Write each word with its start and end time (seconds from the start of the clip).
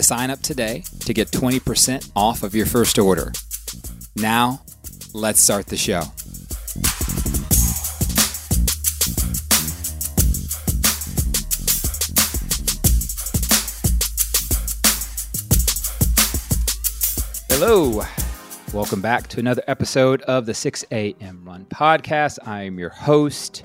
to 0.00 0.06
sign 0.06 0.30
up 0.30 0.40
today 0.40 0.82
to 1.00 1.12
get 1.12 1.30
20% 1.30 2.10
off 2.16 2.42
of 2.42 2.54
your 2.54 2.64
first 2.64 2.98
order. 2.98 3.32
Now, 4.16 4.62
let's 5.12 5.40
start 5.40 5.66
the 5.66 5.76
show. 5.76 6.00
Hello. 17.50 18.02
Welcome 18.72 19.02
back 19.02 19.28
to 19.28 19.40
another 19.40 19.62
episode 19.66 20.22
of 20.22 20.46
the 20.46 20.54
6 20.54 20.84
a.m. 20.92 21.42
Run 21.44 21.66
Podcast. 21.66 22.38
I 22.46 22.62
am 22.62 22.78
your 22.78 22.88
host, 22.88 23.64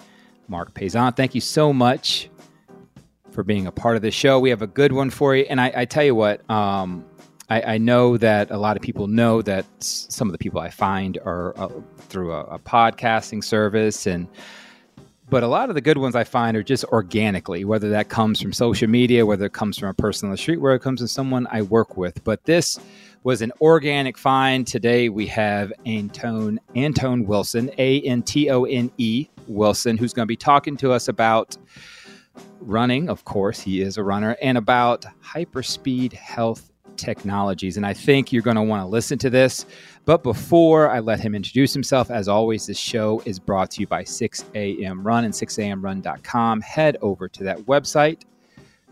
Marc 0.50 0.74
Paisant. 0.74 1.16
Thank 1.16 1.34
you 1.34 1.42
so 1.42 1.72
much 1.72 2.30
for 3.36 3.44
being 3.44 3.68
a 3.68 3.72
part 3.72 3.98
of 3.98 4.02
the 4.02 4.10
show. 4.10 4.40
We 4.40 4.50
have 4.50 4.62
a 4.62 4.68
good 4.68 4.94
one 4.94 5.10
for 5.10 5.36
you. 5.36 5.46
And 5.50 5.62
I, 5.62 5.72
I 5.76 5.86
tell 5.86 6.04
you 6.04 6.16
what, 6.16 6.50
um, 6.50 7.06
I, 7.50 7.74
I, 7.74 7.78
know 7.78 8.18
that 8.18 8.50
a 8.50 8.58
lot 8.58 8.76
of 8.76 8.82
people 8.82 9.08
know 9.08 9.44
that 9.44 9.66
some 9.80 10.28
of 10.28 10.32
the 10.32 10.40
people 10.40 10.60
I 10.60 10.72
find 10.72 11.20
are 11.20 11.56
uh, 11.60 11.70
through 12.10 12.32
a, 12.32 12.42
a 12.46 12.60
podcasting 12.60 13.44
service 13.44 14.08
and 14.08 14.28
but 15.28 15.42
a 15.42 15.48
lot 15.48 15.70
of 15.70 15.76
the 15.76 15.82
good 15.82 15.98
ones 15.98 16.16
I 16.16 16.24
find 16.24 16.56
are 16.56 16.62
just 16.62 16.84
organically, 16.86 17.66
whether 17.66 17.90
that 17.90 18.10
comes 18.10 18.40
from 18.40 18.54
social 18.54 18.88
media, 18.88 19.26
whether 19.26 19.46
it 19.46 19.54
comes 19.54 19.76
from 19.76 19.90
a 19.90 19.94
person 19.94 20.28
on 20.28 20.32
the 20.32 20.38
street, 20.38 20.62
where 20.62 20.76
it 20.76 20.82
comes 20.82 21.00
from 21.00 21.08
someone 21.08 21.48
I 21.50 21.64
work 21.64 21.98
with. 21.98 22.24
But 22.24 22.44
this 22.44 22.80
was 23.24 23.42
an 23.42 23.52
organic 23.60 24.20
find. 24.20 24.68
Today 24.68 25.10
we 25.10 25.26
have 25.28 25.74
Antone 25.88 26.60
Antone 26.76 27.26
Wilson, 27.26 27.72
A 27.80 28.02
N 28.02 28.22
T 28.22 28.52
O 28.52 28.66
N 28.66 28.92
E 29.00 29.28
Wilson, 29.48 29.98
who's 29.98 30.14
going 30.14 30.26
to 30.26 30.32
be 30.32 30.38
talking 30.38 30.78
to 30.78 30.92
us 30.92 31.08
about 31.08 31.58
running. 32.60 33.10
Of 33.10 33.26
course, 33.26 33.60
he 33.60 33.82
is 33.82 33.98
a 33.98 34.04
runner, 34.04 34.36
and 34.42 34.58
about 34.58 35.06
hyperspeed 35.24 36.14
health 36.14 36.72
technologies. 36.98 37.78
And 37.78 37.86
I 37.86 37.94
think 37.94 38.32
you're 38.32 38.42
going 38.42 38.56
to 38.56 38.62
want 38.62 38.82
to 38.82 38.88
listen 38.88 39.18
to 39.20 39.30
this. 39.30 39.66
But 40.06 40.24
before 40.24 40.90
I 40.90 41.00
let 41.00 41.20
him 41.20 41.36
introduce 41.36 41.74
himself, 41.74 42.10
as 42.12 42.28
always, 42.28 42.68
this 42.68 42.78
show 42.78 43.22
is 43.26 43.40
brought 43.40 43.72
to 43.72 43.82
you 43.82 43.88
by 43.88 44.04
6am 44.04 45.04
Run 45.04 45.26
and 45.26 45.34
6amrun.com. 45.34 46.62
Head 46.62 46.98
over 47.02 47.28
to 47.30 47.44
that 47.44 47.60
website 47.60 48.22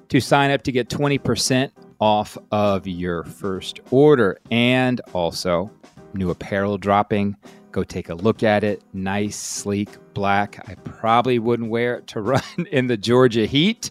to 0.10 0.20
sign 0.20 0.52
up 0.52 0.64
to 0.64 0.72
get 0.72 0.90
20% 0.90 1.72
off 2.00 2.38
of 2.52 2.86
your 2.88 3.24
first 3.24 3.80
order. 3.92 4.38
And 4.52 5.02
also, 5.14 5.72
new 6.14 6.30
apparel 6.30 6.78
dropping. 6.78 7.36
Go 7.74 7.84
take 7.84 8.10
a 8.10 8.14
look 8.14 8.44
at 8.44 8.64
it. 8.64 8.84
Nice, 8.94 9.36
sleek, 9.36 9.90
black. 10.14 10.64
I 10.70 10.76
probably 10.76 11.40
wouldn't 11.40 11.72
wear 11.72 11.96
it 11.96 12.08
to 12.08 12.22
run 12.34 12.44
in 12.72 12.86
the 12.86 12.96
Georgia 12.96 13.48
heat, 13.48 13.90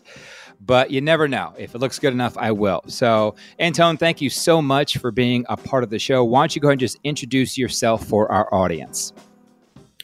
but 0.61 0.93
you 0.93 1.01
never 1.01 1.27
know. 1.27 1.53
If 1.59 1.75
it 1.75 1.79
looks 1.79 1.99
good 1.99 2.13
enough, 2.13 2.39
I 2.39 2.53
will. 2.53 2.83
So, 2.87 3.35
Antone, 3.59 3.97
thank 3.97 4.21
you 4.21 4.31
so 4.31 4.63
much 4.63 4.99
for 4.99 5.11
being 5.11 5.45
a 5.49 5.57
part 5.57 5.83
of 5.83 5.91
the 5.91 5.99
show. 5.99 6.23
Why 6.23 6.43
don't 6.43 6.55
you 6.55 6.63
go 6.63 6.69
ahead 6.69 6.75
and 6.75 6.81
just 6.81 7.01
introduce 7.03 7.59
yourself 7.59 8.07
for 8.07 8.31
our 8.31 8.53
audience? 8.55 9.13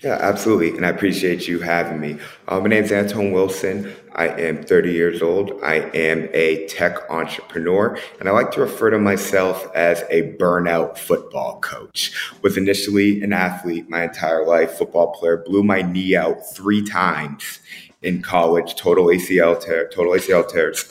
Yeah, 0.03 0.17
absolutely. 0.21 0.77
And 0.77 0.87
I 0.87 0.91
appreciate 0.91 1.49
you 1.49 1.59
having 1.59 2.01
me. 2.01 2.19
Uh, 2.47 2.61
my 2.61 2.69
name 2.69 2.85
is 2.85 2.93
Antone 2.93 3.33
Wilson. 3.33 3.93
I 4.15 4.29
am 4.29 4.63
30 4.63 4.93
years 4.93 5.23
old. 5.23 5.53
I 5.63 5.91
am 5.93 6.29
a 6.33 6.67
tech 6.69 6.99
entrepreneur, 7.11 7.99
and 8.21 8.29
I 8.29 8.33
like 8.33 8.53
to 8.53 8.61
refer 8.61 8.91
to 8.91 8.99
myself 9.01 9.69
as 9.75 10.05
a 10.09 10.35
burnout 10.35 10.99
football 10.99 11.59
coach. 11.61 12.13
Was 12.43 12.57
initially 12.57 13.23
an 13.23 13.33
athlete 13.33 13.91
my 13.91 14.05
entire 14.05 14.47
life, 14.47 14.73
football 14.73 15.13
player, 15.15 15.43
blew 15.45 15.65
my 15.65 15.83
knee 15.83 16.15
out 16.15 16.49
three 16.55 16.85
times 16.85 17.59
in 18.01 18.23
college, 18.23 18.77
total 18.77 19.07
ACL 19.07 19.61
tear, 19.61 19.89
total 19.89 20.13
ACL 20.13 20.49
tears. 20.49 20.89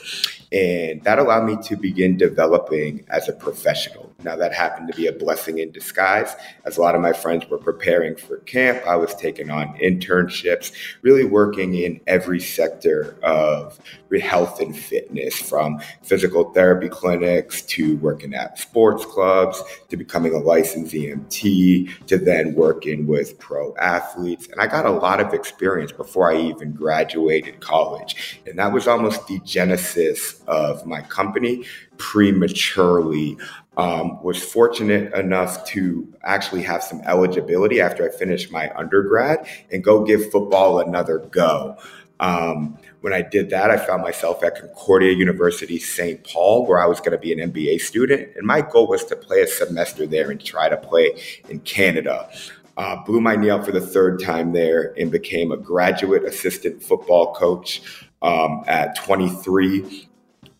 And 0.51 1.01
that 1.03 1.17
allowed 1.17 1.46
me 1.46 1.57
to 1.63 1.78
begin 1.78 2.17
developing 2.17 3.06
as 3.09 3.29
a 3.29 3.34
professional. 3.34 4.12
Now, 4.27 4.35
that 4.35 4.51
happened 4.53 4.91
to 4.91 4.97
be 4.97 5.07
a 5.07 5.13
blessing 5.13 5.59
in 5.59 5.71
disguise. 5.71 6.35
As 6.65 6.75
a 6.75 6.81
lot 6.81 6.95
of 6.95 7.01
my 7.01 7.13
friends 7.13 7.47
were 7.47 7.57
preparing 7.57 8.17
for 8.17 8.39
camp, 8.39 8.85
I 8.85 8.97
was 8.97 9.15
taking 9.15 9.49
on 9.49 9.73
internships, 9.77 10.73
really 11.01 11.23
working 11.23 11.75
in 11.75 12.01
every 12.07 12.41
sector 12.41 13.17
of 13.23 13.79
health 14.21 14.59
and 14.59 14.77
fitness 14.77 15.39
from 15.39 15.79
physical 16.01 16.51
therapy 16.51 16.89
clinics 16.89 17.61
to 17.61 17.95
working 17.97 18.33
at 18.33 18.59
sports 18.59 19.05
clubs 19.05 19.63
to 19.87 19.95
becoming 19.95 20.33
a 20.33 20.39
licensed 20.39 20.93
EMT 20.93 22.07
to 22.07 22.17
then 22.17 22.53
working 22.53 23.07
with 23.07 23.39
pro 23.39 23.73
athletes. 23.77 24.47
And 24.47 24.59
I 24.59 24.67
got 24.67 24.85
a 24.85 24.91
lot 24.91 25.21
of 25.21 25.33
experience 25.33 25.93
before 25.93 26.33
I 26.33 26.37
even 26.37 26.73
graduated 26.73 27.61
college. 27.61 28.41
And 28.45 28.59
that 28.59 28.73
was 28.73 28.89
almost 28.89 29.25
the 29.27 29.39
genesis 29.45 30.41
of 30.47 30.85
my 30.85 31.01
company 31.01 31.63
prematurely 31.97 33.37
um, 33.77 34.21
was 34.23 34.43
fortunate 34.43 35.13
enough 35.13 35.65
to 35.67 36.11
actually 36.23 36.63
have 36.63 36.83
some 36.83 36.99
eligibility 37.05 37.79
after 37.79 38.03
I 38.03 38.15
finished 38.15 38.51
my 38.51 38.71
undergrad 38.75 39.47
and 39.71 39.83
go 39.83 40.03
give 40.03 40.31
football 40.31 40.79
another 40.79 41.19
go. 41.19 41.77
Um, 42.19 42.79
when 43.01 43.13
I 43.13 43.21
did 43.21 43.51
that, 43.51 43.69
I 43.69 43.77
found 43.77 44.01
myself 44.01 44.43
at 44.43 44.59
Concordia 44.59 45.13
University 45.13 45.77
St. 45.77 46.23
Paul, 46.23 46.66
where 46.66 46.79
I 46.79 46.87
was 46.87 46.99
going 46.99 47.11
to 47.11 47.19
be 47.19 47.31
an 47.31 47.51
MBA 47.51 47.79
student. 47.81 48.35
And 48.35 48.47
my 48.47 48.61
goal 48.61 48.87
was 48.87 49.05
to 49.05 49.16
play 49.16 49.41
a 49.41 49.47
semester 49.47 50.07
there 50.07 50.31
and 50.31 50.43
try 50.43 50.67
to 50.67 50.77
play 50.77 51.21
in 51.47 51.59
Canada. 51.59 52.29
Uh, 52.75 53.03
blew 53.05 53.21
my 53.21 53.35
knee 53.35 53.51
out 53.51 53.66
for 53.66 53.71
the 53.71 53.81
third 53.81 54.19
time 54.19 54.53
there 54.53 54.93
and 54.99 55.11
became 55.11 55.51
a 55.51 55.57
graduate 55.57 56.23
assistant 56.23 56.81
football 56.81 57.33
coach 57.35 57.81
um, 58.23 58.63
at 58.67 58.95
23 58.95 60.07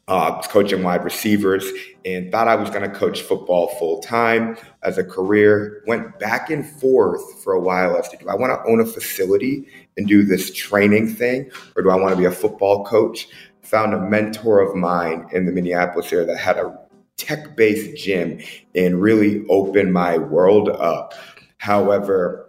uh, 0.08 0.42
coaching 0.44 0.84
wide 0.84 1.04
receivers 1.04 1.70
and 2.06 2.32
thought 2.32 2.48
I 2.48 2.56
was 2.56 2.70
going 2.70 2.90
to 2.90 2.98
coach 2.98 3.22
football 3.22 3.68
full 3.78 4.00
time 4.00 4.58
as 4.84 4.98
a 4.98 5.04
career. 5.04 5.84
Went 5.86 6.18
back 6.20 6.50
and 6.50 6.66
forth 6.66 7.44
for 7.44 7.54
a 7.54 7.60
while 7.60 7.98
as 7.98 8.08
to 8.10 8.18
do 8.18 8.30
I 8.30 8.36
want 8.36 8.52
to 8.52 8.70
own 8.70 8.80
a 8.80 8.86
facility 8.86 9.68
and 9.98 10.08
do 10.08 10.24
this 10.24 10.54
training 10.54 11.14
thing, 11.14 11.52
or 11.76 11.84
do 11.84 11.90
I 11.90 11.96
want 11.96 12.12
to 12.12 12.16
be 12.16 12.26
a 12.26 12.32
football 12.32 12.86
coach? 12.86 13.28
Found 13.64 13.94
a 13.94 14.00
mentor 14.00 14.62
of 14.62 14.76
mine 14.76 15.28
in 15.34 15.46
the 15.46 15.52
Minneapolis 15.52 16.14
area 16.14 16.26
that 16.28 16.38
had 16.38 16.58
a 16.58 16.78
tech 17.18 17.58
based 17.58 18.02
gym 18.02 18.40
and 18.76 19.02
really 19.02 19.46
opened 19.50 19.92
my 19.92 20.18
world 20.18 20.70
up. 20.70 21.14
However, 21.58 22.47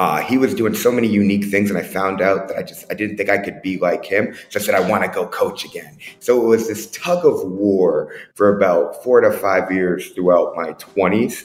uh, 0.00 0.22
he 0.22 0.38
was 0.38 0.54
doing 0.54 0.74
so 0.74 0.90
many 0.90 1.06
unique 1.06 1.44
things, 1.44 1.68
and 1.68 1.78
I 1.78 1.82
found 1.82 2.22
out 2.22 2.48
that 2.48 2.56
I 2.56 2.62
just 2.62 2.90
I 2.90 2.94
didn't 2.94 3.18
think 3.18 3.28
I 3.28 3.36
could 3.36 3.60
be 3.60 3.76
like 3.76 4.02
him. 4.02 4.34
So 4.48 4.58
I 4.58 4.62
said 4.62 4.74
I 4.74 4.88
want 4.88 5.04
to 5.04 5.10
go 5.10 5.26
coach 5.26 5.62
again. 5.62 5.98
So 6.20 6.42
it 6.42 6.46
was 6.46 6.68
this 6.68 6.90
tug 6.90 7.26
of 7.26 7.46
war 7.46 8.10
for 8.34 8.56
about 8.56 9.04
four 9.04 9.20
to 9.20 9.30
five 9.30 9.70
years 9.70 10.08
throughout 10.12 10.56
my 10.56 10.72
twenties. 10.78 11.44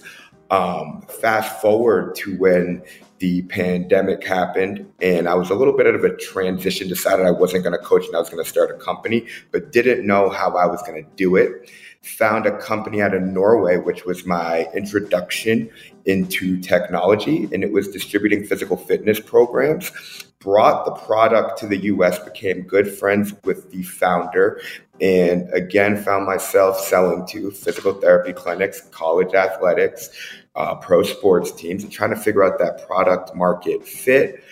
Um, 0.52 1.02
fast 1.10 1.60
forward 1.60 2.16
to 2.16 2.38
when 2.38 2.82
the 3.20 3.42
pandemic 3.44 4.24
happened 4.24 4.86
and 5.02 5.28
I 5.28 5.34
was 5.34 5.50
a 5.50 5.56
little 5.56 5.76
bit 5.76 5.88
of 5.88 6.04
a 6.04 6.16
transition, 6.16 6.88
decided 6.88 7.26
I 7.26 7.32
wasn't 7.32 7.64
going 7.64 7.78
to 7.78 7.84
coach 7.84 8.06
and 8.06 8.16
I 8.16 8.20
was 8.20 8.30
going 8.30 8.44
to 8.44 8.50
start 8.50 8.70
a 8.72 8.76
company, 8.76 9.26
but 9.52 9.72
didn't 9.72 10.06
know 10.06 10.30
how 10.30 10.56
I 10.56 10.66
was 10.66 10.82
going 10.84 11.04
to 11.04 11.10
do 11.16 11.36
it 11.36 11.70
found 12.06 12.46
a 12.46 12.58
company 12.60 13.02
out 13.02 13.14
of 13.14 13.22
Norway, 13.24 13.78
which 13.78 14.06
was 14.06 14.26
my 14.26 14.68
introduction 14.76 15.70
into 16.06 16.60
technology, 16.62 17.50
and 17.52 17.64
it 17.64 17.72
was 17.72 17.88
distributing 17.88 18.46
physical 18.46 18.78
fitness 18.78 19.20
programs. 19.20 19.92
Brought 20.40 20.86
the 20.86 20.92
product 20.92 21.58
to 21.60 21.68
the 21.68 21.78
US, 21.86 22.20
became 22.20 22.62
good 22.62 22.88
friends 22.88 23.34
with 23.44 23.72
the 23.72 23.82
founder, 23.82 24.62
and 25.02 25.52
again 25.54 25.98
found 25.98 26.26
myself 26.28 26.80
selling 26.80 27.26
to 27.28 27.50
physical 27.50 27.94
therapy 27.94 28.34
clinics, 28.34 28.82
college 28.92 29.34
athletics, 29.34 30.10
uh, 30.56 30.76
pro 30.76 31.02
sports 31.02 31.52
teams, 31.52 31.84
and 31.84 31.92
trying 31.92 32.12
to 32.12 32.16
figure 32.16 32.44
out 32.44 32.60
that 32.60 32.86
product 32.88 33.36
market 33.36 33.86
fit. 33.86 34.44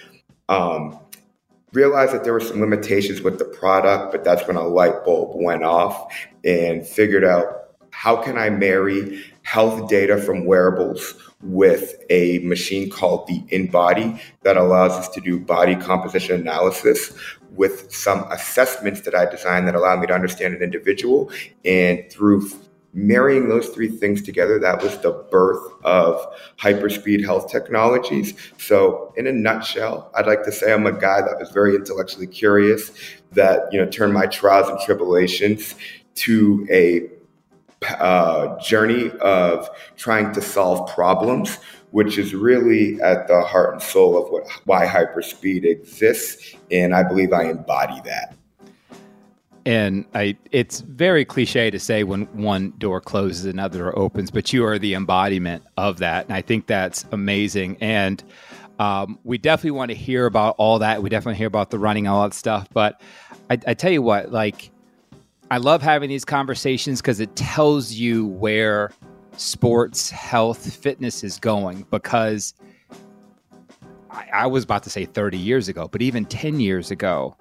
Um, 0.50 1.00
realized 1.74 2.14
that 2.14 2.24
there 2.24 2.34
were 2.34 2.40
some 2.40 2.62
limitations 2.62 3.22
with 3.22 3.40
the 3.40 3.46
product, 3.46 4.12
but 4.12 4.24
that's 4.24 4.48
when 4.48 4.56
a 4.56 4.68
light 4.68 5.04
bulb 5.04 5.32
went 5.36 5.64
off 5.64 6.16
and 6.44 6.88
figured 6.88 7.24
out 7.24 7.64
how 7.92 8.16
can 8.16 8.38
I 8.38 8.50
marry 8.50 9.24
health 9.44 9.90
data 9.90 10.18
from 10.18 10.46
wearables 10.46 11.14
with 11.42 11.96
a 12.10 12.40
machine 12.40 12.90
called 12.90 13.28
the 13.28 13.42
InBody 13.52 14.20
that 14.44 14.58
allows 14.58 14.94
us 14.94 15.10
to 15.10 15.22
do 15.22 15.40
body 15.40 15.76
composition 15.76 16.40
analysis 16.40 17.14
with 17.52 17.94
some 17.94 18.24
assessments 18.32 19.02
that 19.02 19.14
I 19.14 19.26
designed 19.26 19.68
that 19.68 19.76
allow 19.76 19.96
me 20.00 20.08
to 20.08 20.14
understand 20.14 20.56
an 20.56 20.64
individual? 20.64 21.32
And 21.66 22.10
through 22.10 22.50
marrying 22.94 23.50
those 23.50 23.70
three 23.70 23.88
things 23.90 24.22
together, 24.22 24.60
that 24.60 24.82
was 24.82 24.98
the 25.00 25.12
birth 25.32 25.72
of 25.84 26.26
hyperspeed 26.58 27.24
health 27.24 27.52
technologies. 27.52 28.34
So, 28.58 29.14
in 29.18 29.28
a 29.28 29.32
nutshell, 29.32 30.12
I'd 30.16 30.28
like 30.28 30.44
to 30.44 30.52
say 30.52 30.72
I'm 30.72 30.86
a 30.86 30.92
guy 30.92 31.22
that 31.22 31.38
was 31.40 31.50
very 31.50 31.76
intellectually 31.76 32.28
curious, 32.28 32.92
that 33.32 33.72
you 33.72 33.80
know 33.80 33.90
turned 33.90 34.14
my 34.14 34.28
trials 34.28 34.70
and 34.70 34.80
tribulations 34.80 35.76
to 36.16 36.68
a 36.70 37.10
uh, 38.00 38.58
journey 38.60 39.12
of 39.20 39.70
trying 39.98 40.32
to 40.34 40.42
solve 40.42 40.90
problems, 40.94 41.58
which 41.92 42.18
is 42.18 42.34
really 42.34 43.02
at 43.02 43.28
the 43.28 43.42
heart 43.42 43.74
and 43.74 43.82
soul 43.82 44.18
of 44.18 44.32
what 44.32 44.48
why 44.66 44.86
hyperspeed 44.86 45.66
exists, 45.66 46.56
and 46.72 46.94
I 46.94 47.04
believe 47.04 47.34
I 47.34 47.46
embody 47.50 48.00
that 48.06 48.36
and 49.66 50.06
I 50.14 50.38
it's 50.52 50.82
very 50.82 51.26
cliche 51.26 51.72
to 51.72 51.80
say 51.80 52.04
when 52.04 52.26
one 52.34 52.74
door 52.78 53.00
closes 53.00 53.46
another 53.46 53.80
door 53.80 53.98
opens, 53.98 54.32
but 54.32 54.52
you 54.52 54.66
are 54.66 54.78
the 54.78 54.94
embodiment 54.94 55.64
of 55.78 56.00
that, 56.00 56.26
and 56.26 56.36
I 56.36 56.42
think 56.42 56.68
that's 56.68 57.06
amazing. 57.12 57.78
And 57.80 58.24
um, 58.80 59.20
we 59.24 59.38
definitely 59.38 59.72
want 59.72 59.92
to 59.92 59.96
hear 59.96 60.26
about 60.26 60.56
all 60.58 60.80
that. 60.80 61.02
We 61.02 61.10
definitely 61.10 61.38
hear 61.38 61.48
about 61.48 61.70
the 61.70 61.80
running, 61.80 62.08
all 62.08 62.24
that 62.24 62.34
stuff. 62.34 62.68
But 62.74 63.02
I, 63.50 63.58
I 63.68 63.74
tell 63.74 63.92
you 63.92 64.02
what, 64.02 64.32
like 64.32 64.72
I 65.52 65.58
love 65.58 65.82
having 65.82 66.10
these 66.10 66.26
conversations 66.26 67.02
because 67.02 67.20
it 67.20 67.36
tells 67.36 67.94
you 67.94 68.26
where 68.26 68.92
sports, 69.38 70.10
health, 70.10 70.76
fitness 70.76 71.24
is 71.24 71.40
going. 71.40 71.86
Because 71.92 72.54
I, 74.10 74.28
I 74.34 74.48
was 74.48 74.64
about 74.64 74.84
to 74.84 74.90
say 74.90 75.06
30 75.06 75.38
years 75.38 75.70
ago, 75.70 75.88
but 75.88 76.02
even 76.02 76.26
10 76.26 76.60
years 76.60 76.92
ago, 76.92 77.36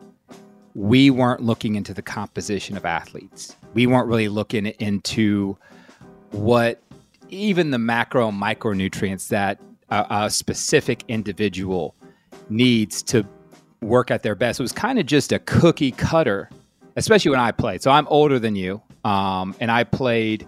we 0.74 1.10
weren't 1.10 1.42
looking 1.42 1.74
into 1.74 1.92
the 1.92 2.02
composition 2.02 2.76
of 2.76 2.84
athletes. 2.84 3.56
We 3.74 3.86
weren't 3.86 4.08
really 4.08 4.28
looking 4.28 4.66
into 4.66 5.56
what 6.30 6.82
even 7.28 7.70
the 7.70 7.78
macro 7.78 8.30
micronutrients 8.30 9.28
that 9.28 9.60
a, 9.90 10.06
a 10.10 10.30
specific 10.30 11.04
individual 11.08 11.94
needs 12.48 13.02
to 13.02 13.26
work 13.80 14.10
at 14.10 14.22
their 14.22 14.34
best. 14.34 14.60
It 14.60 14.62
was 14.62 14.72
kind 14.72 14.98
of 14.98 15.06
just 15.06 15.32
a 15.32 15.38
cookie 15.40 15.92
cutter, 15.92 16.48
especially 16.96 17.30
when 17.30 17.40
I 17.40 17.52
played. 17.52 17.82
So 17.82 17.90
I'm 17.90 18.06
older 18.08 18.38
than 18.38 18.56
you, 18.56 18.80
um, 19.04 19.54
and 19.60 19.70
I 19.70 19.84
played 19.84 20.46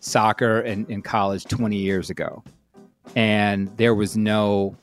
soccer 0.00 0.60
in, 0.60 0.86
in 0.86 1.02
college 1.02 1.44
20 1.44 1.76
years 1.76 2.10
ago, 2.10 2.42
and 3.16 3.74
there 3.76 3.94
was 3.94 4.16
no, 4.16 4.76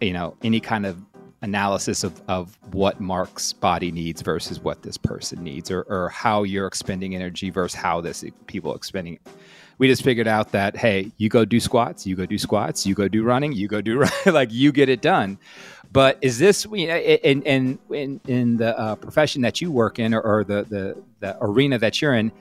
you 0.00 0.12
know, 0.12 0.36
any 0.42 0.60
kind 0.60 0.84
of 0.84 0.98
analysis 1.44 2.02
of, 2.02 2.20
of 2.26 2.58
what 2.72 3.00
Marc's 3.00 3.52
body 3.52 3.92
needs 3.92 4.22
versus 4.22 4.58
what 4.58 4.82
this 4.82 4.96
person 4.96 5.44
needs, 5.44 5.70
or, 5.70 5.82
or 5.82 6.08
how 6.08 6.42
you're 6.42 6.66
expending 6.66 7.14
energy 7.14 7.50
versus 7.50 7.78
how 7.78 8.00
this 8.00 8.24
people 8.46 8.74
expending. 8.74 9.18
We 9.78 9.86
just 9.86 10.02
figured 10.02 10.26
out 10.26 10.52
that 10.52 10.76
hey, 10.76 11.12
you 11.18 11.28
go 11.28 11.44
do 11.44 11.60
squats, 11.60 12.06
you 12.06 12.16
go 12.16 12.26
do 12.26 12.38
squats, 12.38 12.86
you 12.86 12.94
go 12.94 13.08
do 13.08 13.22
running, 13.22 13.52
you 13.52 13.68
go 13.68 13.80
do 13.80 14.04
like 14.26 14.52
you 14.52 14.72
get 14.72 14.88
it 14.88 15.02
done. 15.02 15.38
But 15.92 16.18
is 16.22 16.38
this 16.38 16.66
you 16.72 16.88
know, 16.88 16.96
in 16.96 17.42
in 17.42 17.78
in, 17.90 18.20
in 18.26 18.56
the 18.56 18.76
uh, 18.78 18.96
profession 18.96 19.42
that 19.42 19.60
you 19.60 19.70
work 19.70 19.98
in, 19.98 20.14
or, 20.14 20.20
or 20.20 20.44
the, 20.44 20.64
the 20.64 21.02
the 21.20 21.36
arena 21.40 21.78
that 21.78 22.00
you're 22.00 22.14
in? 22.14 22.32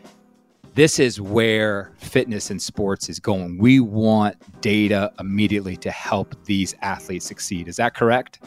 This 0.76 0.98
is 0.98 1.22
where 1.22 1.92
fitness 1.98 2.50
and 2.50 2.60
sports 2.60 3.08
is 3.08 3.20
going. 3.20 3.60
We 3.60 3.80
want 3.80 4.38
data 4.62 5.14
immediately 5.20 5.78
to 5.78 5.92
help 5.92 6.36
these 6.46 6.74
athletes 6.82 7.28
succeed. 7.28 7.68
Is 7.68 7.76
that 7.76 7.94
correct? 7.94 8.40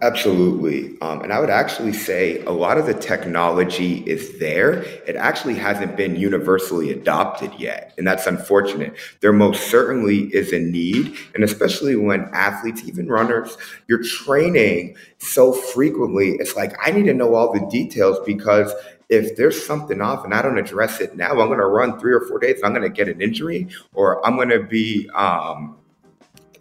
Absolutely. 0.00 0.98
Um, 1.00 1.22
and 1.22 1.32
I 1.32 1.38
would 1.38 1.50
actually 1.50 1.92
say 1.92 2.42
a 2.44 2.50
lot 2.50 2.76
of 2.76 2.86
the 2.86 2.94
technology 2.94 3.98
is 3.98 4.36
there. 4.40 4.82
It 5.06 5.14
actually 5.14 5.54
hasn't 5.54 5.96
been 5.96 6.16
universally 6.16 6.90
adopted 6.90 7.52
yet. 7.56 7.92
And 7.96 8.04
that's 8.06 8.26
unfortunate. 8.26 8.96
There 9.20 9.32
most 9.32 9.70
certainly 9.70 10.22
is 10.34 10.52
a 10.52 10.58
need. 10.58 11.14
And 11.34 11.44
especially 11.44 11.94
when 11.94 12.28
athletes, 12.32 12.82
even 12.84 13.06
runners, 13.06 13.56
you're 13.86 14.02
training 14.02 14.96
so 15.18 15.52
frequently, 15.52 16.30
it's 16.40 16.56
like, 16.56 16.74
I 16.84 16.90
need 16.90 17.04
to 17.04 17.14
know 17.14 17.34
all 17.36 17.52
the 17.52 17.64
details 17.70 18.18
because 18.26 18.72
if 19.08 19.36
there's 19.36 19.64
something 19.64 20.00
off 20.00 20.24
and 20.24 20.34
I 20.34 20.42
don't 20.42 20.58
address 20.58 21.00
it 21.00 21.16
now, 21.16 21.30
I'm 21.30 21.46
going 21.48 21.58
to 21.58 21.66
run 21.66 22.00
three 22.00 22.12
or 22.14 22.22
four 22.22 22.40
days 22.40 22.56
and 22.56 22.64
I'm 22.64 22.72
going 22.72 22.82
to 22.82 22.88
get 22.88 23.08
an 23.08 23.20
injury 23.20 23.68
or 23.94 24.24
I'm 24.26 24.34
going 24.34 24.48
to 24.48 24.64
be, 24.64 25.08
um, 25.10 25.76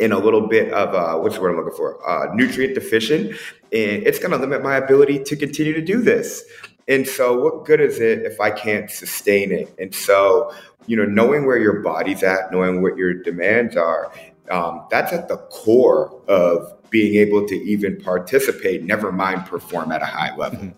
in 0.02 0.12
a 0.12 0.18
little 0.18 0.48
bit 0.48 0.74
of 0.74 0.96
uh, 0.96 1.18
what's 1.20 1.36
the 1.36 1.42
word 1.42 1.52
I'm 1.52 1.58
looking 1.58 1.78
for? 1.78 2.10
Uh, 2.10 2.34
nutrient 2.34 2.74
deficient, 2.74 3.32
and 3.72 4.04
it's 4.04 4.20
going 4.20 4.32
to 4.32 4.38
limit 4.38 4.64
my 4.64 4.76
ability 4.76 5.24
to 5.24 5.36
continue 5.36 5.74
to 5.74 5.82
do 5.82 6.02
this. 6.02 6.44
And 6.88 7.08
so, 7.08 7.40
what 7.40 7.66
good 7.66 7.80
is 7.80 8.00
it 8.00 8.24
if 8.24 8.42
I 8.42 8.50
can't 8.50 8.90
sustain 8.90 9.52
it? 9.52 9.74
And 9.80 9.94
so, 9.94 10.54
you 10.88 10.98
know, 10.98 11.06
knowing 11.06 11.46
where 11.46 11.58
your 11.58 11.82
body's 11.82 12.24
at, 12.24 12.52
knowing 12.52 12.82
what 12.82 12.98
your 12.98 13.14
demands 13.14 13.78
are, 13.78 14.12
um, 14.50 14.86
that's 14.90 15.14
at 15.14 15.28
the 15.28 15.38
core 15.38 16.20
of 16.28 16.74
being 16.90 17.16
able 17.16 17.48
to 17.48 17.56
even 17.56 18.02
participate, 18.02 18.84
never 18.84 19.12
mind 19.12 19.46
perform 19.46 19.92
at 19.92 20.02
a 20.02 20.06
high 20.06 20.36
level. 20.36 20.60
Mm-hmm 20.60 20.78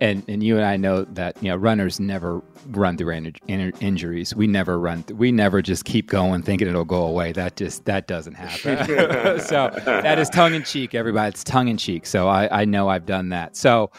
and 0.00 0.22
and 0.28 0.42
you 0.42 0.56
and 0.56 0.64
I 0.64 0.76
know 0.76 1.04
that 1.04 1.40
you 1.42 1.48
know 1.48 1.56
runners 1.56 2.00
never 2.00 2.42
run 2.70 2.96
through 2.96 3.10
in, 3.10 3.34
in, 3.48 3.72
injuries. 3.80 4.34
We 4.34 4.46
never 4.46 4.78
run. 4.78 5.02
Th- 5.04 5.18
we 5.18 5.32
never 5.32 5.62
just 5.62 5.84
keep 5.84 6.08
going 6.08 6.42
thinking 6.42 6.68
it'll 6.68 6.84
go 6.84 7.04
away. 7.04 7.32
That 7.32 7.56
just 7.56 7.84
that 7.84 8.06
doesn't 8.06 8.34
happen. 8.34 8.86
so 9.40 9.70
that 9.84 10.18
is 10.18 10.28
tongue 10.28 10.54
in 10.54 10.64
cheek, 10.64 10.94
everybody. 10.94 11.28
It's 11.28 11.44
tongue 11.44 11.68
in 11.68 11.76
cheek. 11.76 12.06
So 12.06 12.28
I, 12.28 12.62
I 12.62 12.64
know 12.64 12.88
I've 12.88 13.06
done 13.06 13.30
that. 13.30 13.56
So 13.56 13.90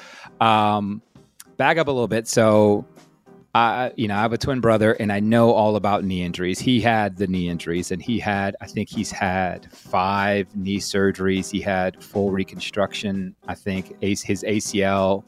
um, 0.42 1.02
back 1.58 1.78
up 1.78 1.88
a 1.88 1.92
little 1.92 2.08
bit. 2.08 2.28
So 2.28 2.86
I, 3.56 3.92
you 3.96 4.08
know, 4.08 4.16
I 4.16 4.22
have 4.22 4.34
a 4.34 4.38
twin 4.38 4.62
brother, 4.62 4.94
and 4.94 5.12
I 5.12 5.20
know 5.20 5.52
all 5.52 5.76
about 5.76 6.04
knee 6.04 6.24
injuries. 6.24 6.58
He 6.58 6.82
had 6.82 7.18
the 7.18 7.28
knee 7.28 7.48
injuries, 7.50 7.92
and 7.92 8.02
he 8.02 8.18
had, 8.18 8.56
I 8.62 8.66
think, 8.66 8.90
he's 8.90 9.12
had 9.12 9.72
five 9.72 10.56
knee 10.56 10.80
surgeries. 10.80 11.52
He 11.52 11.62
had 11.62 12.04
full 12.04 12.32
reconstruction. 12.32 13.36
I 13.48 13.54
think 13.54 13.96
his 14.02 14.24
ACL 14.24 15.24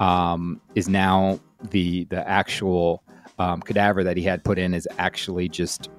um, 0.00 0.60
is 0.74 0.88
now 0.88 1.40
the 1.70 2.04
the 2.04 2.28
actual 2.28 3.02
um, 3.38 3.60
cadaver 3.60 4.02
that 4.04 4.16
he 4.16 4.22
had 4.22 4.44
put 4.44 4.58
in 4.58 4.74
is 4.74 4.88
actually 4.98 5.48
just 5.48 5.90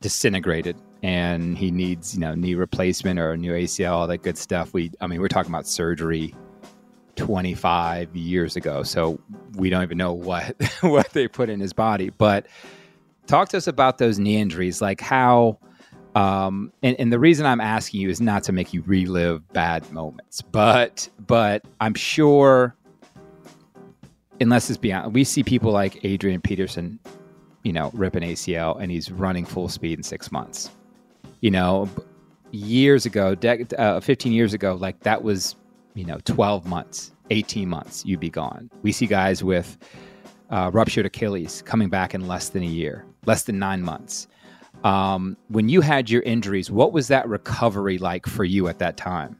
disintegrated. 0.00 0.76
And 1.02 1.56
he 1.56 1.70
needs 1.70 2.14
you 2.14 2.20
know 2.20 2.34
knee 2.34 2.54
replacement 2.54 3.18
or 3.18 3.32
a 3.32 3.36
new 3.36 3.52
ACL 3.52 3.92
all 3.92 4.06
that 4.06 4.18
good 4.18 4.36
stuff. 4.36 4.74
We 4.74 4.90
I 5.00 5.06
mean 5.06 5.20
we're 5.20 5.28
talking 5.28 5.50
about 5.50 5.66
surgery 5.66 6.34
25 7.16 8.14
years 8.14 8.56
ago. 8.56 8.82
So 8.82 9.18
we 9.56 9.70
don't 9.70 9.82
even 9.82 9.98
know 9.98 10.12
what 10.12 10.56
what 10.80 11.10
they 11.10 11.28
put 11.28 11.48
in 11.48 11.60
his 11.60 11.72
body. 11.72 12.10
But 12.10 12.46
talk 13.26 13.48
to 13.50 13.56
us 13.56 13.66
about 13.66 13.98
those 13.98 14.18
knee 14.18 14.36
injuries 14.36 14.82
like 14.82 15.00
how 15.00 15.58
um, 16.16 16.72
and, 16.82 16.98
and 16.98 17.12
the 17.12 17.20
reason 17.20 17.46
I'm 17.46 17.60
asking 17.60 18.00
you 18.00 18.10
is 18.10 18.20
not 18.20 18.42
to 18.44 18.52
make 18.52 18.74
you 18.74 18.82
relive 18.82 19.46
bad 19.52 19.90
moments 19.92 20.42
but 20.42 21.08
but 21.24 21.62
I'm 21.80 21.94
sure 21.94 22.74
unless 24.40 24.70
it's 24.70 24.78
beyond. 24.78 25.14
We 25.14 25.24
see 25.24 25.42
people 25.42 25.70
like 25.72 26.04
Adrian 26.04 26.40
Peterson, 26.40 26.98
you 27.62 27.72
know, 27.72 27.90
rip 27.94 28.14
an 28.14 28.22
ACL 28.22 28.80
and 28.80 28.90
he's 28.90 29.10
running 29.10 29.44
full 29.44 29.68
speed 29.68 29.98
in 29.98 30.02
six 30.02 30.32
months. 30.32 30.70
You 31.40 31.50
know, 31.50 31.88
years 32.50 33.06
ago, 33.06 33.36
uh, 33.78 34.00
15 34.00 34.32
years 34.32 34.54
ago, 34.54 34.74
like 34.74 35.00
that 35.00 35.22
was, 35.22 35.56
you 35.94 36.04
know, 36.04 36.18
12 36.24 36.66
months, 36.66 37.12
18 37.30 37.68
months, 37.68 38.04
you'd 38.04 38.20
be 38.20 38.30
gone. 38.30 38.70
We 38.82 38.92
see 38.92 39.06
guys 39.06 39.44
with 39.44 39.78
uh, 40.50 40.70
ruptured 40.72 41.06
Achilles 41.06 41.62
coming 41.62 41.88
back 41.88 42.14
in 42.14 42.26
less 42.26 42.48
than 42.48 42.62
a 42.62 42.66
year, 42.66 43.04
less 43.26 43.44
than 43.44 43.58
nine 43.58 43.82
months. 43.82 44.26
Um, 44.84 45.36
when 45.48 45.68
you 45.68 45.82
had 45.82 46.08
your 46.08 46.22
injuries, 46.22 46.70
what 46.70 46.92
was 46.92 47.08
that 47.08 47.28
recovery 47.28 47.98
like 47.98 48.26
for 48.26 48.44
you 48.44 48.68
at 48.68 48.78
that 48.78 48.96
time? 48.96 49.36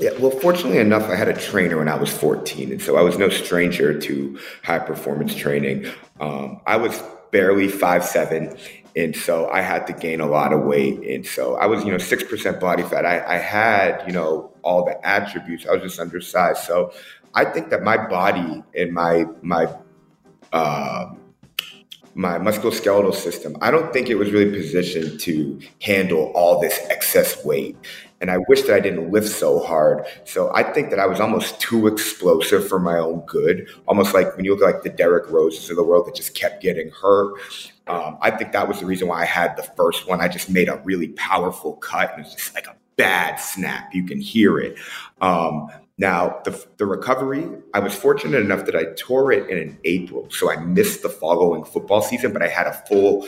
Yeah, 0.00 0.12
well, 0.18 0.30
fortunately 0.30 0.78
enough, 0.78 1.10
I 1.10 1.14
had 1.14 1.28
a 1.28 1.34
trainer 1.34 1.76
when 1.76 1.88
I 1.88 1.94
was 1.94 2.10
14, 2.10 2.72
and 2.72 2.80
so 2.80 2.96
I 2.96 3.02
was 3.02 3.18
no 3.18 3.28
stranger 3.28 3.98
to 4.00 4.38
high 4.64 4.78
performance 4.78 5.34
training. 5.34 5.92
Um, 6.18 6.62
I 6.66 6.78
was 6.78 7.02
barely 7.32 7.68
five 7.68 8.02
seven, 8.02 8.56
and 8.96 9.14
so 9.14 9.50
I 9.50 9.60
had 9.60 9.86
to 9.88 9.92
gain 9.92 10.20
a 10.20 10.26
lot 10.26 10.54
of 10.54 10.62
weight, 10.62 11.00
and 11.06 11.26
so 11.26 11.56
I 11.56 11.66
was, 11.66 11.84
you 11.84 11.92
know, 11.92 11.98
six 11.98 12.24
percent 12.24 12.60
body 12.60 12.82
fat. 12.82 13.04
I, 13.04 13.34
I 13.34 13.36
had, 13.36 14.02
you 14.06 14.14
know, 14.14 14.50
all 14.62 14.86
the 14.86 15.06
attributes. 15.06 15.66
I 15.66 15.72
was 15.72 15.82
just 15.82 16.00
undersized, 16.00 16.62
so 16.62 16.94
I 17.34 17.44
think 17.44 17.68
that 17.68 17.82
my 17.82 17.98
body 17.98 18.64
and 18.74 18.92
my 18.94 19.26
my 19.42 19.66
um, 20.54 21.20
my 22.14 22.38
musculoskeletal 22.38 23.14
system, 23.14 23.56
I 23.60 23.70
don't 23.70 23.92
think 23.92 24.08
it 24.08 24.16
was 24.16 24.32
really 24.32 24.50
positioned 24.50 25.20
to 25.20 25.60
handle 25.82 26.32
all 26.34 26.58
this 26.58 26.78
excess 26.88 27.44
weight. 27.44 27.76
And 28.20 28.30
I 28.30 28.38
wish 28.48 28.62
that 28.62 28.74
I 28.74 28.80
didn't 28.80 29.10
lift 29.10 29.28
so 29.28 29.60
hard. 29.60 30.04
So 30.24 30.50
I 30.54 30.62
think 30.62 30.90
that 30.90 30.98
I 30.98 31.06
was 31.06 31.20
almost 31.20 31.58
too 31.60 31.86
explosive 31.86 32.68
for 32.68 32.78
my 32.78 32.98
own 32.98 33.20
good. 33.26 33.68
Almost 33.88 34.12
like 34.12 34.36
when 34.36 34.44
you 34.44 34.54
look 34.54 34.62
like 34.62 34.82
the 34.82 34.90
Derrick 34.90 35.30
Roses 35.30 35.70
of 35.70 35.76
the 35.76 35.84
world 35.84 36.06
that 36.06 36.14
just 36.14 36.34
kept 36.34 36.62
getting 36.62 36.90
hurt. 36.90 37.34
Um, 37.86 38.18
I 38.20 38.30
think 38.30 38.52
that 38.52 38.68
was 38.68 38.80
the 38.80 38.86
reason 38.86 39.08
why 39.08 39.22
I 39.22 39.24
had 39.24 39.56
the 39.56 39.62
first 39.62 40.06
one. 40.06 40.20
I 40.20 40.28
just 40.28 40.50
made 40.50 40.68
a 40.68 40.76
really 40.84 41.08
powerful 41.08 41.74
cut 41.76 42.12
and 42.14 42.24
it's 42.24 42.34
just 42.34 42.54
like 42.54 42.66
a 42.66 42.76
bad 42.96 43.36
snap. 43.36 43.94
You 43.94 44.04
can 44.04 44.20
hear 44.20 44.58
it. 44.58 44.78
Um, 45.20 45.68
Now, 45.98 46.40
the, 46.44 46.52
the 46.78 46.86
recovery, 46.86 47.46
I 47.74 47.80
was 47.80 47.94
fortunate 47.94 48.40
enough 48.40 48.64
that 48.64 48.74
I 48.74 48.84
tore 48.96 49.32
it 49.32 49.50
in 49.50 49.78
April. 49.84 50.30
So 50.30 50.50
I 50.50 50.56
missed 50.56 51.02
the 51.02 51.10
following 51.10 51.62
football 51.62 52.00
season, 52.00 52.32
but 52.32 52.42
I 52.42 52.48
had 52.48 52.66
a 52.66 52.72
full 52.88 53.26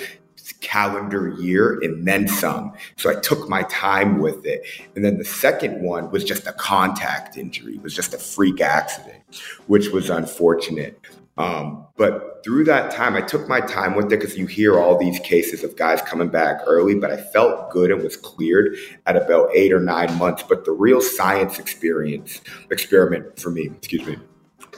calendar 0.60 1.28
year 1.28 1.78
and 1.82 2.06
then 2.06 2.28
some. 2.28 2.72
So 2.96 3.10
I 3.10 3.20
took 3.20 3.48
my 3.48 3.62
time 3.64 4.18
with 4.18 4.44
it. 4.44 4.64
And 4.94 5.04
then 5.04 5.18
the 5.18 5.24
second 5.24 5.82
one 5.82 6.10
was 6.10 6.24
just 6.24 6.46
a 6.46 6.52
contact 6.52 7.36
injury, 7.36 7.76
it 7.76 7.82
was 7.82 7.94
just 7.94 8.14
a 8.14 8.18
freak 8.18 8.60
accident, 8.60 9.22
which 9.66 9.88
was 9.88 10.10
unfortunate. 10.10 10.98
Um, 11.38 11.86
but 11.96 12.42
through 12.44 12.64
that 12.64 12.90
time, 12.90 13.14
I 13.14 13.22
took 13.22 13.48
my 13.48 13.60
time 13.60 13.94
with 13.94 14.06
it 14.06 14.20
because 14.20 14.36
you 14.36 14.46
hear 14.46 14.78
all 14.78 14.98
these 14.98 15.18
cases 15.20 15.64
of 15.64 15.76
guys 15.76 16.02
coming 16.02 16.28
back 16.28 16.60
early, 16.66 16.94
but 16.94 17.10
I 17.10 17.16
felt 17.16 17.70
good 17.70 17.90
and 17.90 18.02
was 18.02 18.16
cleared 18.16 18.76
at 19.06 19.16
about 19.16 19.48
eight 19.54 19.72
or 19.72 19.80
nine 19.80 20.16
months. 20.18 20.42
But 20.42 20.64
the 20.64 20.72
real 20.72 21.00
science 21.00 21.58
experience 21.58 22.40
experiment 22.70 23.40
for 23.40 23.50
me, 23.50 23.70
excuse 23.78 24.06
me, 24.06 24.18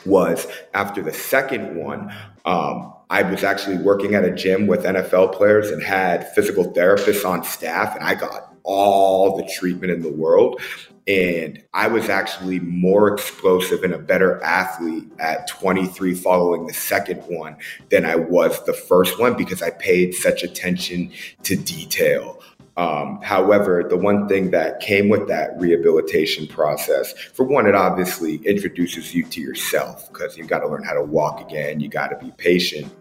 was 0.07 0.47
after 0.75 1.03
the 1.03 1.13
second 1.13 1.77
one, 1.77 2.15
um, 2.45 2.93
I 3.15 3.23
was 3.23 3.45
actually 3.45 3.77
working 3.77 4.17
at 4.17 4.25
a 4.25 4.33
gym 4.33 4.67
with 4.67 4.83
NFL 4.83 5.35
players 5.35 5.71
and 5.71 5.81
had 5.81 6.29
physical 6.35 6.73
therapists 6.73 7.25
on 7.25 7.45
staff, 7.45 7.95
and 7.95 8.03
I 8.03 8.17
got 8.17 8.53
all 8.65 9.37
the 9.37 9.49
treatment 9.57 9.93
in 9.93 10.03
the 10.03 10.11
world. 10.11 10.61
And 11.07 11.63
I 11.73 11.87
was 11.87 12.09
actually 12.09 12.59
more 12.59 13.15
explosive 13.15 13.85
and 13.85 13.95
a 13.95 13.99
better 13.99 14.43
athlete 14.43 15.05
at 15.21 15.47
23 15.47 16.13
following 16.15 16.67
the 16.67 16.75
second 16.75 17.19
one 17.29 17.57
than 17.91 18.05
I 18.05 18.17
was 18.17 18.65
the 18.65 18.73
first 18.73 19.21
one 19.21 19.37
because 19.37 19.63
I 19.63 19.71
paid 19.71 20.15
such 20.15 20.43
attention 20.43 21.13
to 21.45 21.55
detail. 21.55 22.43
Um, 22.77 23.21
however, 23.23 23.87
the 23.89 23.97
one 23.97 24.27
thing 24.27 24.51
that 24.51 24.81
came 24.81 25.09
with 25.09 25.29
that 25.29 25.51
rehabilitation 25.57 26.49
process, 26.49 27.13
for 27.33 27.45
one, 27.45 27.69
it 27.69 27.77
obviously 27.77 28.39
introduces 28.39 29.15
you 29.15 29.23
to 29.27 29.41
yourself 29.41 30.13
because 30.13 30.37
you've 30.37 30.49
got 30.49 30.61
to 30.61 30.69
learn 30.69 30.83
how 30.83 30.95
to 30.95 31.05
walk 31.05 31.49
again. 31.49 31.79
You 31.79 31.89
got 31.89 32.09
to 32.09 32.17
be 32.17 32.33
patient. 32.33 32.93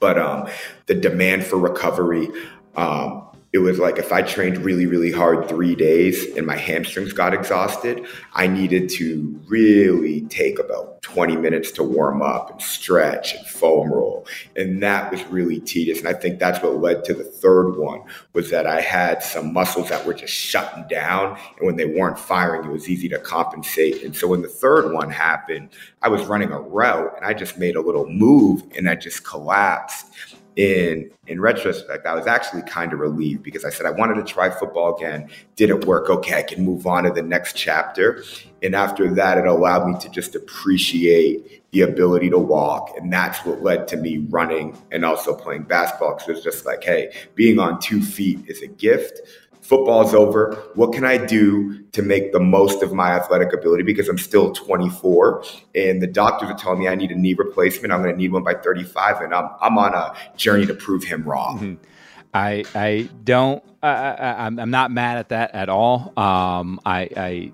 But 0.00 0.18
um, 0.18 0.48
the 0.86 0.94
demand 0.94 1.44
for 1.44 1.58
recovery, 1.58 2.28
um, 2.76 3.25
it 3.56 3.60
was 3.60 3.78
like 3.78 3.98
if 3.98 4.12
I 4.12 4.20
trained 4.20 4.58
really, 4.58 4.84
really 4.84 5.10
hard 5.10 5.48
three 5.48 5.74
days 5.74 6.36
and 6.36 6.46
my 6.46 6.56
hamstrings 6.56 7.14
got 7.14 7.32
exhausted, 7.32 8.06
I 8.34 8.46
needed 8.46 8.90
to 8.90 9.40
really 9.48 10.20
take 10.28 10.58
about 10.58 11.00
20 11.00 11.36
minutes 11.36 11.70
to 11.70 11.82
warm 11.82 12.20
up 12.20 12.50
and 12.50 12.60
stretch 12.60 13.34
and 13.34 13.46
foam 13.46 13.90
roll. 13.90 14.26
And 14.56 14.82
that 14.82 15.10
was 15.10 15.24
really 15.28 15.58
tedious. 15.60 16.00
And 16.00 16.08
I 16.08 16.12
think 16.12 16.38
that's 16.38 16.62
what 16.62 16.82
led 16.82 17.04
to 17.04 17.14
the 17.14 17.24
third 17.24 17.78
one 17.78 18.02
was 18.34 18.50
that 18.50 18.66
I 18.66 18.82
had 18.82 19.22
some 19.22 19.54
muscles 19.54 19.88
that 19.88 20.04
were 20.04 20.12
just 20.12 20.34
shutting 20.34 20.84
down. 20.86 21.38
And 21.56 21.66
when 21.66 21.76
they 21.76 21.86
weren't 21.86 22.18
firing, 22.18 22.68
it 22.68 22.72
was 22.72 22.90
easy 22.90 23.08
to 23.08 23.18
compensate. 23.18 24.02
And 24.02 24.14
so 24.14 24.28
when 24.28 24.42
the 24.42 24.48
third 24.48 24.92
one 24.92 25.08
happened, 25.08 25.70
I 26.02 26.08
was 26.08 26.26
running 26.26 26.52
a 26.52 26.60
route 26.60 27.14
and 27.16 27.24
I 27.24 27.32
just 27.32 27.56
made 27.56 27.76
a 27.76 27.80
little 27.80 28.06
move 28.06 28.64
and 28.76 28.86
I 28.86 28.96
just 28.96 29.24
collapsed 29.24 30.06
in 30.56 31.10
in 31.26 31.40
retrospect, 31.40 32.06
I 32.06 32.14
was 32.14 32.26
actually 32.26 32.62
kind 32.62 32.92
of 32.92 32.98
relieved 32.98 33.42
because 33.42 33.64
I 33.64 33.70
said 33.70 33.84
I 33.84 33.90
wanted 33.90 34.14
to 34.14 34.22
try 34.22 34.48
football 34.48 34.96
again. 34.96 35.28
Didn't 35.54 35.84
work. 35.84 36.08
Okay, 36.08 36.34
I 36.38 36.42
can 36.42 36.64
move 36.64 36.86
on 36.86 37.04
to 37.04 37.10
the 37.10 37.22
next 37.22 37.56
chapter. 37.56 38.22
And 38.62 38.74
after 38.74 39.12
that, 39.14 39.36
it 39.36 39.46
allowed 39.46 39.86
me 39.86 39.98
to 40.00 40.08
just 40.08 40.34
appreciate 40.34 41.62
the 41.72 41.82
ability 41.82 42.30
to 42.30 42.38
walk. 42.38 42.94
And 42.96 43.12
that's 43.12 43.44
what 43.44 43.62
led 43.62 43.86
to 43.88 43.96
me 43.98 44.18
running 44.30 44.78
and 44.90 45.04
also 45.04 45.34
playing 45.34 45.64
basketball. 45.64 46.14
Because 46.14 46.28
it 46.28 46.34
was 46.36 46.44
just 46.44 46.64
like, 46.64 46.82
hey, 46.82 47.12
being 47.34 47.58
on 47.58 47.78
two 47.78 48.00
feet 48.00 48.44
is 48.48 48.62
a 48.62 48.68
gift 48.68 49.20
football's 49.66 50.14
over. 50.14 50.54
What 50.74 50.92
can 50.92 51.04
I 51.04 51.16
do 51.16 51.82
to 51.92 52.02
make 52.02 52.32
the 52.32 52.40
most 52.40 52.82
of 52.82 52.92
my 52.92 53.10
athletic 53.10 53.52
ability? 53.52 53.82
Because 53.82 54.08
I'm 54.08 54.18
still 54.18 54.52
24 54.52 55.44
and 55.74 56.00
the 56.00 56.06
doctors 56.06 56.50
are 56.50 56.56
telling 56.56 56.78
me 56.78 56.88
I 56.88 56.94
need 56.94 57.10
a 57.10 57.16
knee 57.16 57.34
replacement. 57.34 57.92
I'm 57.92 58.02
going 58.02 58.14
to 58.14 58.18
need 58.18 58.32
one 58.32 58.44
by 58.44 58.54
35 58.54 59.22
and 59.22 59.34
I'm, 59.34 59.50
I'm 59.60 59.76
on 59.76 59.94
a 59.94 60.14
journey 60.36 60.66
to 60.66 60.74
prove 60.74 61.02
him 61.02 61.24
wrong. 61.24 61.58
Mm-hmm. 61.58 61.84
I, 62.32 62.64
I 62.74 63.08
don't, 63.24 63.64
I, 63.82 63.88
I, 63.88 64.44
I'm 64.46 64.70
not 64.70 64.90
mad 64.90 65.18
at 65.18 65.30
that 65.30 65.54
at 65.54 65.68
all. 65.68 66.12
Um, 66.16 66.80
I, 66.84 67.08
I 67.16 67.52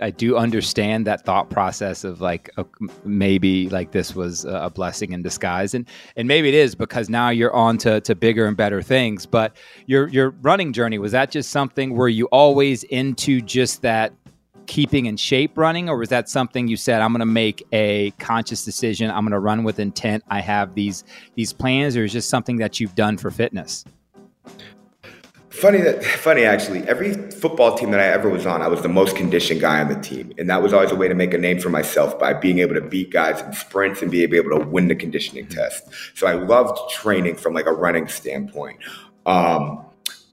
I 0.00 0.10
do 0.10 0.36
understand 0.36 1.06
that 1.06 1.24
thought 1.24 1.50
process 1.50 2.04
of 2.04 2.20
like 2.20 2.50
uh, 2.56 2.64
maybe 3.04 3.68
like 3.68 3.92
this 3.92 4.14
was 4.14 4.44
a 4.44 4.70
blessing 4.70 5.12
in 5.12 5.22
disguise, 5.22 5.74
and 5.74 5.86
and 6.16 6.28
maybe 6.28 6.48
it 6.48 6.54
is 6.54 6.74
because 6.74 7.08
now 7.08 7.30
you're 7.30 7.54
on 7.54 7.78
to, 7.78 8.00
to 8.02 8.14
bigger 8.14 8.46
and 8.46 8.56
better 8.56 8.82
things. 8.82 9.26
But 9.26 9.56
your 9.86 10.08
your 10.08 10.30
running 10.42 10.72
journey 10.72 10.98
was 10.98 11.12
that 11.12 11.30
just 11.30 11.50
something 11.50 11.94
were 11.94 12.08
you 12.08 12.26
always 12.26 12.84
into 12.84 13.40
just 13.40 13.82
that 13.82 14.12
keeping 14.66 15.06
in 15.06 15.16
shape 15.16 15.56
running, 15.56 15.88
or 15.88 15.96
was 15.96 16.10
that 16.10 16.28
something 16.28 16.68
you 16.68 16.76
said 16.76 17.00
I'm 17.00 17.12
going 17.12 17.20
to 17.20 17.26
make 17.26 17.66
a 17.72 18.10
conscious 18.18 18.64
decision? 18.64 19.10
I'm 19.10 19.22
going 19.22 19.32
to 19.32 19.40
run 19.40 19.64
with 19.64 19.80
intent. 19.80 20.22
I 20.28 20.40
have 20.40 20.74
these 20.74 21.04
these 21.34 21.52
plans, 21.52 21.96
or 21.96 22.04
is 22.04 22.12
just 22.12 22.28
something 22.28 22.58
that 22.58 22.78
you've 22.78 22.94
done 22.94 23.18
for 23.18 23.30
fitness? 23.30 23.84
Funny 25.60 25.80
that 25.80 26.04
funny 26.24 26.44
actually. 26.44 26.86
Every 26.88 27.14
football 27.14 27.76
team 27.76 27.90
that 27.90 28.00
I 28.00 28.04
ever 28.04 28.28
was 28.28 28.46
on, 28.46 28.62
I 28.62 28.68
was 28.68 28.82
the 28.82 28.88
most 28.88 29.16
conditioned 29.16 29.60
guy 29.60 29.80
on 29.80 29.88
the 29.88 30.00
team, 30.00 30.32
and 30.38 30.48
that 30.50 30.62
was 30.62 30.72
always 30.72 30.92
a 30.92 30.96
way 30.96 31.08
to 31.08 31.14
make 31.14 31.34
a 31.34 31.38
name 31.38 31.58
for 31.58 31.68
myself 31.68 32.18
by 32.18 32.32
being 32.32 32.60
able 32.60 32.74
to 32.74 32.80
beat 32.80 33.10
guys 33.10 33.40
in 33.40 33.52
sprints 33.52 34.00
and 34.00 34.10
be 34.10 34.22
able 34.22 34.58
to 34.58 34.64
win 34.64 34.88
the 34.88 34.94
conditioning 34.94 35.46
mm-hmm. 35.46 35.58
test. 35.58 35.88
So 36.14 36.26
I 36.26 36.34
loved 36.34 36.90
training 36.92 37.36
from 37.36 37.54
like 37.54 37.66
a 37.66 37.72
running 37.72 38.06
standpoint. 38.08 38.78
Um, 39.26 39.84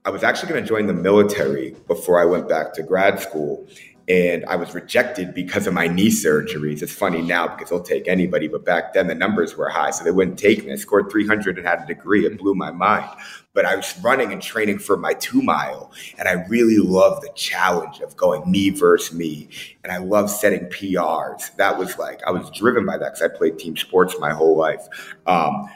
I 0.04 0.10
was 0.10 0.22
actually 0.22 0.50
going 0.50 0.62
to 0.62 0.68
join 0.68 0.86
the 0.86 0.94
military 0.94 1.74
before 1.88 2.20
I 2.20 2.24
went 2.24 2.48
back 2.48 2.72
to 2.74 2.84
grad 2.84 3.18
school, 3.18 3.66
and 4.08 4.44
I 4.46 4.54
was 4.54 4.72
rejected 4.72 5.34
because 5.34 5.66
of 5.66 5.74
my 5.74 5.88
knee 5.88 6.10
surgeries. 6.10 6.80
It's 6.80 6.92
funny 6.92 7.22
now 7.22 7.48
because 7.48 7.70
they'll 7.70 7.82
take 7.82 8.06
anybody, 8.06 8.46
but 8.46 8.64
back 8.64 8.92
then 8.92 9.08
the 9.08 9.14
numbers 9.14 9.56
were 9.56 9.68
high, 9.68 9.90
so 9.90 10.04
they 10.04 10.12
wouldn't 10.12 10.38
take 10.38 10.64
me. 10.64 10.72
I 10.72 10.76
scored 10.76 11.10
300 11.10 11.58
and 11.58 11.66
had 11.66 11.82
a 11.82 11.86
degree. 11.86 12.24
It 12.24 12.38
blew 12.38 12.54
my 12.54 12.70
mind. 12.70 13.10
But 13.52 13.64
I 13.64 13.74
was 13.74 13.98
running 14.02 14.32
and 14.32 14.40
training 14.40 14.78
for 14.78 14.96
my 14.96 15.14
two 15.14 15.42
mile, 15.42 15.90
and 16.18 16.28
I 16.28 16.44
really 16.48 16.76
love 16.76 17.20
the 17.22 17.30
challenge 17.34 18.00
of 18.00 18.16
going 18.16 18.48
me 18.48 18.70
versus 18.70 19.16
me. 19.16 19.48
And 19.82 19.90
I 19.90 19.96
love 19.96 20.30
setting 20.30 20.66
PRs. 20.66 21.56
That 21.56 21.78
was 21.78 21.98
like, 21.98 22.20
I 22.24 22.30
was 22.30 22.50
driven 22.50 22.84
by 22.86 22.98
that 22.98 23.14
because 23.14 23.22
I 23.22 23.28
played 23.28 23.58
team 23.58 23.76
sports 23.76 24.14
my 24.20 24.32
whole 24.32 24.56
life. 24.56 24.86
Um, 25.26 25.68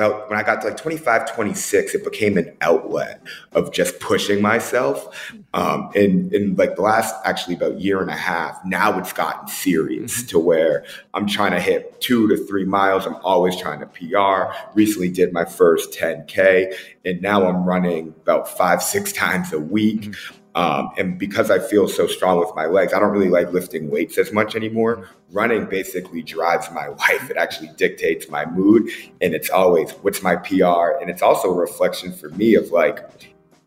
about 0.00 0.30
when 0.30 0.38
I 0.38 0.42
got 0.42 0.62
to 0.62 0.68
like 0.68 0.78
25, 0.78 1.34
26, 1.34 1.94
it 1.94 2.04
became 2.04 2.38
an 2.38 2.56
outlet 2.62 3.22
of 3.52 3.70
just 3.70 4.00
pushing 4.00 4.40
myself. 4.40 5.32
Um, 5.52 5.90
and 5.94 6.32
in 6.32 6.56
like 6.56 6.76
the 6.76 6.82
last 6.82 7.14
actually 7.24 7.56
about 7.56 7.80
year 7.80 8.00
and 8.00 8.10
a 8.10 8.16
half, 8.16 8.58
now 8.64 8.98
it's 8.98 9.12
gotten 9.12 9.46
serious 9.48 10.18
mm-hmm. 10.18 10.28
to 10.28 10.38
where 10.38 10.84
I'm 11.12 11.26
trying 11.26 11.52
to 11.52 11.60
hit 11.60 12.00
two 12.00 12.28
to 12.28 12.36
three 12.46 12.64
miles. 12.64 13.06
I'm 13.06 13.16
always 13.16 13.60
trying 13.60 13.80
to 13.80 13.86
PR. 13.86 14.54
Recently 14.74 15.10
did 15.10 15.34
my 15.34 15.44
first 15.44 15.92
10K, 15.92 16.74
and 17.04 17.20
now 17.20 17.46
I'm 17.46 17.64
running 17.64 18.14
about 18.22 18.48
five, 18.48 18.82
six 18.82 19.12
times 19.12 19.52
a 19.52 19.60
week. 19.60 20.00
Mm-hmm. 20.00 20.36
Um, 20.54 20.90
and 20.98 21.18
because 21.18 21.50
I 21.50 21.58
feel 21.58 21.88
so 21.88 22.06
strong 22.06 22.38
with 22.38 22.54
my 22.54 22.66
legs, 22.66 22.92
I 22.92 22.98
don't 22.98 23.10
really 23.10 23.28
like 23.28 23.52
lifting 23.52 23.90
weights 23.90 24.18
as 24.18 24.32
much 24.32 24.56
anymore. 24.56 25.08
Running 25.30 25.66
basically 25.66 26.22
drives 26.22 26.70
my 26.72 26.88
life. 27.08 27.30
It 27.30 27.36
actually 27.36 27.70
dictates 27.76 28.28
my 28.28 28.44
mood. 28.46 28.90
And 29.20 29.34
it's 29.34 29.50
always, 29.50 29.92
what's 30.02 30.22
my 30.22 30.36
PR? 30.36 30.98
And 31.00 31.08
it's 31.08 31.22
also 31.22 31.48
a 31.48 31.54
reflection 31.54 32.12
for 32.12 32.30
me 32.30 32.54
of 32.54 32.70
like, 32.70 33.08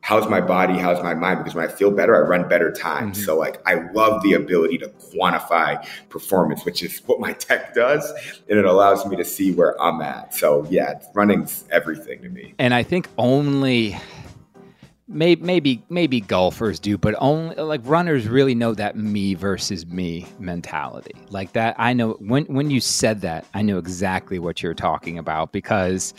how's 0.01 0.27
my 0.27 0.41
body? 0.41 0.77
How's 0.77 1.01
my 1.01 1.13
mind? 1.13 1.39
Because 1.39 1.55
when 1.55 1.65
I 1.65 1.71
feel 1.71 1.89
better, 1.89 2.13
I 2.13 2.27
run 2.27 2.49
better 2.49 2.71
times. 2.71 3.17
Mm-hmm. 3.17 3.25
So 3.25 3.37
like, 3.37 3.65
I 3.65 3.75
love 3.93 4.21
the 4.21 4.33
ability 4.33 4.77
to 4.79 4.89
quantify 4.89 5.87
performance, 6.09 6.65
which 6.65 6.83
is 6.83 6.99
what 7.05 7.21
my 7.21 7.31
tech 7.31 7.73
does. 7.73 8.11
And 8.49 8.59
it 8.59 8.65
allows 8.65 9.05
me 9.05 9.15
to 9.15 9.23
see 9.23 9.53
where 9.53 9.81
I'm 9.81 10.01
at. 10.01 10.35
So 10.35 10.67
yeah, 10.69 10.99
running's 11.13 11.63
everything 11.71 12.21
to 12.23 12.29
me. 12.29 12.53
And 12.59 12.73
I 12.73 12.83
think 12.83 13.07
only 13.17 13.97
maybe 15.13 15.41
maybe 15.43 15.84
maybe 15.89 16.20
golfers 16.20 16.79
do 16.79 16.98
but 16.98 17.15
only 17.20 17.55
like 17.55 17.82
runners 17.84 18.27
really 18.27 18.55
know 18.55 18.74
that 18.74 18.96
me 18.98 19.34
versus 19.34 19.86
me 19.86 20.25
mentality 20.39 21.15
like 21.29 21.53
that 21.53 21.75
i 21.77 21.93
know 21.93 22.13
when 22.20 22.43
when 22.46 22.70
you 22.70 22.79
said 22.79 23.22
that 23.22 23.46
i 23.53 23.62
know 23.62 23.77
exactly 23.77 24.39
what 24.39 24.62
you're 24.63 24.74
talking 24.74 25.17
about 25.17 25.51
because 25.51 26.13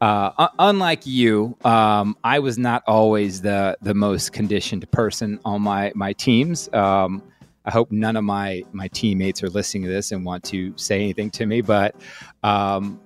uh, 0.00 0.48
unlike 0.58 1.04
you, 1.06 1.54
um, 1.62 2.16
I 2.24 2.38
was 2.38 2.56
not 2.56 2.82
always 2.86 3.42
the 3.42 3.76
the 3.82 3.92
most 3.92 4.32
conditioned 4.32 4.90
person 4.92 5.38
on 5.44 5.60
my 5.60 5.92
my 5.94 6.14
teams. 6.14 6.72
Um, 6.72 7.22
I 7.66 7.70
hope 7.70 7.92
none 7.92 8.16
of 8.16 8.24
my 8.24 8.62
my 8.72 8.88
teammates 8.88 9.42
are 9.42 9.50
listening 9.50 9.84
to 9.84 9.90
this 9.90 10.10
and 10.12 10.24
want 10.24 10.44
to 10.44 10.72
say 10.76 10.96
anything 10.96 11.30
to 11.32 11.44
me, 11.44 11.60
but 11.60 11.94
um, 12.42 12.98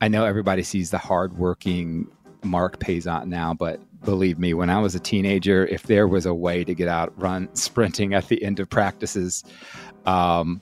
I 0.00 0.08
know 0.08 0.24
everybody 0.24 0.64
sees 0.64 0.90
the 0.90 0.98
hardworking 0.98 2.08
Marc 2.42 2.80
Paisant 2.80 3.26
now, 3.26 3.54
but 3.54 3.80
believe 4.04 4.38
me, 4.38 4.54
when 4.54 4.70
I 4.70 4.80
was 4.80 4.94
a 4.94 5.00
teenager, 5.00 5.66
if 5.66 5.84
there 5.84 6.06
was 6.06 6.26
a 6.26 6.34
way 6.34 6.64
to 6.64 6.74
get 6.74 6.88
out, 6.88 7.12
run 7.20 7.48
sprinting 7.54 8.14
at 8.14 8.28
the 8.28 8.42
end 8.42 8.60
of 8.60 8.68
practices, 8.68 9.44
um, 10.06 10.60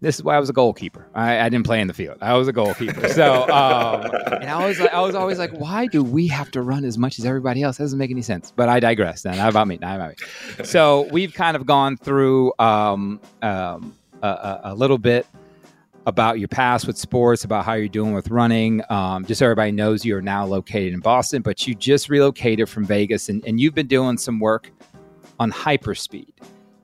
this 0.00 0.16
is 0.16 0.22
why 0.22 0.34
I 0.34 0.40
was 0.40 0.48
a 0.48 0.54
goalkeeper. 0.54 1.06
I, 1.14 1.40
I, 1.40 1.48
didn't 1.50 1.66
play 1.66 1.78
in 1.80 1.86
the 1.86 1.92
field. 1.92 2.16
I 2.22 2.32
was 2.34 2.48
a 2.48 2.52
goalkeeper. 2.52 3.08
So, 3.10 3.42
um, 3.50 4.10
and 4.40 4.48
I 4.48 4.66
was, 4.66 4.80
I 4.80 5.00
was 5.00 5.14
always 5.14 5.38
like, 5.38 5.52
why 5.52 5.86
do 5.88 6.02
we 6.02 6.26
have 6.28 6.50
to 6.52 6.62
run 6.62 6.86
as 6.86 6.96
much 6.96 7.18
as 7.18 7.26
everybody 7.26 7.62
else? 7.62 7.76
That 7.76 7.84
doesn't 7.84 7.98
make 7.98 8.10
any 8.10 8.22
sense. 8.22 8.50
But 8.56 8.70
I 8.70 8.80
digress. 8.80 9.26
Now, 9.26 9.34
not 9.34 9.50
about 9.50 9.68
me. 9.68 9.78
Not 9.78 9.96
about 9.96 10.10
me. 10.10 10.64
So 10.64 11.06
we've 11.10 11.34
kind 11.34 11.54
of 11.54 11.66
gone 11.66 11.98
through 11.98 12.54
um, 12.58 13.20
um, 13.42 13.94
a, 14.22 14.60
a, 14.64 14.74
little 14.74 14.98
bit 14.98 15.26
about 16.06 16.38
your 16.38 16.48
past 16.48 16.86
with 16.86 16.96
sports, 16.96 17.44
about 17.44 17.64
how 17.64 17.74
you're 17.74 17.88
doing 17.88 18.14
with 18.14 18.28
running. 18.28 18.82
Um, 18.88 19.24
just 19.24 19.38
so 19.38 19.46
everybody 19.46 19.72
knows 19.72 20.04
you 20.04 20.16
are 20.16 20.22
now 20.22 20.44
located 20.46 20.92
in 20.92 21.00
Boston, 21.00 21.42
but 21.42 21.66
you 21.66 21.74
just 21.74 22.08
relocated 22.08 22.68
from 22.68 22.84
Vegas 22.84 23.28
and, 23.28 23.44
and 23.44 23.60
you've 23.60 23.74
been 23.74 23.86
doing 23.86 24.16
some 24.16 24.40
work 24.40 24.70
on 25.38 25.52
hyperspeed. 25.52 26.32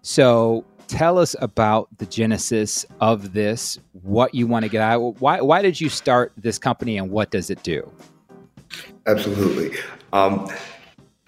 So 0.03 0.65
tell 0.87 1.19
us 1.19 1.35
about 1.41 1.89
the 1.99 2.07
genesis 2.07 2.87
of 3.01 3.33
this, 3.33 3.79
what 4.03 4.35
you 4.35 4.47
want 4.47 4.65
to 4.65 4.69
get 4.69 4.83
out. 4.83 5.21
Why, 5.21 5.41
why 5.41 5.63
did 5.63 5.81
you 5.81 5.89
start 5.89 6.33
this 6.37 6.59
company 6.59 6.99
and 6.99 7.11
what 7.11 7.31
does 7.31 7.51
it 7.51 7.63
do? 7.63 7.91
Absolutely. 9.07 9.77
Um, 10.13 10.51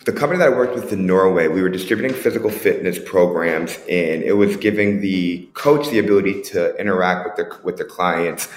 the 0.09 0.15
company 0.15 0.39
that 0.39 0.51
I 0.51 0.57
worked 0.57 0.75
with 0.75 0.91
in 0.91 1.05
Norway, 1.05 1.49
we 1.49 1.61
were 1.61 1.69
distributing 1.69 2.17
physical 2.17 2.49
fitness 2.49 2.99
programs, 2.99 3.77
and 3.91 4.23
it 4.23 4.39
was 4.39 4.57
giving 4.57 5.03
the 5.03 5.47
coach 5.53 5.91
the 5.91 5.99
ability 5.99 6.41
to 6.45 6.75
interact 6.77 7.27
with 7.27 7.37
the 7.37 7.63
with 7.63 7.77
the 7.77 7.85
clients 7.85 8.49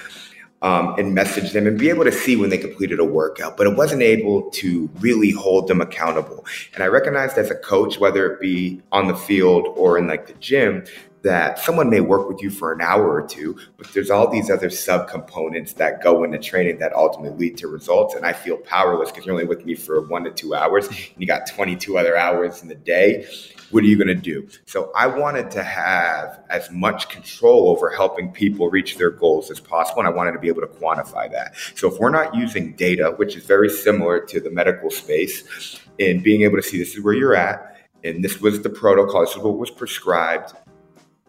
um, 0.62 0.96
and 0.98 1.14
message 1.14 1.52
them 1.52 1.68
and 1.68 1.78
be 1.78 1.90
able 1.90 2.06
to 2.06 2.12
see 2.14 2.38
when 2.38 2.52
they 2.52 2.58
completed 2.58 3.02
a 3.02 3.04
workout, 3.04 3.58
but 3.58 3.68
it 3.68 3.76
wasn't 3.76 4.02
able 4.02 4.50
to 4.52 4.90
really 5.02 5.32
hold 5.32 5.68
them 5.68 5.82
accountable. 5.82 6.46
And 6.74 6.86
I 6.86 6.88
recognized 6.88 7.38
as 7.38 7.52
a 7.52 7.56
coach, 7.56 8.00
whether 8.00 8.32
it 8.32 8.40
be 8.40 8.82
on 8.94 9.10
the 9.10 9.16
field 9.18 9.68
or 9.76 9.98
in 9.98 10.08
like 10.08 10.28
the 10.28 10.34
gym, 10.36 10.86
that 11.24 11.60
someone 11.60 11.90
may 11.90 12.02
work 12.02 12.28
with 12.28 12.42
you 12.42 12.50
for 12.50 12.72
an 12.74 12.82
hour 12.82 13.14
or 13.14 13.28
two, 13.28 13.58
but 13.78 13.88
there's 13.94 14.10
all 14.10 14.28
these 14.28 14.50
other 14.50 14.70
subcomponents 14.70 15.76
that 15.76 16.02
go 16.02 16.24
into 16.24 16.40
training 16.40 16.80
that 16.80 16.94
ultimately 16.94 17.38
lead 17.38 17.58
to 17.58 17.68
results. 17.68 18.16
And 18.16 18.26
I 18.26 18.34
feel 18.34 18.58
powerless 18.58 19.12
because 19.12 19.26
you're 19.26 19.34
only 19.34 19.46
with 19.46 19.66
me 19.66 19.76
for 19.76 20.02
one 20.08 20.24
to 20.24 20.32
two 20.32 20.56
hours 20.56 20.88
and 20.88 20.98
you 21.18 21.28
got 21.28 21.48
22 21.48 21.98
other 21.98 22.18
hours 22.18 22.62
in 22.62 22.68
the 22.68 22.76
day. 22.76 23.28
What 23.70 23.84
are 23.84 23.88
you 23.88 23.98
going 23.98 24.08
to 24.08 24.16
do? 24.16 24.50
So 24.66 24.92
I 24.96 25.08
wanted 25.08 25.50
to 25.52 25.64
have 25.64 26.44
as 26.50 26.70
much 26.72 27.08
control 27.08 27.70
over 27.70 27.90
helping 27.90 28.32
people 28.32 28.70
reach 28.70 28.98
their 28.98 29.12
goals 29.12 29.50
as 29.50 29.60
possible. 29.60 30.00
And 30.00 30.08
I 30.08 30.12
wanted 30.12 30.34
to 30.34 30.40
be 30.40 30.50
able 30.50 30.62
to 30.62 30.68
quantify 30.68 31.32
that. 31.32 31.56
So 31.76 31.88
if 31.88 32.00
we're 32.00 32.10
not 32.10 32.36
using 32.36 32.74
data, 32.74 33.14
which 33.16 33.36
is 33.38 33.46
very 33.46 33.70
similar 33.70 34.20
to 34.26 34.40
the 34.42 34.50
medical 34.50 34.90
space, 34.90 35.80
in 36.00 36.22
being 36.22 36.42
able 36.42 36.58
to 36.58 36.64
see 36.64 36.80
this 36.80 36.96
is 36.96 37.04
where 37.04 37.14
you're 37.14 37.36
at, 37.36 37.78
and 38.04 38.24
this 38.24 38.42
was 38.42 38.62
the 38.62 38.70
protocol, 38.70 39.22
this 39.22 39.36
is 39.36 39.38
what 39.38 39.58
was 39.58 39.70
prescribed 39.70 40.54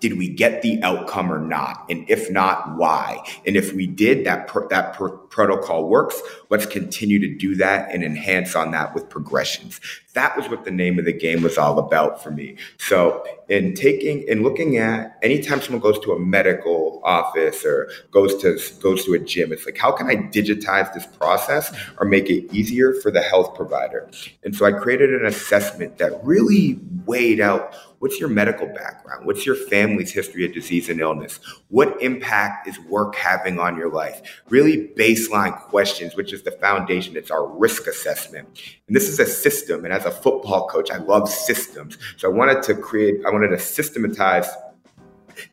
did 0.02 0.18
we 0.18 0.28
get 0.28 0.62
the 0.62 0.82
outcome 0.82 1.32
or 1.32 1.38
not? 1.38 1.86
And 1.88 2.04
if 2.10 2.28
not, 2.28 2.76
why? 2.76 3.24
And 3.46 3.56
if 3.56 3.72
we 3.72 3.86
did, 3.86 4.26
that 4.26 4.48
pr- 4.48 4.66
that 4.68 4.94
pr- 4.94 5.14
protocol 5.32 5.88
works. 5.88 6.20
Let's 6.50 6.66
continue 6.66 7.18
to 7.18 7.34
do 7.34 7.56
that 7.56 7.90
and 7.90 8.04
enhance 8.04 8.54
on 8.54 8.70
that 8.72 8.94
with 8.94 9.08
progressions. 9.08 9.80
That 10.12 10.36
was 10.36 10.48
what 10.48 10.64
the 10.64 10.70
name 10.70 10.98
of 10.98 11.06
the 11.06 11.12
game 11.12 11.42
was 11.42 11.56
all 11.56 11.78
about 11.78 12.22
for 12.22 12.30
me. 12.30 12.56
So, 12.76 13.24
in 13.48 13.74
taking 13.74 14.28
and 14.28 14.42
looking 14.42 14.76
at 14.76 15.18
anytime 15.22 15.60
someone 15.62 15.80
goes 15.80 15.98
to 16.00 16.12
a 16.12 16.18
medical 16.18 17.00
office 17.02 17.64
or 17.64 17.90
goes 18.10 18.36
to 18.42 18.58
goes 18.80 19.04
to 19.06 19.14
a 19.14 19.18
gym, 19.18 19.52
it's 19.52 19.64
like 19.64 19.78
how 19.78 19.90
can 19.90 20.08
I 20.08 20.16
digitize 20.16 20.92
this 20.92 21.06
process 21.06 21.74
or 21.98 22.06
make 22.06 22.28
it 22.28 22.52
easier 22.52 22.92
for 22.92 23.10
the 23.10 23.22
health 23.22 23.54
provider? 23.54 24.08
And 24.44 24.54
so 24.54 24.66
I 24.66 24.72
created 24.72 25.14
an 25.14 25.26
assessment 25.26 25.96
that 25.98 26.22
really 26.22 26.78
weighed 27.06 27.40
out 27.40 27.74
What's 28.02 28.18
your 28.18 28.30
medical 28.30 28.66
background? 28.66 29.26
What's 29.26 29.46
your 29.46 29.54
family's 29.54 30.10
history 30.10 30.44
of 30.44 30.52
disease 30.52 30.88
and 30.88 30.98
illness? 30.98 31.38
What 31.68 32.02
impact 32.02 32.66
is 32.66 32.76
work 32.80 33.14
having 33.14 33.60
on 33.60 33.76
your 33.76 33.92
life? 33.92 34.42
Really 34.48 34.88
baseline 35.22 35.58
questions, 35.60 36.14
which 36.14 36.32
is 36.32 36.42
the 36.42 36.50
foundation. 36.52 37.16
It's 37.16 37.30
our 37.30 37.46
risk 37.46 37.86
assessment. 37.86 38.48
And 38.86 38.96
this 38.96 39.08
is 39.08 39.18
a 39.18 39.26
system. 39.26 39.84
And 39.84 39.92
as 39.92 40.04
a 40.04 40.10
football 40.10 40.68
coach, 40.68 40.90
I 40.90 40.98
love 40.98 41.28
systems. 41.28 41.98
So 42.16 42.30
I 42.30 42.32
wanted 42.32 42.62
to 42.64 42.74
create, 42.74 43.24
I 43.26 43.30
wanted 43.30 43.48
to 43.48 43.58
systematize 43.58 44.48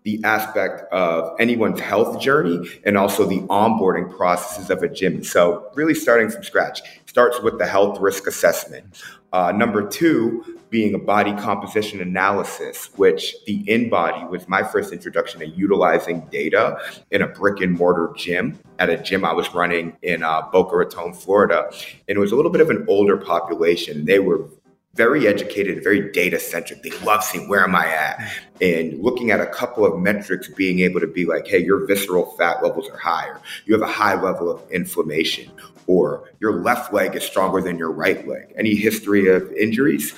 the 0.03 0.21
aspect 0.23 0.91
of 0.91 1.35
anyone's 1.39 1.79
health 1.79 2.19
journey 2.19 2.67
and 2.85 2.97
also 2.97 3.25
the 3.25 3.39
onboarding 3.43 4.15
processes 4.15 4.69
of 4.69 4.83
a 4.83 4.89
gym. 4.89 5.23
So, 5.23 5.71
really 5.73 5.93
starting 5.93 6.29
from 6.29 6.43
scratch 6.43 6.81
starts 7.05 7.41
with 7.41 7.57
the 7.57 7.65
health 7.65 7.99
risk 7.99 8.27
assessment. 8.27 9.01
Uh, 9.31 9.51
number 9.51 9.87
two, 9.87 10.59
being 10.69 10.93
a 10.93 10.99
body 10.99 11.33
composition 11.33 11.99
analysis, 11.99 12.89
which 12.95 13.35
the 13.45 13.63
InBody 13.63 14.29
was 14.29 14.47
my 14.47 14.63
first 14.63 14.93
introduction 14.93 15.39
to 15.39 15.47
utilizing 15.47 16.21
data 16.31 16.77
in 17.11 17.21
a 17.21 17.27
brick 17.27 17.61
and 17.61 17.77
mortar 17.77 18.13
gym 18.15 18.59
at 18.77 18.89
a 18.89 18.97
gym 18.97 19.25
I 19.25 19.33
was 19.33 19.53
running 19.53 19.97
in 20.01 20.23
uh, 20.23 20.43
Boca 20.51 20.75
Raton, 20.75 21.13
Florida. 21.13 21.69
And 22.07 22.17
it 22.17 22.19
was 22.19 22.31
a 22.31 22.35
little 22.35 22.51
bit 22.51 22.61
of 22.61 22.69
an 22.69 22.85
older 22.87 23.17
population. 23.17 24.05
They 24.05 24.19
were 24.19 24.47
very 24.95 25.27
educated, 25.27 25.83
very 25.83 26.11
data 26.11 26.39
centric. 26.39 26.83
They 26.83 26.91
love 27.05 27.23
seeing 27.23 27.47
where 27.47 27.63
am 27.63 27.75
I 27.75 27.87
at 27.87 28.17
mm. 28.17 28.29
and 28.61 29.01
looking 29.01 29.31
at 29.31 29.39
a 29.39 29.45
couple 29.45 29.85
of 29.85 29.99
metrics, 29.99 30.47
being 30.47 30.79
able 30.79 30.99
to 30.99 31.07
be 31.07 31.25
like, 31.25 31.47
hey, 31.47 31.63
your 31.63 31.85
visceral 31.85 32.35
fat 32.37 32.63
levels 32.63 32.89
are 32.89 32.97
higher. 32.97 33.39
You 33.65 33.73
have 33.73 33.87
a 33.87 33.91
high 33.91 34.19
level 34.19 34.49
of 34.49 34.69
inflammation, 34.71 35.51
or 35.87 36.29
your 36.39 36.61
left 36.61 36.91
leg 36.93 37.15
is 37.15 37.23
stronger 37.23 37.61
than 37.61 37.77
your 37.77 37.91
right 37.91 38.27
leg. 38.27 38.53
Any 38.57 38.75
history 38.75 39.27
of 39.27 39.51
injuries? 39.53 40.13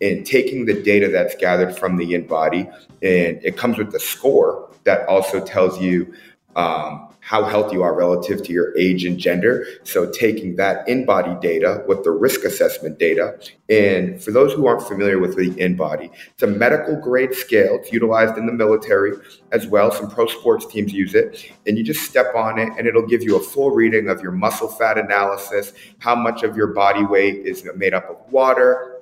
And 0.00 0.26
taking 0.26 0.66
the 0.66 0.82
data 0.82 1.08
that's 1.08 1.36
gathered 1.36 1.78
from 1.78 1.96
the 1.96 2.14
InBody, 2.14 2.66
and 3.02 3.38
it 3.44 3.56
comes 3.56 3.78
with 3.78 3.94
a 3.94 4.00
score 4.00 4.68
that 4.82 5.06
also 5.06 5.44
tells 5.44 5.80
you 5.80 6.12
um, 6.56 7.08
how 7.20 7.44
healthy 7.44 7.76
you 7.76 7.82
are 7.82 7.94
relative 7.94 8.42
to 8.42 8.52
your 8.52 8.76
age 8.76 9.04
and 9.04 9.16
gender. 9.16 9.64
So 9.84 10.10
taking 10.10 10.56
that 10.56 10.86
InBody 10.88 11.40
data 11.40 11.84
with 11.86 12.02
the 12.02 12.10
risk 12.10 12.44
assessment 12.44 12.98
data. 12.98 13.38
And 13.68 14.22
for 14.22 14.32
those 14.32 14.52
who 14.52 14.66
aren't 14.66 14.82
familiar 14.82 15.20
with 15.20 15.36
the 15.36 15.50
InBody, 15.50 16.10
it's 16.32 16.42
a 16.42 16.48
medical 16.48 16.96
grade 16.96 17.32
scale. 17.32 17.76
It's 17.80 17.92
utilized 17.92 18.36
in 18.36 18.46
the 18.46 18.52
military 18.52 19.12
as 19.52 19.68
well. 19.68 19.92
Some 19.92 20.10
pro 20.10 20.26
sports 20.26 20.66
teams 20.66 20.92
use 20.92 21.14
it. 21.14 21.52
And 21.66 21.78
you 21.78 21.84
just 21.84 22.02
step 22.02 22.34
on 22.34 22.58
it 22.58 22.70
and 22.76 22.88
it'll 22.88 23.06
give 23.06 23.22
you 23.22 23.36
a 23.36 23.40
full 23.40 23.70
reading 23.70 24.08
of 24.08 24.20
your 24.20 24.32
muscle 24.32 24.68
fat 24.68 24.98
analysis, 24.98 25.72
how 26.00 26.16
much 26.16 26.42
of 26.42 26.56
your 26.56 26.68
body 26.68 27.04
weight 27.04 27.46
is 27.46 27.64
made 27.76 27.94
up 27.94 28.10
of 28.10 28.32
water, 28.32 28.92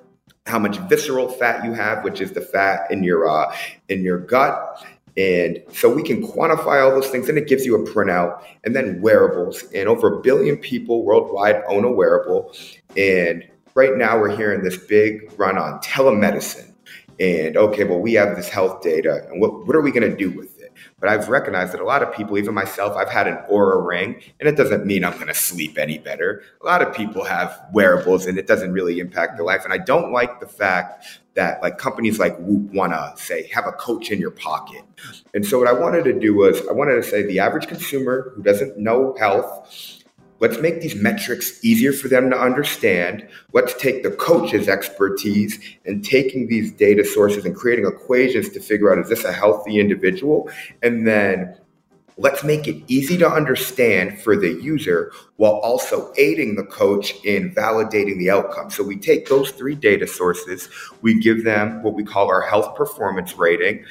how 0.45 0.59
much 0.59 0.77
visceral 0.89 1.27
fat 1.27 1.63
you 1.63 1.73
have, 1.73 2.03
which 2.03 2.21
is 2.21 2.31
the 2.31 2.41
fat 2.41 2.89
in 2.91 3.03
your 3.03 3.29
uh, 3.29 3.55
in 3.89 4.01
your 4.01 4.19
gut, 4.19 4.85
and 5.17 5.61
so 5.73 5.93
we 5.93 6.03
can 6.03 6.25
quantify 6.25 6.83
all 6.83 6.91
those 6.91 7.09
things 7.09 7.27
and 7.27 7.37
it 7.37 7.47
gives 7.47 7.65
you 7.65 7.75
a 7.75 7.89
printout 7.89 8.43
and 8.63 8.75
then 8.75 9.01
wearables. 9.01 9.63
And 9.75 9.89
over 9.89 10.19
a 10.19 10.21
billion 10.21 10.57
people 10.57 11.03
worldwide 11.03 11.63
own 11.67 11.83
a 11.83 11.91
wearable. 11.91 12.53
And 12.95 13.47
right 13.75 13.95
now 13.95 14.19
we're 14.19 14.35
hearing 14.35 14.63
this 14.63 14.77
big 14.77 15.33
run 15.37 15.57
on 15.57 15.79
telemedicine. 15.81 16.73
And 17.19 17.57
okay, 17.57 17.83
well, 17.83 17.99
we 17.99 18.13
have 18.13 18.35
this 18.35 18.49
health 18.49 18.81
data 18.81 19.27
and 19.29 19.41
what, 19.41 19.67
what 19.67 19.75
are 19.75 19.81
we 19.81 19.91
going 19.91 20.09
to 20.09 20.15
do 20.15 20.31
with 20.31 20.59
it? 20.59 20.71
But 20.99 21.09
I've 21.09 21.29
recognized 21.29 21.73
that 21.73 21.81
a 21.81 21.85
lot 21.85 22.01
of 22.01 22.13
people, 22.13 22.37
even 22.37 22.53
myself, 22.53 22.95
I've 22.95 23.09
had 23.09 23.27
an 23.27 23.37
Oura 23.51 23.85
ring, 23.85 24.21
and 24.39 24.47
it 24.47 24.55
doesn't 24.55 24.85
mean 24.85 25.03
I'm 25.03 25.13
going 25.13 25.27
to 25.27 25.33
sleep 25.33 25.77
any 25.77 25.97
better. 25.97 26.43
A 26.61 26.65
lot 26.65 26.81
of 26.81 26.95
people 26.95 27.23
have 27.23 27.65
wearables, 27.73 28.25
and 28.25 28.37
it 28.37 28.47
doesn't 28.47 28.71
really 28.71 28.99
impact 28.99 29.35
their 29.35 29.45
life. 29.45 29.63
And 29.63 29.73
I 29.73 29.77
don't 29.77 30.11
like 30.11 30.39
the 30.39 30.47
fact 30.47 31.20
that 31.33 31.61
like 31.61 31.77
companies 31.77 32.19
like 32.19 32.37
Whoop 32.39 32.73
want 32.73 32.93
to 32.93 33.13
say 33.15 33.49
have 33.53 33.65
a 33.67 33.71
coach 33.71 34.11
in 34.11 34.19
your 34.19 34.31
pocket. 34.31 34.83
And 35.33 35.45
so 35.45 35.57
what 35.57 35.67
I 35.67 35.73
wanted 35.73 36.03
to 36.05 36.19
do 36.19 36.33
was 36.35 36.65
I 36.67 36.73
wanted 36.73 36.95
to 36.95 37.03
say 37.03 37.23
the 37.23 37.39
average 37.39 37.67
consumer 37.67 38.33
who 38.35 38.43
doesn't 38.43 38.77
know 38.77 39.15
health 39.17 40.01
Let's 40.41 40.57
make 40.57 40.81
these 40.81 40.95
metrics 40.95 41.63
easier 41.63 41.93
for 41.93 42.07
them 42.07 42.31
to 42.31 42.37
understand. 42.37 43.27
Let's 43.53 43.75
take 43.75 44.01
the 44.01 44.09
coach's 44.09 44.67
expertise 44.67 45.59
and 45.85 46.03
taking 46.03 46.47
these 46.47 46.71
data 46.71 47.05
sources 47.05 47.45
and 47.45 47.55
creating 47.55 47.85
equations 47.85 48.49
to 48.49 48.59
figure 48.59 48.91
out 48.91 48.97
is 48.97 49.07
this 49.07 49.23
a 49.23 49.31
healthy 49.31 49.79
individual? 49.79 50.49
And 50.81 51.07
then 51.07 51.55
let's 52.17 52.43
make 52.43 52.67
it 52.67 52.83
easy 52.87 53.17
to 53.17 53.27
understand 53.27 54.19
for 54.21 54.35
the 54.35 54.53
user 54.61 55.11
while 55.37 55.53
also 55.53 56.13
aiding 56.17 56.55
the 56.55 56.63
coach 56.63 57.13
in 57.25 57.53
validating 57.55 58.17
the 58.17 58.29
outcome. 58.29 58.69
So 58.69 58.83
we 58.83 58.97
take 58.97 59.27
those 59.27 59.51
three 59.51 59.75
data 59.75 60.07
sources, 60.07 60.69
we 61.01 61.19
give 61.19 61.43
them 61.43 61.81
what 61.83 61.93
we 61.93 62.03
call 62.03 62.27
our 62.27 62.41
health 62.41 62.75
performance 62.75 63.37
rating, 63.37 63.85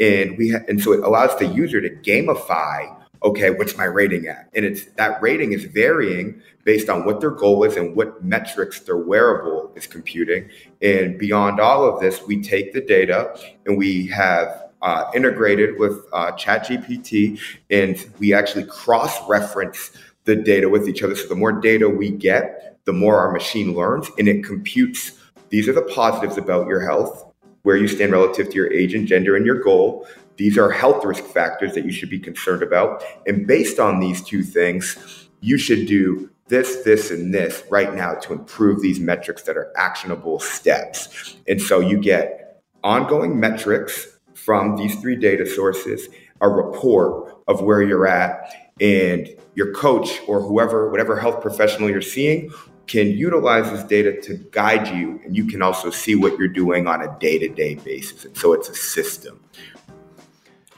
and 0.00 0.36
we 0.36 0.50
ha- 0.50 0.64
and 0.68 0.82
so 0.82 0.92
it 0.92 1.00
allows 1.00 1.38
the 1.38 1.46
user 1.46 1.80
to 1.80 1.90
gamify 1.90 2.96
okay, 3.22 3.50
what's 3.50 3.76
my 3.76 3.84
rating 3.84 4.26
at? 4.28 4.48
And 4.54 4.64
it's 4.64 4.84
that 4.92 5.20
rating 5.20 5.52
is 5.52 5.64
varying 5.64 6.40
based 6.64 6.88
on 6.88 7.04
what 7.04 7.20
their 7.20 7.30
goal 7.30 7.64
is 7.64 7.76
and 7.76 7.96
what 7.96 8.22
metrics 8.24 8.80
their 8.80 8.96
wearable 8.96 9.72
is 9.74 9.86
computing. 9.86 10.48
And 10.82 11.18
beyond 11.18 11.60
all 11.60 11.88
of 11.88 12.00
this, 12.00 12.22
we 12.22 12.42
take 12.42 12.72
the 12.72 12.80
data 12.80 13.36
and 13.64 13.76
we 13.76 14.06
have 14.08 14.65
uh, 14.82 15.10
integrated 15.14 15.78
with 15.78 16.04
uh, 16.12 16.32
ChatGPT, 16.32 17.40
and 17.70 18.04
we 18.18 18.34
actually 18.34 18.64
cross-reference 18.64 19.90
the 20.24 20.36
data 20.36 20.68
with 20.68 20.88
each 20.88 21.02
other. 21.02 21.14
So 21.14 21.28
the 21.28 21.34
more 21.34 21.52
data 21.52 21.88
we 21.88 22.10
get, 22.10 22.78
the 22.84 22.92
more 22.92 23.18
our 23.18 23.32
machine 23.32 23.74
learns, 23.74 24.10
and 24.18 24.28
it 24.28 24.44
computes. 24.44 25.12
These 25.48 25.68
are 25.68 25.72
the 25.72 25.82
positives 25.82 26.36
about 26.36 26.66
your 26.66 26.80
health, 26.80 27.24
where 27.62 27.76
you 27.76 27.88
stand 27.88 28.12
relative 28.12 28.48
to 28.50 28.54
your 28.54 28.72
age 28.72 28.94
and 28.94 29.06
gender 29.06 29.36
and 29.36 29.46
your 29.46 29.60
goal. 29.60 30.06
These 30.36 30.58
are 30.58 30.70
health 30.70 31.04
risk 31.04 31.24
factors 31.24 31.74
that 31.74 31.84
you 31.84 31.90
should 31.90 32.10
be 32.10 32.18
concerned 32.18 32.62
about. 32.62 33.02
And 33.26 33.46
based 33.46 33.78
on 33.78 34.00
these 34.00 34.22
two 34.22 34.42
things, 34.42 35.28
you 35.40 35.58
should 35.58 35.86
do 35.86 36.30
this, 36.48 36.84
this, 36.84 37.10
and 37.10 37.34
this 37.34 37.64
right 37.70 37.92
now 37.94 38.14
to 38.14 38.32
improve 38.32 38.82
these 38.82 39.00
metrics 39.00 39.42
that 39.42 39.56
are 39.56 39.72
actionable 39.76 40.38
steps. 40.38 41.36
And 41.48 41.60
so 41.60 41.80
you 41.80 41.98
get 41.98 42.62
ongoing 42.84 43.40
metrics 43.40 44.15
from 44.46 44.76
these 44.76 44.94
three 45.00 45.16
data 45.16 45.44
sources, 45.44 46.08
a 46.40 46.48
report 46.48 47.36
of 47.48 47.62
where 47.62 47.82
you're 47.82 48.06
at 48.06 48.72
and 48.80 49.28
your 49.56 49.74
coach 49.74 50.20
or 50.28 50.40
whoever, 50.40 50.88
whatever 50.88 51.18
health 51.18 51.42
professional 51.42 51.90
you're 51.90 52.00
seeing, 52.00 52.48
can 52.86 53.08
utilize 53.08 53.68
this 53.72 53.82
data 53.82 54.20
to 54.20 54.34
guide 54.52 54.86
you, 54.94 55.20
and 55.24 55.36
you 55.36 55.44
can 55.46 55.62
also 55.62 55.90
see 55.90 56.14
what 56.14 56.38
you're 56.38 56.46
doing 56.46 56.86
on 56.86 57.02
a 57.02 57.18
day 57.18 57.40
to 57.40 57.48
day 57.48 57.74
basis. 57.74 58.24
And 58.24 58.36
so 58.36 58.52
it's 58.52 58.68
a 58.68 58.74
system. 58.76 59.40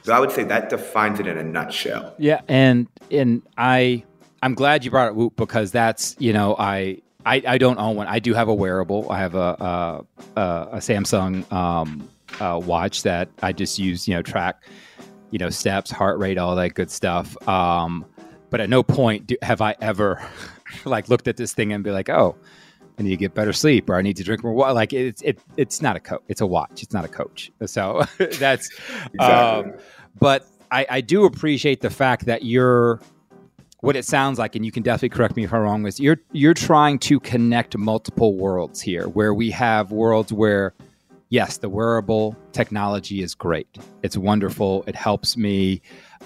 So 0.01 0.13
I 0.13 0.19
would 0.19 0.31
say 0.31 0.43
that 0.45 0.71
defines 0.71 1.19
it 1.19 1.27
in 1.27 1.37
a 1.37 1.43
nutshell. 1.43 2.15
Yeah, 2.17 2.41
and 2.47 2.87
and 3.11 3.43
I 3.55 4.03
I'm 4.41 4.55
glad 4.55 4.83
you 4.83 4.89
brought 4.89 5.09
it 5.09 5.15
Whoop 5.15 5.35
because 5.35 5.71
that's 5.71 6.15
you 6.17 6.33
know 6.33 6.55
I 6.57 7.03
I, 7.23 7.43
I 7.45 7.57
don't 7.59 7.77
own 7.77 7.95
one. 7.95 8.07
I 8.07 8.17
do 8.17 8.33
have 8.33 8.47
a 8.47 8.53
wearable. 8.55 9.11
I 9.11 9.19
have 9.19 9.35
a 9.35 10.03
a, 10.35 10.41
a 10.41 10.77
Samsung 10.77 11.51
um, 11.51 12.09
uh, 12.39 12.59
watch 12.63 13.03
that 13.03 13.29
I 13.41 13.51
just 13.51 13.79
use 13.79 14.07
you 14.07 14.15
know 14.15 14.21
track 14.21 14.63
you 15.31 15.39
know 15.39 15.49
steps, 15.49 15.91
heart 15.91 16.19
rate, 16.19 16.37
all 16.37 16.55
that 16.55 16.73
good 16.73 16.91
stuff. 16.91 17.35
Um, 17.47 18.05
but 18.49 18.61
at 18.61 18.69
no 18.69 18.83
point 18.83 19.27
do, 19.27 19.35
have 19.41 19.61
I 19.61 19.75
ever 19.81 20.23
like 20.85 21.09
looked 21.09 21.27
at 21.27 21.37
this 21.37 21.53
thing 21.53 21.73
and 21.73 21.83
be 21.83 21.91
like, 21.91 22.09
oh, 22.09 22.35
I 22.97 23.03
need 23.03 23.11
to 23.11 23.17
get 23.17 23.33
better 23.33 23.53
sleep 23.53 23.89
or 23.89 23.95
I 23.95 24.01
need 24.01 24.17
to 24.17 24.23
drink 24.23 24.43
more 24.43 24.53
water. 24.53 24.73
Like 24.73 24.93
it's 24.93 25.21
it 25.21 25.39
it's 25.57 25.81
not 25.81 25.95
a 25.95 25.99
coach. 25.99 26.21
It's 26.27 26.41
a 26.41 26.45
watch. 26.45 26.83
It's 26.83 26.93
not 26.93 27.05
a 27.05 27.07
coach. 27.07 27.51
So 27.65 28.03
that's 28.17 28.69
exactly. 29.13 29.19
um, 29.19 29.73
but 30.19 30.47
I, 30.71 30.85
I 30.89 31.01
do 31.01 31.25
appreciate 31.25 31.81
the 31.81 31.89
fact 31.89 32.25
that 32.25 32.43
you're 32.43 32.99
what 33.81 33.95
it 33.95 34.03
sounds 34.03 34.37
like, 34.37 34.57
and 34.57 34.65
you 34.65 34.73
can 34.73 34.83
definitely 34.83 35.09
correct 35.15 35.37
me 35.37 35.45
if 35.45 35.53
I'm 35.53 35.61
wrong, 35.61 35.87
is 35.87 35.99
you're 35.99 36.19
you're 36.33 36.53
trying 36.53 36.99
to 36.99 37.19
connect 37.19 37.77
multiple 37.77 38.35
worlds 38.35 38.81
here 38.81 39.07
where 39.07 39.33
we 39.33 39.49
have 39.51 39.91
worlds 39.91 40.33
where 40.33 40.73
yes, 41.29 41.57
the 41.57 41.69
wearable 41.69 42.35
technology 42.51 43.21
is 43.21 43.35
great. 43.35 43.67
It's 44.03 44.17
wonderful. 44.17 44.83
It 44.87 44.95
helps 44.95 45.37
me 45.37 45.81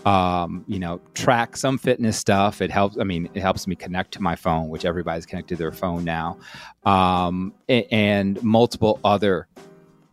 um, 0.06 0.66
you 0.68 0.80
know, 0.80 1.00
track 1.14 1.56
some 1.56 1.78
fitness 1.78 2.18
stuff. 2.18 2.62
It 2.62 2.72
helps. 2.72 2.98
I 2.98 3.04
mean, 3.04 3.30
it 3.34 3.42
helps 3.42 3.68
me 3.68 3.76
connect 3.76 4.12
to 4.14 4.22
my 4.22 4.36
phone, 4.36 4.70
which 4.70 4.86
everybody's 4.86 5.26
connected 5.26 5.56
to 5.56 5.60
their 5.60 5.72
phone 5.72 6.04
now, 6.04 6.38
um, 6.84 7.54
and, 7.70 7.86
and 7.92 8.44
multiple 8.44 9.00
other 9.04 9.48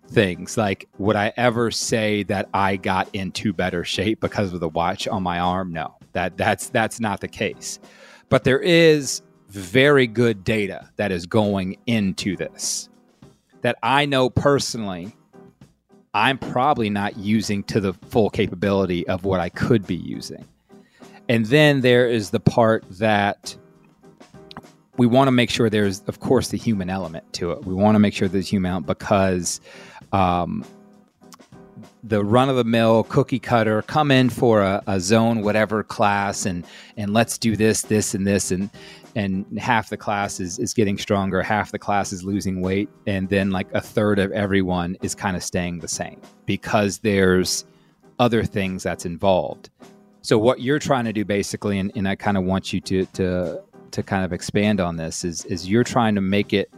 things. 0.09 0.57
Like, 0.57 0.88
would 0.98 1.16
I 1.16 1.33
ever 1.37 1.70
say 1.70 2.22
that 2.24 2.48
I 2.55 2.76
got 2.76 3.09
into 3.14 3.53
better 3.53 3.85
shape 3.85 4.20
because 4.20 4.53
of 4.53 4.61
the 4.61 4.68
watch 4.68 5.09
on 5.09 5.22
my 5.22 5.40
arm? 5.40 5.72
No, 5.72 5.96
that 6.12 6.37
that's 6.37 6.68
that's 6.68 7.00
not 7.00 7.20
the 7.20 7.29
case. 7.29 7.81
But 8.29 8.44
there 8.44 8.61
is 8.61 9.22
very 9.48 10.07
good 10.07 10.44
data 10.44 10.88
that 10.96 11.11
is 11.11 11.26
going 11.26 11.76
into 11.87 12.37
this 12.37 12.89
that 13.62 13.77
I 13.83 14.07
know 14.07 14.31
personally 14.31 15.14
I'm 16.12 16.38
probably 16.38 16.90
not 16.90 17.16
using 17.16 17.62
to 17.64 17.81
the 17.81 17.92
full 17.92 18.31
capability 18.31 19.07
of 19.07 19.25
what 19.25 19.40
I 19.40 19.49
could 19.49 19.87
be 19.87 19.96
using. 19.96 20.44
And 21.29 21.46
then 21.46 21.83
there 21.83 22.09
is 22.09 22.31
the 22.31 22.40
part 22.40 22.85
that 22.99 23.57
we 24.96 25.07
want 25.07 25.29
to 25.29 25.33
make 25.33 25.51
sure 25.51 25.70
there's, 25.70 26.03
of 26.09 26.18
course, 26.18 26.49
the 26.49 26.57
human 26.57 26.90
element 26.90 27.33
to 27.35 27.53
it. 27.53 27.64
We 27.64 27.75
want 27.75 27.94
to 27.94 28.01
make 28.01 28.12
sure 28.12 28.27
there's 28.27 28.49
human 28.49 28.73
element 28.73 28.87
because 28.88 29.61
um, 30.12 30.64
the 32.03 32.25
run 32.25 32.49
of 32.49 32.57
the 32.57 32.64
mill 32.64 33.05
cookie 33.05 33.38
cutter 33.38 33.83
come 33.83 34.11
in 34.11 34.31
for 34.31 34.62
a, 34.62 34.83
a, 34.87 34.99
zone 34.99 35.42
whatever 35.42 35.83
class 35.83 36.46
and 36.46 36.66
and 36.96 37.12
let's 37.12 37.38
do 37.38 37.57
this 37.57 37.83
this 37.83 38.14
and 38.14 38.27
this 38.27 38.51
and 38.51 38.70
and 39.14 39.46
half 39.59 39.88
the 39.90 39.96
class 39.96 40.40
is, 40.40 40.59
is 40.59 40.75
getting 40.75 40.99
stronger, 40.99 41.42
half 41.42 41.73
the 41.73 41.79
class 41.79 42.12
is 42.12 42.23
losing 42.25 42.61
weight, 42.61 42.88
and 43.07 43.29
then 43.29 43.51
like 43.51 43.73
a 43.73 43.81
third 43.81 44.18
of 44.18 44.31
everyone 44.33 44.96
is 45.03 45.14
kind 45.14 45.37
of 45.37 45.42
staying 45.42 45.81
the 45.81 45.88
same 45.88 46.20
because 46.46 46.99
there's 46.99 47.64
other 48.18 48.44
things 48.44 48.83
that's 48.83 49.07
involved. 49.07 49.70
So 50.23 50.38
what 50.38 50.61
you're 50.61 50.79
trying 50.79 51.07
to 51.07 51.12
do 51.12 51.25
basically, 51.25 51.79
and, 51.79 51.90
and 51.94 52.07
I 52.07 52.14
kind 52.14 52.37
of 52.37 52.44
want 52.44 52.73
you 52.73 52.81
to 52.83 53.07
to 53.07 53.62
to 53.90 54.03
kind 54.05 54.25
of 54.25 54.33
expand 54.33 54.81
on 54.81 54.96
this, 54.96 55.25
is 55.25 55.44
is 55.46 55.68
you're 55.68 55.85
trying 55.85 56.14
to 56.14 56.20
make 56.20 56.53
it 56.53 56.70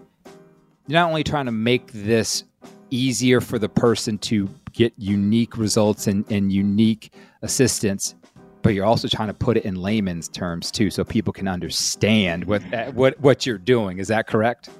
you're 0.86 1.00
not 1.00 1.08
only 1.08 1.24
trying 1.24 1.46
to 1.46 1.52
make 1.52 1.92
this 1.92 2.44
easier 2.90 3.40
for 3.40 3.58
the 3.58 3.68
person 3.68 4.18
to 4.18 4.48
get 4.72 4.92
unique 4.96 5.56
results 5.56 6.06
and, 6.06 6.30
and 6.30 6.52
unique 6.52 7.12
assistance 7.42 8.14
but 8.62 8.74
you're 8.74 8.84
also 8.84 9.08
trying 9.08 9.28
to 9.28 9.34
put 9.34 9.56
it 9.56 9.64
in 9.64 9.76
layman's 9.76 10.28
terms 10.28 10.70
too, 10.70 10.90
so 10.90 11.04
people 11.04 11.32
can 11.32 11.48
understand 11.48 12.44
what 12.44 12.62
what 12.94 13.18
what 13.20 13.46
you're 13.46 13.58
doing. 13.58 13.98
Is 13.98 14.08
that 14.08 14.26
correct? 14.26 14.70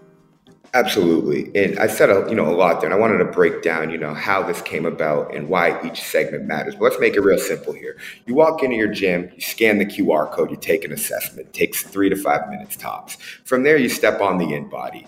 Absolutely. 0.74 1.54
And 1.54 1.78
I 1.78 1.86
said 1.86 2.08
a, 2.08 2.26
you 2.30 2.34
know 2.34 2.50
a 2.50 2.56
lot 2.56 2.80
there, 2.80 2.90
and 2.90 2.94
I 2.94 2.98
wanted 2.98 3.18
to 3.18 3.26
break 3.26 3.62
down 3.62 3.90
you 3.90 3.98
know 3.98 4.14
how 4.14 4.42
this 4.42 4.62
came 4.62 4.86
about 4.86 5.34
and 5.34 5.48
why 5.48 5.78
each 5.86 6.00
segment 6.00 6.46
matters. 6.46 6.74
But 6.74 6.84
let's 6.84 7.00
make 7.00 7.14
it 7.14 7.20
real 7.20 7.38
simple 7.38 7.74
here. 7.74 7.98
You 8.24 8.34
walk 8.34 8.62
into 8.62 8.76
your 8.76 8.90
gym, 8.90 9.30
you 9.34 9.42
scan 9.42 9.78
the 9.78 9.84
QR 9.84 10.32
code, 10.32 10.50
you 10.50 10.56
take 10.56 10.84
an 10.84 10.92
assessment. 10.92 11.48
It 11.48 11.52
takes 11.52 11.82
three 11.82 12.08
to 12.08 12.16
five 12.16 12.48
minutes 12.48 12.76
tops. 12.76 13.16
From 13.44 13.64
there, 13.64 13.76
you 13.76 13.90
step 13.90 14.20
on 14.22 14.38
the 14.38 14.46
InBody. 14.46 15.06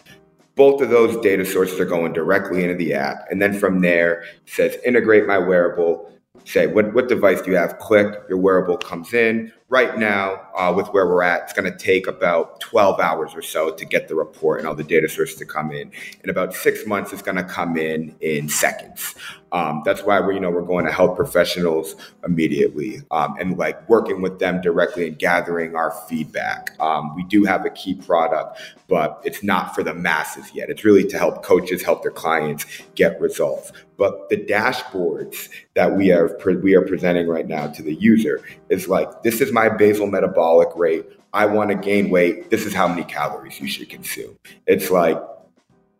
Both 0.54 0.82
of 0.82 0.90
those 0.90 1.16
data 1.22 1.44
sources 1.46 1.80
are 1.80 1.86
going 1.86 2.12
directly 2.12 2.62
into 2.62 2.76
the 2.76 2.92
app, 2.92 3.24
and 3.30 3.40
then 3.40 3.58
from 3.58 3.80
there, 3.80 4.22
it 4.22 4.28
says 4.44 4.76
integrate 4.84 5.26
my 5.26 5.38
wearable 5.38 6.13
say 6.44 6.66
what, 6.66 6.94
what 6.94 7.08
device 7.08 7.42
do 7.42 7.50
you 7.50 7.56
have? 7.56 7.78
Click 7.78 8.20
your 8.28 8.38
wearable 8.38 8.76
comes 8.76 9.14
in 9.14 9.52
right 9.70 9.98
now 9.98 10.40
uh, 10.54 10.72
with 10.74 10.88
where 10.88 11.06
we're 11.06 11.22
at 11.22 11.44
it's 11.44 11.52
going 11.54 11.70
to 11.70 11.76
take 11.78 12.06
about 12.06 12.60
12 12.60 13.00
hours 13.00 13.34
or 13.34 13.40
so 13.40 13.72
to 13.72 13.84
get 13.84 14.08
the 14.08 14.14
report 14.14 14.58
and 14.58 14.68
all 14.68 14.74
the 14.74 14.84
data 14.84 15.08
sources 15.08 15.36
to 15.36 15.46
come 15.46 15.72
in. 15.72 15.90
In 16.22 16.30
about 16.30 16.54
six 16.54 16.86
months 16.86 17.12
it's 17.12 17.22
going 17.22 17.36
to 17.36 17.44
come 17.44 17.76
in 17.76 18.14
in 18.20 18.48
seconds. 18.48 19.14
Um, 19.52 19.82
that's 19.84 20.02
why 20.02 20.20
we're 20.20 20.32
you 20.32 20.40
know 20.40 20.50
we're 20.50 20.62
going 20.62 20.84
to 20.84 20.92
health 20.92 21.16
professionals 21.16 21.96
immediately 22.26 23.00
um, 23.10 23.36
and 23.38 23.56
like 23.56 23.88
working 23.88 24.20
with 24.20 24.38
them 24.38 24.60
directly 24.60 25.08
and 25.08 25.18
gathering 25.18 25.76
our 25.76 25.92
feedback. 26.08 26.74
Um, 26.78 27.14
we 27.14 27.24
do 27.24 27.44
have 27.44 27.64
a 27.64 27.70
key 27.70 27.94
product 27.94 28.58
but 28.88 29.20
it's 29.24 29.42
not 29.42 29.74
for 29.74 29.82
the 29.82 29.94
masses 29.94 30.54
yet. 30.54 30.68
It's 30.68 30.84
really 30.84 31.04
to 31.04 31.18
help 31.18 31.42
coaches 31.42 31.82
help 31.82 32.02
their 32.02 32.10
clients 32.10 32.66
get 32.94 33.20
results. 33.20 33.72
But 33.96 34.28
the 34.28 34.36
dashboards 34.36 35.48
that 35.74 35.96
we 35.96 36.12
are 36.12 36.36
we 36.62 36.74
are 36.74 36.82
presenting 36.82 37.28
right 37.28 37.46
now 37.46 37.68
to 37.68 37.82
the 37.82 37.94
user 37.94 38.44
is 38.68 38.88
like 38.88 39.22
this 39.22 39.40
is 39.40 39.52
my 39.54 39.70
basal 39.70 40.06
metabolic 40.06 40.68
rate. 40.76 41.06
I 41.32 41.46
want 41.46 41.70
to 41.70 41.76
gain 41.76 42.10
weight. 42.10 42.50
This 42.50 42.66
is 42.66 42.74
how 42.74 42.86
many 42.86 43.04
calories 43.04 43.58
you 43.58 43.68
should 43.68 43.88
consume. 43.88 44.36
It's 44.66 44.90
like 44.90 45.20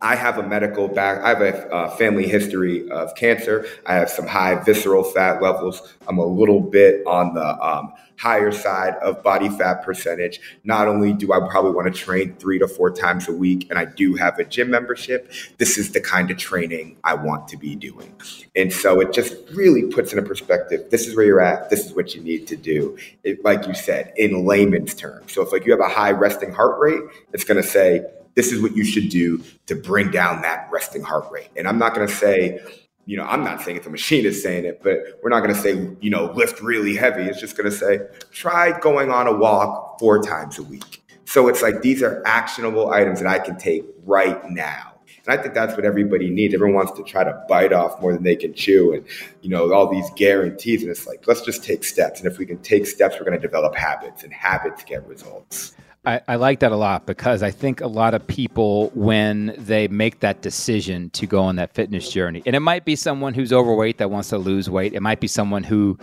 I 0.05 0.17
have 0.17 0.37
a 0.37 0.47
medical 0.47 0.87
back. 0.87 1.23
I 1.23 1.31
have 1.31 1.41
a 1.41 1.75
uh, 1.75 1.97
family 1.97 2.29
history 2.29 2.91
of 2.91 3.15
cancer. 3.15 3.67
I 3.87 3.95
have 3.95 4.11
some 4.11 4.27
high 4.27 4.63
visceral 4.63 5.03
fat 5.03 5.41
levels. 5.41 5.95
I'm 6.07 6.19
a 6.19 6.27
little 6.27 6.61
bit 6.61 7.03
on 7.07 7.33
the 7.33 7.59
um, 7.67 7.95
higher 8.19 8.53
side 8.53 8.97
of 8.97 9.23
body 9.23 9.49
fat 9.49 9.83
percentage. 9.83 10.41
Not 10.63 10.89
only 10.89 11.15
do 11.15 11.33
I 11.33 11.41
probably 11.49 11.73
want 11.73 11.93
to 11.93 11.99
train 11.99 12.37
three 12.37 12.59
to 12.59 12.69
four 12.69 12.91
times 12.91 13.29
a 13.29 13.33
week, 13.33 13.67
and 13.71 13.79
I 13.79 13.87
do 13.87 14.15
have 14.17 14.39
a 14.39 14.45
gym 14.45 14.69
membership, 14.69 15.33
this 15.57 15.79
is 15.79 15.93
the 15.93 16.03
kind 16.03 16.31
of 16.31 16.37
training 16.37 16.99
I 17.03 17.15
want 17.15 17.49
to 17.49 17.57
be 17.57 17.75
doing. 17.75 18.15
And 18.55 18.71
so 18.71 19.01
it 19.01 19.15
just 19.15 19.35
really 19.55 19.85
puts 19.85 20.13
in 20.13 20.19
a 20.19 20.23
perspective 20.23 20.91
this 20.91 21.07
is 21.07 21.17
where 21.17 21.25
you're 21.25 21.41
at, 21.41 21.71
this 21.71 21.87
is 21.87 21.95
what 21.95 22.15
you 22.15 22.21
need 22.21 22.47
to 22.49 22.57
do. 22.57 22.99
It, 23.23 23.43
like 23.43 23.67
you 23.67 23.73
said, 23.73 24.13
in 24.19 24.45
layman's 24.45 24.95
terms. 24.95 25.33
So 25.33 25.41
if 25.41 25.51
like 25.51 25.65
you 25.65 25.73
have 25.73 25.81
a 25.81 25.89
high 25.89 26.13
resting 26.13 26.53
heart 26.53 26.79
rate, 26.79 27.01
it's 27.33 27.45
going 27.45 27.61
to 27.61 27.67
say, 27.67 28.05
this 28.35 28.53
is 28.53 28.61
what 28.61 28.77
you 28.77 28.85
should 28.85 29.09
do 29.09 29.43
to 29.67 29.75
bring 29.75 30.11
down 30.11 30.43
that 30.43 30.69
resting 30.71 31.03
heart 31.03 31.31
rate. 31.31 31.51
And 31.57 31.69
I'm 31.69 31.79
not 31.79 31.95
going 31.95 32.07
to 32.07 32.13
say, 32.13 32.61
you 33.07 33.17
know, 33.17 33.25
I'm 33.25 33.45
not 33.45 33.61
saying 33.61 33.77
it, 33.77 33.83
the 33.83 33.91
machine 33.91 34.25
is 34.25 34.43
saying 34.43 34.65
it, 34.65 34.83
but 34.83 34.99
we're 35.23 35.31
not 35.31 35.41
going 35.41 35.55
to 35.55 35.61
say, 35.61 35.91
you 36.01 36.11
know, 36.11 36.33
lift 36.33 36.61
really 36.61 36.97
heavy. 36.97 37.23
It's 37.23 37.41
just 37.41 37.57
going 37.57 37.71
to 37.71 37.77
say, 37.77 38.01
try 38.33 38.79
going 38.81 39.11
on 39.11 39.27
a 39.27 39.33
walk 39.33 39.99
four 39.99 40.23
times 40.23 40.59
a 40.59 40.63
week. 40.63 41.03
So 41.27 41.49
it's 41.49 41.63
like 41.63 41.83
these 41.83 42.03
are 42.03 42.23
actionable 42.27 42.91
items 42.91 43.21
that 43.21 43.29
I 43.29 43.39
can 43.39 43.57
take 43.57 43.85
right 44.05 44.43
now. 44.51 44.93
And 45.27 45.39
I 45.39 45.43
think 45.43 45.55
that's 45.55 45.75
what 45.75 45.87
everybody 45.87 46.29
needs. 46.29 46.53
Everyone 46.53 46.75
wants 46.75 46.93
to 46.93 47.03
try 47.03 47.25
to 47.25 47.45
bite 47.49 47.73
off 47.73 48.01
more 48.01 48.13
than 48.13 48.23
they 48.23 48.37
can 48.37 48.53
chew 48.53 48.93
and, 48.93 49.07
you 49.41 49.49
know, 49.49 49.73
all 49.73 49.91
these 49.91 50.11
guarantees. 50.17 50.83
And 50.83 50.91
it's 50.91 51.07
like, 51.07 51.27
let's 51.27 51.41
just 51.41 51.65
take 51.65 51.83
steps. 51.83 52.21
And 52.21 52.31
if 52.31 52.39
we 52.39 52.45
can 52.45 52.59
take 52.59 52.87
steps, 52.87 53.17
we're 53.19 53.25
going 53.25 53.41
to 53.41 53.47
develop 53.47 53.75
habits, 53.75 54.23
and 54.23 54.33
habits 54.33 54.85
get 54.85 55.07
results. 55.07 55.75
I, 56.07 56.21
I, 56.29 56.37
like 56.37 56.61
that 56.61 56.71
a 56.71 56.77
lot 56.77 57.07
because 57.07 57.43
I 57.43 57.51
think 57.51 57.81
a 57.81 57.87
lot 57.87 58.13
of 58.13 58.27
people, 58.27 58.91
when 58.95 59.55
they 59.57 59.89
make 59.89 60.21
that 60.21 60.43
decision 60.43 61.09
to 61.11 61.27
go 61.27 61.43
on 61.43 61.57
that 61.57 61.73
fitness 61.73 62.11
journey, 62.11 62.43
and 62.45 62.55
it 62.55 62.61
might 62.61 62.85
be 62.85 62.95
someone 62.95 63.33
who's 63.33 63.53
overweight 63.53 63.99
that 63.99 64.11
wants 64.11 64.29
to 64.29 64.39
lose 64.39 64.69
weight, 64.69 64.93
it 64.93 65.01
might 65.01 65.21
be 65.21 65.27
someone 65.27 65.63
who, 65.63 65.99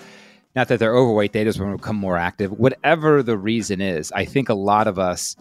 not 0.55 0.69
that 0.69 0.79
they're 0.79 0.95
overweight, 0.95 1.33
they 1.33 1.43
just 1.43 1.59
want 1.59 1.71
to 1.73 1.77
become 1.77 1.95
more 1.95 2.17
active. 2.17 2.51
Whatever 2.51 3.21
the 3.21 3.37
reason 3.37 3.79
is, 3.79 4.11
I 4.11 4.25
think 4.25 4.49
a 4.49 4.55
lot 4.55 4.87
of 4.87 4.97
us, 4.97 5.35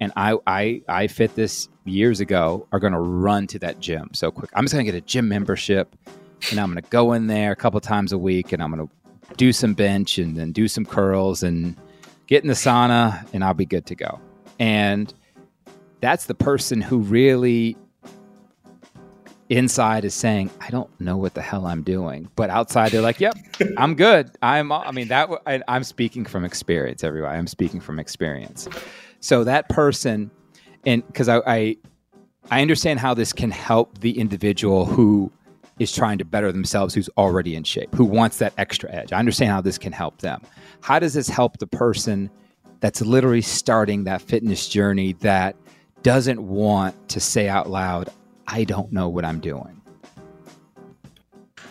and 0.00 0.10
I, 0.16 0.38
I, 0.46 0.82
I 0.88 1.06
fit 1.08 1.34
this 1.34 1.68
years 1.84 2.20
ago, 2.20 2.66
are 2.72 2.78
going 2.78 2.94
to 2.94 2.98
run 2.98 3.46
to 3.48 3.58
that 3.58 3.78
gym 3.78 4.10
so 4.14 4.30
quick. 4.30 4.50
I'm 4.54 4.64
just 4.64 4.72
going 4.72 4.86
to 4.86 4.90
get 4.90 4.96
a 4.96 5.04
gym 5.04 5.28
membership, 5.28 5.94
and 6.50 6.58
I'm 6.58 6.72
going 6.72 6.82
to 6.82 6.90
go 6.90 7.12
in 7.12 7.26
there 7.26 7.52
a 7.52 7.56
couple 7.56 7.78
times 7.80 8.12
a 8.12 8.18
week, 8.18 8.52
and 8.52 8.62
I'm 8.62 8.74
going 8.74 8.88
to 8.88 9.34
do 9.36 9.52
some 9.52 9.74
bench 9.74 10.16
and 10.16 10.34
then 10.34 10.52
do 10.52 10.66
some 10.66 10.86
curls 10.86 11.42
and 11.42 11.76
get 12.28 12.44
in 12.44 12.48
the 12.48 12.54
sauna, 12.54 13.26
and 13.32 13.42
I'll 13.42 13.54
be 13.54 13.66
good 13.66 13.86
to 13.86 13.96
go. 13.96 14.20
And 14.60 15.12
that's 16.00 16.26
the 16.26 16.34
person 16.34 16.80
who 16.80 16.98
really 16.98 17.76
inside 19.48 20.04
is 20.04 20.14
saying, 20.14 20.50
I 20.60 20.68
don't 20.70 20.88
know 21.00 21.16
what 21.16 21.34
the 21.34 21.40
hell 21.42 21.66
I'm 21.66 21.82
doing. 21.82 22.28
But 22.36 22.50
outside, 22.50 22.92
they're 22.92 23.00
like, 23.00 23.18
yep, 23.18 23.34
I'm 23.76 23.94
good. 23.94 24.30
I'm, 24.42 24.70
I 24.70 24.92
mean, 24.92 25.08
that, 25.08 25.30
I, 25.46 25.62
I'm 25.66 25.84
speaking 25.84 26.24
from 26.24 26.44
experience, 26.44 27.02
everybody. 27.02 27.36
I'm 27.36 27.46
speaking 27.46 27.80
from 27.80 27.98
experience. 27.98 28.68
So 29.20 29.44
that 29.44 29.68
person, 29.68 30.30
and 30.84 31.04
because 31.06 31.28
I, 31.28 31.38
I, 31.46 31.76
I 32.50 32.62
understand 32.62 33.00
how 33.00 33.14
this 33.14 33.32
can 33.32 33.50
help 33.50 33.98
the 33.98 34.18
individual 34.18 34.84
who 34.84 35.32
is 35.78 35.94
trying 35.94 36.18
to 36.18 36.24
better 36.24 36.52
themselves, 36.52 36.94
who's 36.94 37.08
already 37.16 37.54
in 37.54 37.64
shape, 37.64 37.94
who 37.94 38.04
wants 38.04 38.38
that 38.38 38.52
extra 38.58 38.90
edge. 38.92 39.12
I 39.12 39.18
understand 39.18 39.50
how 39.50 39.60
this 39.60 39.78
can 39.78 39.92
help 39.92 40.18
them. 40.18 40.42
How 40.80 40.98
does 40.98 41.14
this 41.14 41.28
help 41.28 41.58
the 41.58 41.66
person 41.66 42.30
that's 42.80 43.00
literally 43.00 43.42
starting 43.42 44.04
that 44.04 44.22
fitness 44.22 44.68
journey 44.68 45.14
that 45.14 45.56
doesn't 46.02 46.42
want 46.42 47.08
to 47.10 47.20
say 47.20 47.48
out 47.48 47.68
loud, 47.68 48.08
I 48.46 48.64
don't 48.64 48.92
know 48.92 49.08
what 49.08 49.24
I'm 49.24 49.40
doing? 49.40 49.80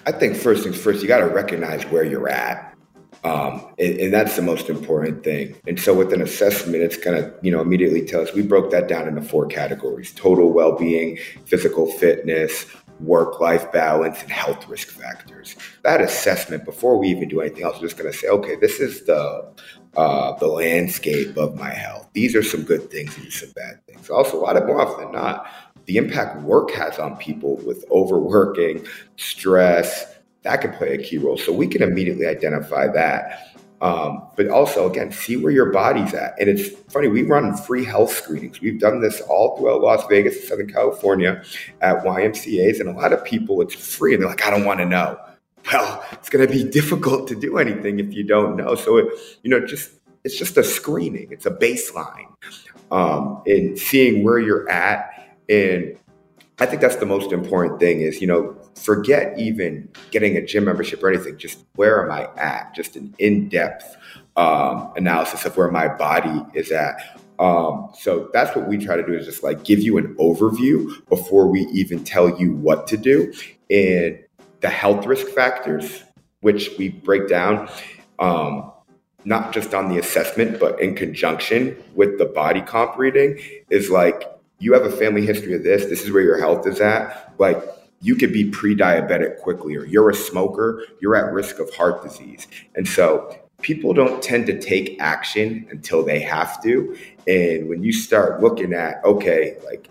I 0.06 0.12
think 0.12 0.36
first 0.36 0.64
things 0.64 0.78
first, 0.78 1.02
you 1.02 1.08
got 1.08 1.20
to 1.20 1.28
recognize 1.28 1.84
where 1.86 2.04
you're 2.04 2.30
at. 2.30 2.76
Um, 3.24 3.66
and, 3.78 4.00
and, 4.00 4.14
that's 4.14 4.36
the 4.36 4.42
most 4.42 4.70
important 4.70 5.24
thing. 5.24 5.56
And 5.68 5.80
so 5.80 5.94
with 5.94 6.14
an 6.14 6.22
assessment, 6.22 6.84
it's 6.84 6.96
going 6.96 7.22
to, 7.22 7.34
you 7.42 7.52
know, 7.52 7.60
immediately 7.60 8.06
tell 8.06 8.22
us, 8.22 8.32
we 8.34 8.42
broke 8.42 8.72
that 8.72 8.88
down 8.88 9.08
into 9.08 9.22
four 9.22 9.48
categories, 9.48 10.14
total 10.14 10.54
well-being, 10.54 11.18
physical 11.46 11.92
fitness, 11.92 12.66
work-life 13.00 13.72
balance, 13.72 14.22
and 14.22 14.32
health 14.32 14.68
risk 14.68 14.90
factors. 14.90 15.56
That 15.84 16.02
assessment, 16.02 16.66
before 16.66 16.98
we 16.98 17.08
even 17.10 17.30
do 17.30 17.42
anything 17.42 17.64
else, 17.64 17.76
we're 17.78 17.88
just 17.88 17.98
going 17.98 18.12
to 18.12 18.18
say, 18.18 18.28
okay, 18.28 18.56
this 18.56 18.80
is 18.80 19.06
the, 19.06 19.52
uh, 19.96 20.34
the 20.38 20.48
landscape 20.48 21.38
of 21.38 21.56
my 21.56 21.70
health. 21.70 22.10
These 22.14 22.36
are 22.36 22.44
some 22.44 22.64
good 22.64 22.90
things, 22.90 23.16
these 23.16 23.28
are 23.28 23.46
some 23.46 23.52
bad 23.56 23.86
things. 23.86 24.10
Also, 24.10 24.38
a 24.38 24.42
lot 24.42 24.58
of 24.58 24.66
more 24.66 24.82
often 24.82 25.06
than 25.06 25.14
not, 25.14 25.48
the 25.86 25.98
impact 25.98 26.42
work 26.42 26.72
has 26.72 27.00
on 27.00 27.16
people 27.18 27.58
with 27.58 27.86
overworking, 27.92 28.86
stress, 29.16 30.16
that 30.44 30.62
can 30.62 30.72
play 30.72 30.94
a 30.94 30.98
key 30.98 31.18
role. 31.18 31.38
So 31.38 31.52
we 31.52 31.68
can 31.68 31.82
immediately 31.82 32.26
identify 32.26 32.88
that. 32.88 33.47
Um, 33.80 34.28
but 34.36 34.48
also, 34.50 34.90
again, 34.90 35.12
see 35.12 35.38
where 35.38 35.52
your 35.52 35.72
body's 35.72 36.14
at. 36.14 36.40
And 36.40 36.50
it's 36.50 36.70
funny, 36.92 37.08
we 37.08 37.22
run 37.22 37.56
free 37.56 37.86
health 37.86 38.12
screenings. 38.12 38.60
We've 38.60 38.80
done 38.80 39.02
this 39.02 39.22
all 39.22 39.58
throughout 39.58 39.82
Las 39.82 40.06
Vegas 40.10 40.36
and 40.38 40.46
Southern 40.46 40.72
California 40.72 41.44
at 41.82 42.04
YMCAs. 42.04 42.80
And 42.80 42.90
a 42.90 42.94
lot 42.94 43.14
of 43.14 43.24
people, 43.24 43.62
it's 43.62 43.76
free. 43.76 44.14
And 44.14 44.24
they're 44.24 44.30
like, 44.30 44.46
I 44.46 44.50
don't 44.50 44.66
want 44.66 44.80
to 44.80 44.86
know. 44.86 45.20
Well, 45.72 46.04
it's 46.14 46.30
going 46.30 46.48
to 46.48 46.52
be 46.52 46.64
difficult 46.70 47.28
to 47.28 47.36
do 47.36 47.58
anything 47.58 48.00
if 48.00 48.14
you 48.14 48.24
don't 48.24 48.56
know. 48.56 48.76
So, 48.76 48.98
it, 48.98 49.08
you 49.44 49.52
know, 49.52 49.66
just 49.66 49.92
it's 50.24 50.38
just 50.38 50.58
a 50.58 50.64
screening, 50.64 51.28
it's 51.32 51.46
a 51.46 51.52
baseline. 51.52 52.28
Um, 52.90 53.42
and 53.46 53.78
seeing 53.78 54.24
where 54.24 54.40
you're 54.40 54.68
at 54.70 55.14
and 55.50 55.98
I 56.60 56.66
think 56.66 56.82
that's 56.82 56.96
the 56.96 57.06
most 57.06 57.32
important 57.32 57.80
thing 57.80 58.02
is, 58.02 58.20
you 58.20 58.28
know, 58.28 58.57
forget 58.78 59.38
even 59.38 59.90
getting 60.12 60.38
a 60.38 60.46
gym 60.46 60.66
membership 60.66 61.04
or 61.04 61.10
anything. 61.10 61.38
Just 61.38 61.66
where 61.76 62.04
am 62.04 62.12
I 62.12 62.30
at? 62.40 62.74
Just 62.76 62.96
an 62.96 63.14
in 63.20 63.50
depth 63.50 63.98
um, 64.36 64.92
analysis 64.96 65.46
of 65.46 65.58
where 65.58 65.70
my 65.72 65.88
body 65.88 66.46
is 66.54 66.72
at. 66.72 67.20
Um, 67.40 67.90
so 67.98 68.30
that's 68.34 68.56
what 68.56 68.68
we 68.68 68.78
try 68.78 68.96
to 68.96 69.06
do 69.06 69.14
is 69.14 69.26
just 69.26 69.44
like 69.44 69.64
give 69.64 69.80
you 69.80 69.98
an 69.98 70.16
overview 70.16 71.08
before 71.08 71.48
we 71.48 71.62
even 71.68 72.04
tell 72.04 72.40
you 72.40 72.54
what 72.54 72.88
to 72.88 72.98
do. 72.98 73.34
And 73.70 74.20
the 74.62 74.70
health 74.70 75.06
risk 75.06 75.28
factors, 75.28 76.04
which 76.42 76.72
we 76.78 76.90
break 76.90 77.28
down, 77.28 77.70
um, 78.20 78.72
not 79.26 79.52
just 79.54 79.74
on 79.74 79.90
the 79.90 80.00
assessment, 80.00 80.60
but 80.60 80.80
in 80.80 80.96
conjunction 80.96 81.76
with 81.96 82.18
the 82.18 82.26
body 82.26 82.62
comp 82.62 82.98
reading, 82.98 83.40
is 83.70 83.90
like 83.90 84.24
you 84.60 84.74
have 84.74 84.84
a 84.84 84.92
family 84.92 85.26
history 85.26 85.54
of 85.54 85.64
this, 85.64 85.86
this 85.86 86.04
is 86.04 86.12
where 86.12 86.24
your 86.24 86.40
health 86.40 86.66
is 86.66 86.80
at, 86.80 87.34
like 87.38 87.62
you 88.02 88.16
could 88.16 88.32
be 88.32 88.50
pre-diabetic 88.50 89.40
quickly 89.40 89.76
or 89.76 89.86
you're 89.86 90.10
a 90.10 90.16
smoker, 90.16 90.84
you're 91.02 91.16
at 91.16 91.34
risk 91.34 91.60
of 91.60 91.74
heart 91.74 92.04
disease. 92.04 92.48
And 92.76 92.88
so 92.88 93.36
people 93.62 93.94
don't 93.94 94.22
tend 94.22 94.46
to 94.48 94.60
take 94.60 95.00
action 95.00 95.68
until 95.72 96.06
they 96.06 96.20
have 96.20 96.62
to. 96.64 96.96
And 97.28 97.68
when 97.68 97.84
you 97.84 97.92
start 97.92 98.42
looking 98.42 98.74
at, 98.74 99.04
okay, 99.04 99.58
like 99.66 99.90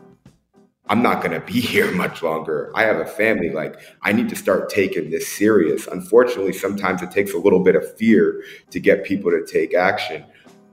I'm 0.88 1.02
not 1.02 1.22
going 1.22 1.38
to 1.38 1.44
be 1.44 1.60
here 1.60 1.90
much 1.92 2.22
longer. 2.22 2.70
I 2.74 2.84
have 2.84 2.98
a 2.98 3.06
family. 3.06 3.50
Like, 3.50 3.76
I 4.02 4.12
need 4.12 4.28
to 4.28 4.36
start 4.36 4.70
taking 4.70 5.10
this 5.10 5.28
serious. 5.28 5.86
Unfortunately, 5.86 6.52
sometimes 6.52 7.02
it 7.02 7.10
takes 7.10 7.34
a 7.34 7.38
little 7.38 7.60
bit 7.60 7.74
of 7.74 7.96
fear 7.96 8.42
to 8.70 8.80
get 8.80 9.04
people 9.04 9.30
to 9.30 9.44
take 9.44 9.74
action. 9.74 10.24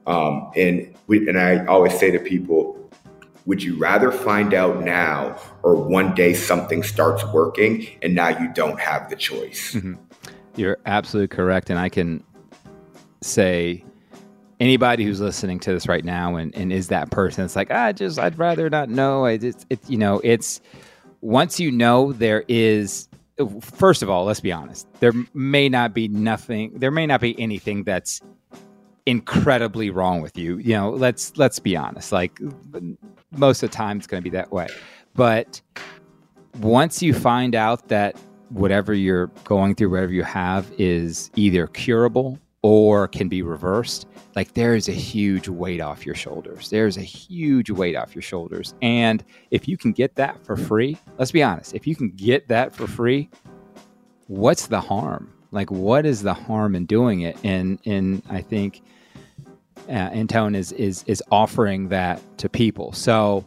Um, 0.06 0.52
and 0.56 0.93
we, 1.08 1.28
and 1.28 1.39
I 1.39 1.65
always 1.65 1.98
say 1.98 2.12
to 2.12 2.19
people, 2.19 2.80
would 3.45 3.62
you 3.62 3.77
rather 3.77 4.12
find 4.12 4.53
out 4.53 4.84
now 4.84 5.38
or 5.63 5.75
one 5.75 6.15
day 6.15 6.34
something 6.34 6.84
starts 6.84 7.25
working 7.34 7.88
and 8.01 8.15
now 8.15 8.29
you 8.29 8.51
don't 8.53 8.79
have 8.79 9.10
the 9.10 9.15
choice? 9.15 9.73
Mm-hmm. 9.73 9.95
You're 10.56 10.77
absolutely 10.86 11.36
correct. 11.36 11.69
And 11.69 11.79
I 11.79 11.89
can 11.89 12.23
say, 13.21 13.84
anybody 14.60 15.03
who's 15.03 15.19
listening 15.19 15.60
to 15.60 15.73
this 15.73 15.88
right 15.88 16.06
now 16.06 16.36
and, 16.36 16.56
and 16.56 16.71
is 16.71 16.88
that 16.88 17.12
person, 17.12 17.43
it's 17.43 17.56
like, 17.56 17.71
I 17.71 17.91
just, 17.91 18.17
I'd 18.19 18.38
rather 18.38 18.69
not 18.69 18.89
know. 18.89 19.25
I 19.25 19.38
just, 19.38 19.65
it, 19.69 19.79
you 19.89 19.97
know, 19.97 20.21
it's 20.23 20.62
once 21.21 21.60
you 21.60 21.71
know 21.71 22.13
there 22.13 22.45
is, 22.47 23.10
first 23.62 24.03
of 24.03 24.10
all, 24.10 24.25
let's 24.25 24.39
be 24.39 24.51
honest, 24.51 24.88
there 24.99 25.13
may 25.34 25.67
not 25.69 25.93
be 25.93 26.08
nothing, 26.08 26.71
there 26.77 26.91
may 26.91 27.06
not 27.06 27.19
be 27.19 27.38
anything 27.39 27.84
that's 27.84 28.21
incredibly 29.06 29.89
wrong 29.89 30.22
with 30.22 30.38
you. 30.38 30.58
You 30.58 30.74
know, 30.74 30.89
let's 30.92 31.38
let's 31.38 31.60
be 31.60 31.76
honest. 31.76 32.12
Like 32.12 32.39
most 33.32 33.63
of 33.63 33.70
the 33.70 33.76
time, 33.76 33.98
it's 33.98 34.08
going 34.08 34.22
to 34.22 34.30
be 34.30 34.36
that 34.36 34.52
way. 34.52 34.68
But 35.16 35.62
once 36.60 37.02
you 37.02 37.13
find 37.13 37.56
out 37.56 37.88
that 37.89 38.16
whatever 38.50 38.94
you're 38.94 39.28
going 39.44 39.76
through, 39.76 39.89
whatever 39.89 40.13
you 40.13 40.24
have, 40.24 40.72
is 40.78 41.32
either 41.36 41.68
curable 41.68 42.39
or 42.62 43.08
can 43.08 43.28
be 43.28 43.42
reversed, 43.42 44.08
like 44.36 44.54
there 44.54 44.76
is 44.76 44.88
a 44.88 44.94
huge 44.94 45.48
weight 45.50 45.82
off 45.82 46.06
your 46.06 46.16
shoulders. 46.16 46.70
There's 46.70 46.98
a 46.98 47.02
huge 47.02 47.70
weight 47.70 47.96
off 47.96 48.16
your 48.16 48.22
shoulders. 48.22 48.74
And 48.82 49.24
if 49.52 49.68
you 49.68 49.78
can 49.78 49.92
get 49.92 50.16
that 50.16 50.44
for 50.46 50.56
free, 50.56 50.98
let's 51.18 51.32
be 51.32 51.44
honest, 51.44 51.74
if 51.74 51.86
you 51.86 51.96
can 51.96 52.10
get 52.12 52.48
that 52.48 52.74
for 52.74 52.88
free, 52.88 53.30
what's 54.28 54.68
the 54.68 54.80
harm? 54.80 55.33
Like, 55.54 55.72
what 55.72 56.06
is 56.06 56.24
the 56.24 56.34
harm 56.34 56.76
in 56.76 56.86
doing 56.86 57.22
it? 57.22 57.38
And 57.44 57.80
and 57.86 58.22
I 58.30 58.42
think 58.42 58.82
uh, 59.88 60.10
Antone 60.12 60.56
is 60.56 60.72
is 60.74 61.04
is 61.08 61.24
offering 61.32 61.89
that 61.89 62.22
to 62.39 62.50
people. 62.50 62.92
So 62.92 63.46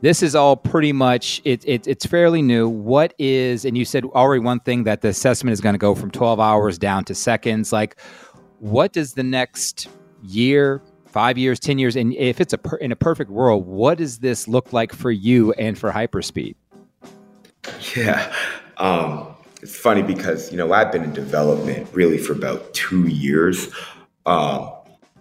this 0.00 0.20
is 0.20 0.34
all 0.34 0.56
pretty 0.56 0.92
much 0.92 1.40
it, 1.44 1.64
it, 1.64 1.86
it's 1.86 2.04
fairly 2.04 2.42
new. 2.42 2.68
What 2.68 3.14
is 3.18 3.64
and 3.64 3.78
you 3.78 3.84
said 3.84 4.04
already 4.04 4.40
one 4.40 4.58
thing 4.60 4.82
that 4.84 5.00
the 5.00 5.08
assessment 5.08 5.52
is 5.52 5.60
going 5.60 5.74
to 5.74 5.78
go 5.78 5.94
from 5.94 6.10
12 6.10 6.40
hours 6.40 6.76
down 6.76 7.04
to 7.04 7.14
seconds. 7.14 7.72
Like, 7.72 8.00
what 8.58 8.92
does 8.92 9.14
the 9.14 9.22
next 9.22 9.88
year, 10.22 10.82
five 11.06 11.38
years, 11.38 11.60
ten 11.60 11.78
years, 11.78 11.94
and 11.94 12.12
if 12.14 12.40
it's 12.40 12.52
a 12.52 12.58
per, 12.58 12.76
in 12.78 12.90
a 12.90 12.96
perfect 12.96 13.30
world, 13.30 13.64
what 13.64 13.98
does 13.98 14.18
this 14.18 14.48
look 14.48 14.72
like 14.72 14.92
for 14.92 15.12
you 15.12 15.52
and 15.52 15.78
for 15.78 15.92
hyperspeed? 15.92 16.56
Yeah. 17.96 18.34
Um, 18.78 19.31
it's 19.62 19.76
funny 19.76 20.02
because 20.02 20.50
you 20.50 20.58
know 20.58 20.72
I've 20.72 20.92
been 20.92 21.04
in 21.04 21.12
development 21.12 21.88
really 21.92 22.18
for 22.18 22.32
about 22.32 22.74
two 22.74 23.06
years. 23.08 23.68
Um, 24.26 24.72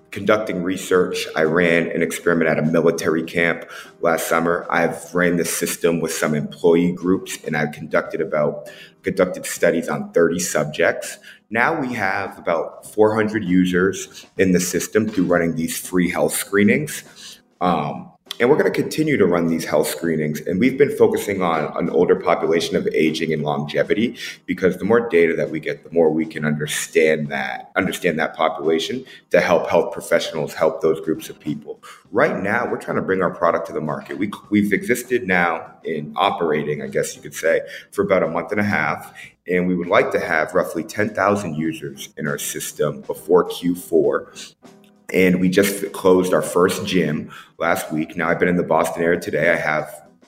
conducting 0.09 0.61
research. 0.61 1.25
I 1.37 1.43
ran 1.43 1.89
an 1.89 2.01
experiment 2.01 2.49
at 2.49 2.59
a 2.59 2.63
military 2.63 3.23
camp 3.23 3.69
last 4.01 4.27
summer. 4.27 4.67
I've 4.69 5.15
ran 5.15 5.37
the 5.37 5.45
system 5.45 6.01
with 6.01 6.11
some 6.11 6.35
employee 6.35 6.91
groups 6.91 7.41
and 7.45 7.55
I've 7.55 7.71
conducted 7.71 8.19
about 8.19 8.69
conducted 9.03 9.45
studies 9.45 9.87
on 9.87 10.11
30 10.11 10.39
subjects. 10.39 11.17
Now 11.49 11.79
we 11.79 11.93
have 11.93 12.37
about 12.37 12.85
400 12.93 13.43
users 13.45 14.25
in 14.37 14.51
the 14.51 14.59
system 14.59 15.07
through 15.07 15.25
running 15.25 15.55
these 15.55 15.77
free 15.77 16.09
health 16.09 16.33
screenings. 16.33 17.39
Um, 17.61 18.10
and 18.39 18.49
we're 18.49 18.55
going 18.57 18.71
to 18.71 18.81
continue 18.81 19.17
to 19.17 19.25
run 19.25 19.47
these 19.47 19.65
health 19.65 19.87
screenings. 19.87 20.41
And 20.41 20.59
we've 20.59 20.77
been 20.77 20.95
focusing 20.97 21.41
on 21.41 21.75
an 21.77 21.89
older 21.89 22.15
population 22.15 22.75
of 22.75 22.87
aging 22.87 23.33
and 23.33 23.43
longevity 23.43 24.17
because 24.45 24.77
the 24.77 24.85
more 24.85 25.09
data 25.09 25.35
that 25.35 25.51
we 25.51 25.59
get, 25.59 25.83
the 25.83 25.91
more 25.91 26.09
we 26.09 26.25
can 26.25 26.43
understand 26.43 27.27
that, 27.27 27.71
understand 27.75 28.17
that 28.19 28.35
population 28.35 29.05
to 29.29 29.41
help 29.41 29.69
health 29.69 29.93
professionals 29.93 30.53
help 30.53 30.81
those 30.81 30.99
groups 31.01 31.29
of 31.29 31.39
people. 31.39 31.79
Right 32.11 32.41
now, 32.41 32.69
we're 32.69 32.81
trying 32.81 32.97
to 32.97 33.03
bring 33.03 33.21
our 33.21 33.33
product 33.33 33.67
to 33.67 33.73
the 33.73 33.81
market. 33.81 34.17
We, 34.17 34.31
we've 34.49 34.73
existed 34.73 35.27
now 35.27 35.73
in 35.83 36.13
operating, 36.15 36.81
I 36.81 36.87
guess 36.87 37.15
you 37.15 37.21
could 37.21 37.35
say, 37.35 37.61
for 37.91 38.03
about 38.03 38.23
a 38.23 38.27
month 38.27 38.51
and 38.51 38.59
a 38.59 38.63
half. 38.63 39.13
And 39.47 39.67
we 39.67 39.75
would 39.75 39.87
like 39.87 40.11
to 40.11 40.19
have 40.19 40.53
roughly 40.53 40.83
10,000 40.83 41.55
users 41.55 42.09
in 42.17 42.27
our 42.27 42.37
system 42.37 43.01
before 43.01 43.49
Q4 43.49 44.55
and 45.13 45.39
we 45.39 45.49
just 45.49 45.91
closed 45.91 46.33
our 46.33 46.41
first 46.41 46.85
gym 46.85 47.31
last 47.57 47.91
week. 47.91 48.15
Now 48.15 48.29
I've 48.29 48.39
been 48.39 48.49
in 48.49 48.57
the 48.57 48.63
Boston 48.63 49.03
area 49.03 49.19
today. 49.19 49.51
I 49.51 49.57
have 49.57 49.85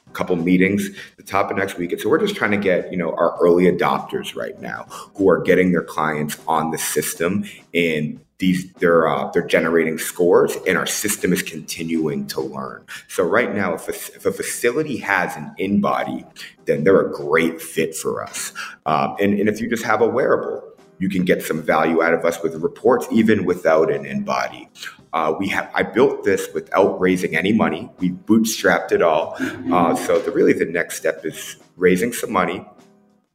a 0.08 0.12
couple 0.12 0.36
meetings 0.36 0.89
the 1.17 1.24
top 1.24 1.50
of 1.52 1.58
next 1.58 1.78
week. 1.78 1.91
And 1.91 2.02
so 2.02 2.10
we're 2.10 2.19
just 2.19 2.36
trying 2.36 2.52
to 2.52 2.58
get, 2.58 2.91
you 2.91 2.98
know, 2.98 3.12
our 3.12 3.38
early 3.39 3.65
adopters 3.65 4.36
right 4.36 4.60
now 4.62 4.86
who 5.15 5.30
are 5.30 5.41
getting 5.41 5.72
their 5.72 5.84
clients 5.84 6.38
on 6.48 6.72
the 6.72 6.78
system 6.78 7.46
and 7.74 8.19
these 8.39 8.74
they're 8.74 9.08
uh, 9.08 9.32
they're 9.32 9.48
generating 9.48 9.98
scores, 9.98 10.58
and 10.67 10.78
our 10.78 10.88
system 10.88 11.32
is 11.32 11.41
continuing 11.41 12.28
to 12.28 12.41
learn. 12.41 12.84
So 13.08 13.24
right 13.24 13.56
now, 13.56 13.76
if 13.76 13.88
a, 13.88 13.91
if 13.91 14.26
a 14.26 14.34
facility 14.34 14.98
has 14.98 15.38
an 15.38 15.56
InBody 15.58 16.26
then 16.65 16.84
they're 16.84 17.02
a 17.02 17.12
great 17.12 17.62
fit 17.62 17.96
for 17.96 18.24
us. 18.24 18.54
Um, 18.86 19.15
and, 19.19 19.39
and 19.39 19.50
if 19.50 19.60
you 19.62 19.69
just 19.69 19.84
have 19.84 20.02
a 20.02 20.08
wearable, 20.08 20.62
you 21.04 21.10
can 21.10 21.26
get 21.26 21.44
some 21.44 21.62
value 21.62 22.02
out 22.02 22.13
of 22.13 22.24
us 22.24 22.42
with 22.42 22.56
reports, 22.63 23.06
even 23.12 23.44
without 23.44 23.92
an 23.92 24.06
InBody. 24.06 24.70
Uh, 25.12 25.34
we 25.38 25.50
have 25.50 25.70
I 25.76 25.84
built 25.84 26.24
this 26.24 26.48
without 26.54 26.98
raising 26.98 27.36
any 27.36 27.52
money. 27.52 27.92
We 27.98 28.12
bootstrapped 28.12 28.94
it 28.94 29.02
all. 29.02 29.36
Uh, 29.70 29.96
so 29.96 30.20
the, 30.20 30.32
really, 30.32 30.54
the 30.54 30.63
next 30.63 30.96
step 30.96 31.26
is 31.26 31.58
raising 31.76 32.13
some 32.13 32.32
money. 32.32 32.66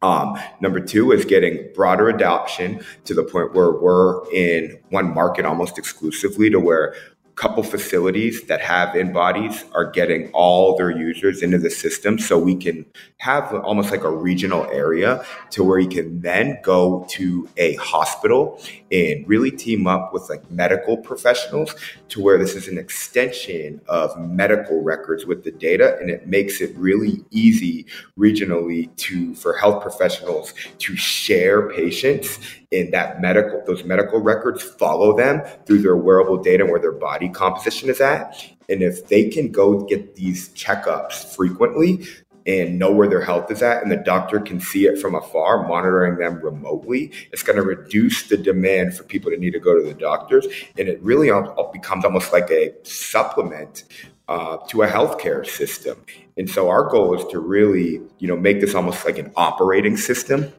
Um, 0.01 0.39
number 0.63 0.81
two 0.81 1.13
is 1.13 1.27
getting 1.27 1.69
broader 1.75 2.09
adoption 2.09 2.81
to 3.05 3.13
the 3.13 3.23
point 3.23 3.53
where 3.53 3.73
we're 3.73 4.27
in 4.33 4.79
one 4.89 5.13
market 5.13 5.45
almost 5.45 5.77
exclusively 5.77 6.49
to 6.49 6.59
where 6.59 6.95
couple 7.39 7.63
facilities 7.63 8.43
that 8.49 8.61
have 8.61 8.89
InBodies 8.97 9.65
are 9.73 9.89
getting 9.89 10.29
all 10.33 10.77
their 10.77 10.91
users 10.91 11.41
into 11.41 11.57
the 11.57 11.71
system 11.71 12.19
so 12.19 12.37
we 12.37 12.57
can 12.57 12.85
have 13.19 13.55
almost 13.55 13.93
like 13.93 14.03
a 14.03 14.11
regional 14.11 14.67
area 14.73 15.25
to 15.51 15.63
where 15.63 15.79
you 15.79 15.89
can 15.89 16.21
then 16.21 16.59
go 16.65 17.07
to 17.09 17.49
a 17.57 17.77
hospital 17.77 18.61
and 18.91 19.27
really 19.29 19.53
team 19.53 19.87
up 19.87 20.13
with 20.13 20.29
like 20.29 20.51
medical 20.51 20.97
professionals 20.97 21.77
to 22.09 22.21
where 22.21 22.39
this 22.39 22.57
is 22.57 22.67
an 22.67 22.77
extension 22.77 23.81
of 23.87 24.19
medical 24.19 24.83
records 24.83 25.25
with 25.25 25.45
the 25.45 25.53
data 25.53 25.97
and 26.01 26.11
it 26.11 26.27
makes 26.27 26.61
it 26.61 26.75
really 26.77 27.25
easy 27.31 27.87
regionally 28.19 28.95
to 28.97 29.33
for 29.37 29.57
health 29.57 29.81
professionals 29.81 30.55
to 30.79 30.97
share 30.97 31.71
patients 31.71 32.41
in 32.71 32.91
that 32.91 33.21
medical 33.21 33.63
those 33.67 33.85
medical 33.85 34.21
records 34.21 34.63
follow 34.63 35.17
them 35.17 35.43
through 35.67 35.81
their 35.81 35.97
wearable 35.97 36.37
data 36.37 36.67
where 36.67 36.81
their 36.81 36.93
body 36.93 37.29
composition 37.29 37.89
is 37.89 38.01
at. 38.01 38.45
And 38.69 38.83
if 38.83 39.09
they 39.09 39.29
can 39.29 39.51
go 39.51 39.85
get 39.85 40.17
these 40.17 40.51
checkups 40.51 41.35
frequently 41.35 42.07
and 42.47 42.79
know 42.79 42.93
where 42.93 43.09
their 43.09 43.23
health 43.23 43.51
is 43.51 43.63
at 43.63 43.83
and 43.83 43.91
the 43.91 43.97
doctor 43.97 44.41
can 44.41 44.61
see 44.61 44.87
it 44.87 44.99
from 44.99 45.15
afar 45.15 45.67
monitoring 45.67 46.17
them 46.19 46.41
remotely 46.43 47.13
it's 47.33 47.43
going 47.43 47.57
to 47.57 47.63
reduce 47.63 48.29
the 48.29 48.37
demand 48.37 48.95
for 48.95 49.03
people 49.05 49.31
to 49.31 49.37
need 49.37 49.53
to 49.53 49.61
go 49.61 49.79
to 49.79 49.87
the 49.87 49.95
doctors. 49.95 50.47
And 50.77 50.89
it 50.89 51.01
really 51.03 51.31
becomes 51.73 52.05
almost 52.05 52.33
like 52.33 52.51
a 52.51 52.73
supplement 52.83 53.85
uh, 54.29 54.59
to 54.69 54.83
a 54.83 54.89
healthcare 54.89 55.47
system. 55.47 56.05
And 56.37 56.51
so 56.51 56.69
our 56.69 56.89
goal 56.91 57.15
is 57.19 57.27
to 57.33 57.39
really 57.39 58.03
you 58.19 58.29
know 58.29 58.37
make 58.37 58.61
this 58.61 58.75
almost 58.75 59.07
like 59.07 59.17
an 59.17 59.33
operating 59.37 59.97
system 59.97 60.53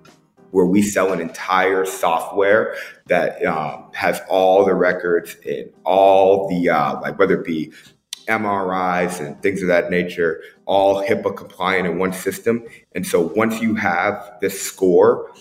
where 0.51 0.65
we 0.65 0.81
sell 0.81 1.13
an 1.13 1.19
entire 1.19 1.85
software 1.85 2.75
that 3.07 3.43
um, 3.45 3.89
has 3.93 4.21
all 4.29 4.65
the 4.65 4.73
records 4.73 5.35
and 5.45 5.71
all 5.83 6.49
the 6.49 6.69
uh, 6.69 6.99
like 7.01 7.17
whether 7.19 7.39
it 7.39 7.45
be 7.45 7.71
MRIs 8.27 9.25
and 9.25 9.41
things 9.41 9.61
of 9.61 9.67
that 9.67 9.89
nature, 9.89 10.41
all 10.65 11.03
HIPAA 11.03 11.35
compliant 11.35 11.87
in 11.87 11.97
one 11.97 12.13
system. 12.13 12.63
And 12.93 13.05
so 13.05 13.19
once 13.19 13.59
you 13.59 13.75
have 13.75 14.37
this 14.39 14.61
score, 14.61 15.33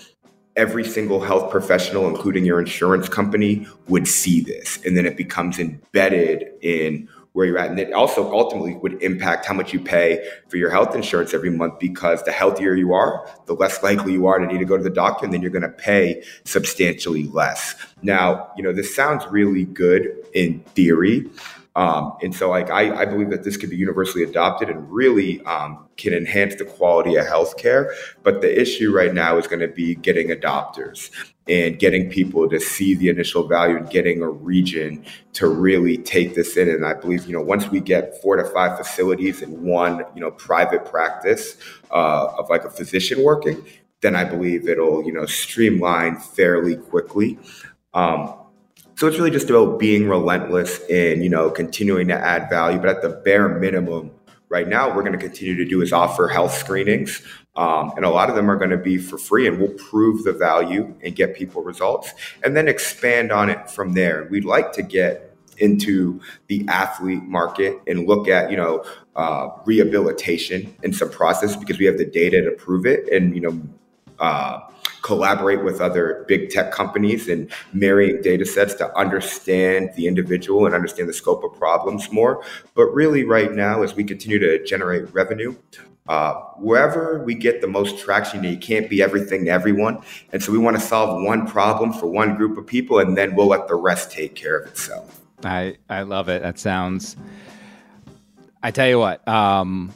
every 0.57 0.85
single 0.85 1.21
health 1.21 1.51
professional, 1.51 2.09
including 2.09 2.44
your 2.44 2.59
insurance 2.59 3.09
company, 3.09 3.66
would 3.87 4.09
see 4.09 4.40
this. 4.40 4.85
And 4.85 4.97
then 4.97 5.07
it 5.07 5.16
becomes 5.16 5.59
embedded 5.59 6.51
in 6.62 7.09
where 7.32 7.46
you're 7.46 7.58
at. 7.58 7.70
And 7.70 7.78
it 7.78 7.92
also 7.92 8.32
ultimately 8.32 8.74
would 8.76 9.02
impact 9.02 9.46
how 9.46 9.54
much 9.54 9.72
you 9.72 9.80
pay 9.80 10.26
for 10.48 10.56
your 10.56 10.70
health 10.70 10.94
insurance 10.94 11.34
every 11.34 11.50
month 11.50 11.78
because 11.78 12.22
the 12.24 12.32
healthier 12.32 12.74
you 12.74 12.92
are, 12.92 13.28
the 13.46 13.54
less 13.54 13.82
likely 13.82 14.12
you 14.12 14.26
are 14.26 14.38
to 14.38 14.46
need 14.46 14.58
to 14.58 14.64
go 14.64 14.76
to 14.76 14.82
the 14.82 14.90
doctor, 14.90 15.24
and 15.24 15.32
then 15.32 15.42
you're 15.42 15.50
going 15.50 15.62
to 15.62 15.68
pay 15.68 16.22
substantially 16.44 17.24
less. 17.24 17.74
Now, 18.02 18.50
you 18.56 18.62
know, 18.62 18.72
this 18.72 18.94
sounds 18.94 19.24
really 19.30 19.64
good 19.64 20.08
in 20.34 20.60
theory. 20.74 21.28
Um, 21.78 22.16
and 22.22 22.34
so, 22.34 22.50
like, 22.50 22.70
I, 22.70 23.02
I, 23.02 23.04
believe 23.04 23.30
that 23.30 23.44
this 23.44 23.56
could 23.56 23.70
be 23.70 23.76
universally 23.76 24.24
adopted 24.24 24.68
and 24.68 24.90
really 24.90 25.40
um, 25.44 25.86
can 25.96 26.12
enhance 26.12 26.56
the 26.56 26.64
quality 26.64 27.14
of 27.14 27.24
healthcare. 27.24 27.92
But 28.24 28.40
the 28.40 28.60
issue 28.60 28.92
right 28.92 29.14
now 29.14 29.38
is 29.38 29.46
going 29.46 29.60
to 29.60 29.68
be 29.68 29.94
getting 29.94 30.30
adopters 30.30 31.12
and 31.46 31.78
getting 31.78 32.10
people 32.10 32.48
to 32.48 32.58
see 32.58 32.96
the 32.96 33.08
initial 33.08 33.46
value 33.46 33.76
and 33.76 33.88
getting 33.90 34.22
a 34.22 34.28
region 34.28 35.04
to 35.34 35.46
really 35.46 35.96
take 35.98 36.34
this 36.34 36.56
in. 36.56 36.68
And 36.68 36.84
I 36.84 36.94
believe, 36.94 37.26
you 37.26 37.32
know, 37.32 37.42
once 37.42 37.68
we 37.68 37.78
get 37.78 38.20
four 38.20 38.34
to 38.34 38.44
five 38.44 38.76
facilities 38.76 39.40
in 39.40 39.62
one, 39.62 40.04
you 40.16 40.20
know, 40.20 40.32
private 40.32 40.84
practice 40.84 41.58
uh, 41.92 42.26
of 42.38 42.50
like 42.50 42.64
a 42.64 42.70
physician 42.70 43.22
working, 43.22 43.64
then 44.00 44.16
I 44.16 44.24
believe 44.24 44.68
it'll, 44.68 45.06
you 45.06 45.12
know, 45.12 45.26
streamline 45.26 46.16
fairly 46.16 46.74
quickly. 46.74 47.38
Um, 47.94 48.34
so 48.98 49.06
it's 49.06 49.16
really 49.16 49.30
just 49.30 49.48
about 49.48 49.78
being 49.78 50.08
relentless 50.08 50.80
and, 50.90 51.22
you 51.22 51.30
know, 51.30 51.50
continuing 51.50 52.08
to 52.08 52.14
add 52.14 52.50
value. 52.50 52.80
But 52.80 52.88
at 52.88 53.00
the 53.00 53.11
bare 53.11 53.48
minimum, 53.48 54.11
right 54.48 54.66
now, 54.66 54.88
we're 54.88 55.02
going 55.02 55.12
to 55.12 55.18
continue 55.18 55.54
to 55.54 55.64
do 55.64 55.80
is 55.82 55.92
offer 55.92 56.26
health 56.26 56.52
screenings. 56.52 57.22
Um, 57.54 57.92
and 57.94 58.04
a 58.04 58.11
lot 58.11 58.28
of 58.28 58.34
them 58.34 58.50
are 58.50 58.56
going 58.56 58.70
to 58.70 58.76
be 58.76 58.98
for 58.98 59.16
free 59.16 59.46
and 59.46 59.61
we'll 59.61 59.74
prove 59.74 60.24
the 60.24 60.32
value 60.32 60.96
and 61.04 61.14
get 61.14 61.37
people 61.37 61.62
results 61.62 62.12
and 62.42 62.56
then 62.56 62.66
expand 62.66 63.30
on 63.30 63.48
it 63.50 63.70
from 63.70 63.92
there. 63.92 64.26
We'd 64.32 64.44
like 64.44 64.72
to 64.72 64.82
get 64.82 65.32
into 65.58 66.20
the 66.48 66.66
athlete 66.66 67.22
market 67.22 67.80
and 67.87 68.04
look 68.04 68.26
at, 68.26 68.50
you 68.50 68.56
know, 68.56 68.84
uh, 69.14 69.50
rehabilitation 69.64 70.74
and 70.82 70.92
some 70.92 71.11
process 71.11 71.54
because 71.54 71.78
we 71.78 71.84
have 71.84 71.98
the 71.98 72.04
data 72.04 72.42
to 72.42 72.50
prove 72.50 72.84
it 72.84 73.08
and, 73.12 73.32
you 73.37 73.42
know, 73.42 73.62
uh, 74.18 74.58
collaborate 75.09 75.64
with 75.64 75.81
other 75.81 76.27
big 76.29 76.51
tech 76.51 76.71
companies 76.71 77.31
and 77.31 77.51
marrying 77.73 78.21
data 78.21 78.44
sets 78.44 78.75
to 78.75 78.94
understand 78.94 79.90
the 79.97 80.07
individual 80.07 80.66
and 80.66 80.75
understand 80.75 81.09
the 81.09 81.14
scope 81.14 81.42
of 81.42 81.59
problems 81.59 82.12
more. 82.12 82.44
But 82.75 82.88
really, 82.92 83.25
right 83.25 83.51
now, 83.51 83.83
as 83.83 83.94
we 83.94 84.05
continue 84.05 84.38
to 84.38 84.62
generate 84.66 85.05
revenue, 85.14 85.57
uh, 86.09 86.35
wherever 86.57 87.25
we 87.25 87.35
get 87.35 87.62
the 87.62 87.66
most 87.66 87.99
traction, 87.99 88.44
you 88.44 88.59
can't 88.59 88.90
be 88.90 89.03
everything 89.03 89.47
to 89.47 89.51
everyone. 89.51 90.03
And 90.31 90.42
so 90.42 90.53
we 90.53 90.59
want 90.59 90.77
to 90.77 90.83
solve 90.83 91.23
one 91.25 91.47
problem 91.47 91.94
for 91.94 92.07
one 92.07 92.37
group 92.37 92.59
of 92.59 92.66
people, 92.66 92.99
and 92.99 93.16
then 93.16 93.35
we'll 93.35 93.49
let 93.49 93.66
the 93.66 93.77
rest 93.77 94.11
take 94.11 94.35
care 94.35 94.59
of 94.59 94.68
itself. 94.68 95.23
I, 95.42 95.79
I 95.88 96.03
love 96.03 96.29
it. 96.29 96.42
That 96.42 96.59
sounds. 96.59 97.16
I 98.62 98.73
tell 98.73 98.88
you 98.88 98.99
what, 98.99 99.27
um, 99.27 99.94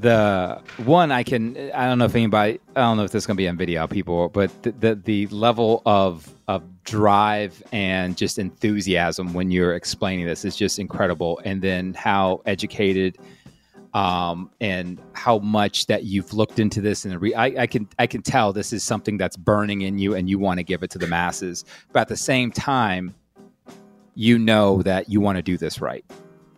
the 0.00 0.60
one 0.84 1.10
I 1.10 1.22
can 1.22 1.56
I 1.72 1.86
don't 1.86 1.98
know 1.98 2.04
if 2.04 2.14
anybody 2.14 2.60
I 2.76 2.80
don't 2.80 2.96
know 2.96 3.04
if 3.04 3.10
this 3.12 3.22
is 3.22 3.26
gonna 3.26 3.36
be 3.36 3.48
on 3.48 3.56
video 3.56 3.86
people 3.86 4.28
but 4.28 4.62
the, 4.62 4.72
the, 4.72 4.94
the 4.94 5.26
level 5.28 5.82
of 5.86 6.32
of 6.48 6.62
drive 6.84 7.62
and 7.72 8.16
just 8.16 8.38
enthusiasm 8.38 9.34
when 9.34 9.50
you're 9.50 9.74
explaining 9.74 10.24
this 10.24 10.46
is 10.46 10.56
just 10.56 10.78
incredible. 10.78 11.38
And 11.44 11.60
then 11.60 11.92
how 11.92 12.40
educated 12.46 13.18
um, 13.92 14.50
and 14.58 14.98
how 15.12 15.38
much 15.40 15.86
that 15.86 16.04
you've 16.04 16.32
looked 16.32 16.58
into 16.58 16.80
this 16.80 17.04
and 17.04 17.20
re- 17.20 17.34
I, 17.34 17.62
I 17.62 17.66
can 17.66 17.86
I 17.98 18.06
can 18.06 18.22
tell 18.22 18.52
this 18.54 18.72
is 18.72 18.82
something 18.82 19.18
that's 19.18 19.36
burning 19.36 19.82
in 19.82 19.98
you 19.98 20.14
and 20.14 20.28
you 20.28 20.38
want 20.38 20.58
to 20.58 20.64
give 20.64 20.82
it 20.82 20.90
to 20.92 20.98
the 20.98 21.06
masses. 21.06 21.66
But 21.92 22.00
at 22.00 22.08
the 22.08 22.16
same 22.16 22.50
time 22.50 23.14
you 24.14 24.38
know 24.38 24.82
that 24.82 25.10
you 25.10 25.20
want 25.20 25.36
to 25.36 25.42
do 25.42 25.58
this 25.58 25.80
right 25.80 26.04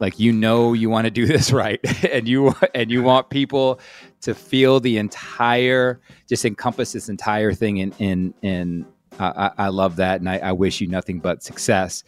like 0.01 0.19
you 0.19 0.33
know 0.33 0.73
you 0.73 0.91
want 0.91 1.05
to 1.05 1.11
do 1.11 1.27
this 1.27 1.53
right 1.65 1.81
and 2.05 2.27
you 2.27 2.55
and 2.75 2.91
you 2.91 3.03
want 3.03 3.31
people 3.31 3.79
to 4.23 4.35
feel 4.35 4.81
the 4.81 4.99
entire 4.99 6.01
just 6.29 6.45
encompass 6.45 6.93
this 6.93 7.09
entire 7.09 7.53
thing 7.53 7.77
in 7.77 7.93
in 7.99 8.35
in 8.43 8.87
I, 9.19 9.51
I, 9.59 9.69
love 9.69 9.97
that 9.97 10.21
and 10.21 10.31
I, 10.31 10.39
I 10.39 10.53
wish 10.53 10.81
you 10.81 10.87
nothing 10.87 11.19
but 11.19 11.43
success. 11.43 12.05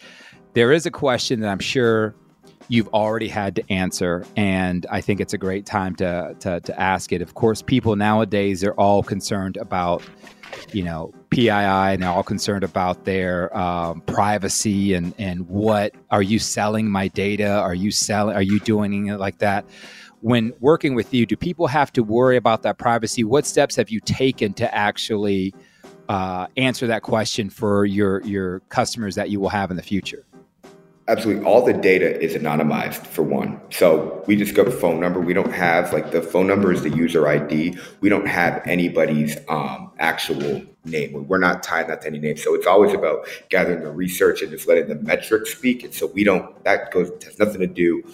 There 0.55 0.73
is 0.73 0.87
a 0.87 0.91
question 0.91 1.41
that 1.41 1.49
i'm 1.51 1.59
sure 1.59 2.15
you've 2.69 2.89
already 2.89 3.29
had 3.29 3.55
to 3.57 3.73
answer 3.73 4.25
and 4.37 4.87
i 4.91 5.01
think 5.01 5.21
it's 5.21 5.35
a 5.35 5.39
great 5.39 5.67
time 5.67 5.95
to 5.97 6.35
to, 6.41 6.61
to 6.61 6.81
ask 6.81 7.13
it. 7.13 7.21
Of 7.21 7.35
course 7.35 7.61
people 7.61 7.97
nowadays 7.97 8.65
are 8.65 8.73
all 8.75 9.03
concerned 9.03 9.59
about 9.59 10.03
you 10.73 10.83
know 10.83 11.13
PII 11.31 11.49
and 11.51 12.03
they're 12.03 12.11
all 12.11 12.23
concerned 12.23 12.65
about 12.65 13.05
their 13.05 13.57
um, 13.57 14.01
privacy 14.03 14.95
and 14.95 15.15
and 15.19 15.49
what 15.49 15.95
are 16.11 16.23
you 16.23 16.39
selling 16.39 16.91
my 16.91 17.09
data? 17.09 17.51
Are 17.51 17.75
you 17.75 17.91
selling? 17.91 18.37
Are 18.37 18.43
you 18.43 18.61
doing 18.61 19.07
it 19.07 19.19
like 19.19 19.39
that? 19.39 19.65
When 20.21 20.53
working 20.61 20.95
with 20.95 21.13
you, 21.13 21.27
do 21.27 21.37
people 21.37 21.67
have 21.67 21.93
to 21.95 22.03
worry 22.03 22.37
about 22.37 22.63
that 22.63 22.79
privacy? 22.79 23.25
What 23.25 23.45
steps 23.45 23.75
have 23.77 23.91
you 23.91 24.01
taken 24.01 24.53
to 24.55 24.73
actually 24.73 25.53
uh, 26.09 26.47
answer 26.57 26.87
that 26.87 27.03
question 27.03 27.51
for 27.51 27.85
your 27.85 28.23
your 28.23 28.61
customers 28.69 29.15
that 29.17 29.31
you 29.31 29.41
will 29.41 29.49
have 29.49 29.71
in 29.71 29.77
the 29.77 29.83
future? 29.83 30.25
Absolutely. 31.09 31.45
All 31.45 31.65
the 31.65 31.73
data 31.73 32.21
is 32.23 32.35
anonymized 32.35 33.07
for 33.09 33.23
one. 33.25 33.61
So 33.71 34.23
we 34.29 34.37
just 34.37 34.55
go 34.55 34.71
phone 34.71 35.01
number. 35.01 35.19
We 35.19 35.35
don't 35.35 35.53
have 35.53 35.93
like 35.93 36.13
the 36.13 36.23
phone 36.23 36.47
number 36.47 36.73
is 36.73 36.83
the 36.83 36.91
user 36.91 37.27
ID. 37.27 37.77
We 38.01 38.09
don't 38.09 38.29
have 38.29 38.63
anybody's 38.67 39.37
um, 39.49 39.91
actual 39.99 40.63
name. 40.85 41.27
We're 41.27 41.39
not 41.39 41.65
tying 41.65 41.89
that 41.89 42.03
to 42.03 42.07
any 42.07 42.21
name. 42.21 42.37
So 42.37 42.55
it's 42.55 42.69
always 42.69 42.95
about 42.95 43.27
gathering 43.49 43.81
the 43.81 43.91
research 43.91 44.43
and 44.43 44.51
just 44.53 44.69
letting 44.69 44.89
the 44.89 44.95
metrics 44.95 45.53
speak. 45.53 45.83
And 45.83 45.93
so 45.93 46.07
we 46.07 46.23
don't, 46.23 46.63
that 46.63 46.93
goes, 46.93 47.11
has 47.25 47.37
nothing 47.39 47.61
to 47.61 47.67
do 47.67 48.05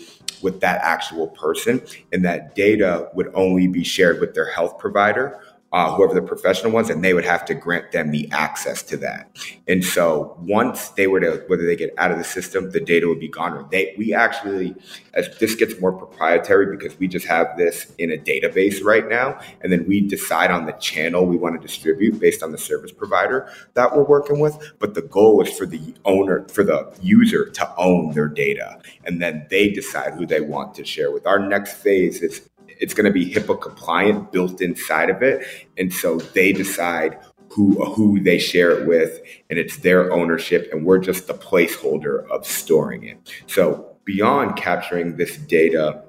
with 0.40 0.60
that 0.60 0.80
actual 0.82 1.28
person. 1.28 1.82
And 2.12 2.24
that 2.24 2.54
data 2.54 3.10
would 3.12 3.30
only 3.34 3.66
be 3.66 3.84
shared 3.84 4.18
with 4.18 4.34
their 4.34 4.50
health 4.50 4.78
provider 4.78 5.38
uh, 5.72 5.94
whoever 5.94 6.14
the 6.14 6.22
professional 6.22 6.72
ones, 6.72 6.88
and 6.88 7.04
they 7.04 7.12
would 7.12 7.24
have 7.24 7.44
to 7.44 7.54
grant 7.54 7.92
them 7.92 8.10
the 8.10 8.30
access 8.32 8.82
to 8.82 8.96
that. 8.96 9.36
And 9.66 9.84
so 9.84 10.36
once 10.40 10.88
they 10.90 11.06
were 11.06 11.20
to, 11.20 11.44
whether 11.46 11.66
they 11.66 11.76
get 11.76 11.92
out 11.98 12.10
of 12.10 12.18
the 12.18 12.24
system, 12.24 12.70
the 12.70 12.80
data 12.80 13.06
would 13.06 13.20
be 13.20 13.28
gone. 13.28 13.52
Or 13.52 13.68
they, 13.70 13.94
we 13.98 14.14
actually, 14.14 14.74
as 15.12 15.28
this 15.38 15.54
gets 15.54 15.78
more 15.80 15.92
proprietary 15.92 16.74
because 16.74 16.98
we 16.98 17.06
just 17.06 17.26
have 17.26 17.56
this 17.58 17.92
in 17.98 18.10
a 18.10 18.16
database 18.16 18.82
right 18.82 19.06
now, 19.08 19.38
and 19.60 19.70
then 19.70 19.86
we 19.86 20.00
decide 20.00 20.50
on 20.50 20.64
the 20.64 20.72
channel 20.72 21.26
we 21.26 21.36
want 21.36 21.60
to 21.60 21.66
distribute 21.66 22.18
based 22.18 22.42
on 22.42 22.52
the 22.52 22.58
service 22.58 22.92
provider 22.92 23.50
that 23.74 23.94
we're 23.94 24.04
working 24.04 24.40
with. 24.40 24.72
But 24.78 24.94
the 24.94 25.02
goal 25.02 25.42
is 25.42 25.56
for 25.56 25.66
the 25.66 25.94
owner, 26.06 26.46
for 26.48 26.64
the 26.64 26.96
user 27.02 27.50
to 27.50 27.76
own 27.76 28.14
their 28.14 28.28
data, 28.28 28.80
and 29.04 29.20
then 29.20 29.46
they 29.50 29.68
decide 29.68 30.14
who 30.14 30.24
they 30.24 30.40
want 30.40 30.74
to 30.76 30.84
share 30.84 31.10
with. 31.10 31.26
Our 31.26 31.38
next 31.38 31.74
phase 31.74 32.22
is 32.22 32.47
it's 32.80 32.94
going 32.94 33.06
to 33.06 33.12
be 33.12 33.32
HIPAA 33.32 33.60
compliant 33.60 34.32
built 34.32 34.60
inside 34.60 35.10
of 35.10 35.22
it. 35.22 35.44
And 35.76 35.92
so 35.92 36.18
they 36.18 36.52
decide 36.52 37.18
who 37.50 37.82
who 37.84 38.20
they 38.20 38.38
share 38.38 38.70
it 38.72 38.86
with, 38.86 39.20
and 39.48 39.58
it's 39.58 39.78
their 39.78 40.12
ownership, 40.12 40.68
and 40.72 40.84
we're 40.84 40.98
just 40.98 41.26
the 41.26 41.34
placeholder 41.34 42.28
of 42.28 42.46
storing 42.46 43.04
it. 43.04 43.18
So 43.46 43.96
beyond 44.04 44.56
capturing 44.56 45.16
this 45.16 45.36
data, 45.36 46.02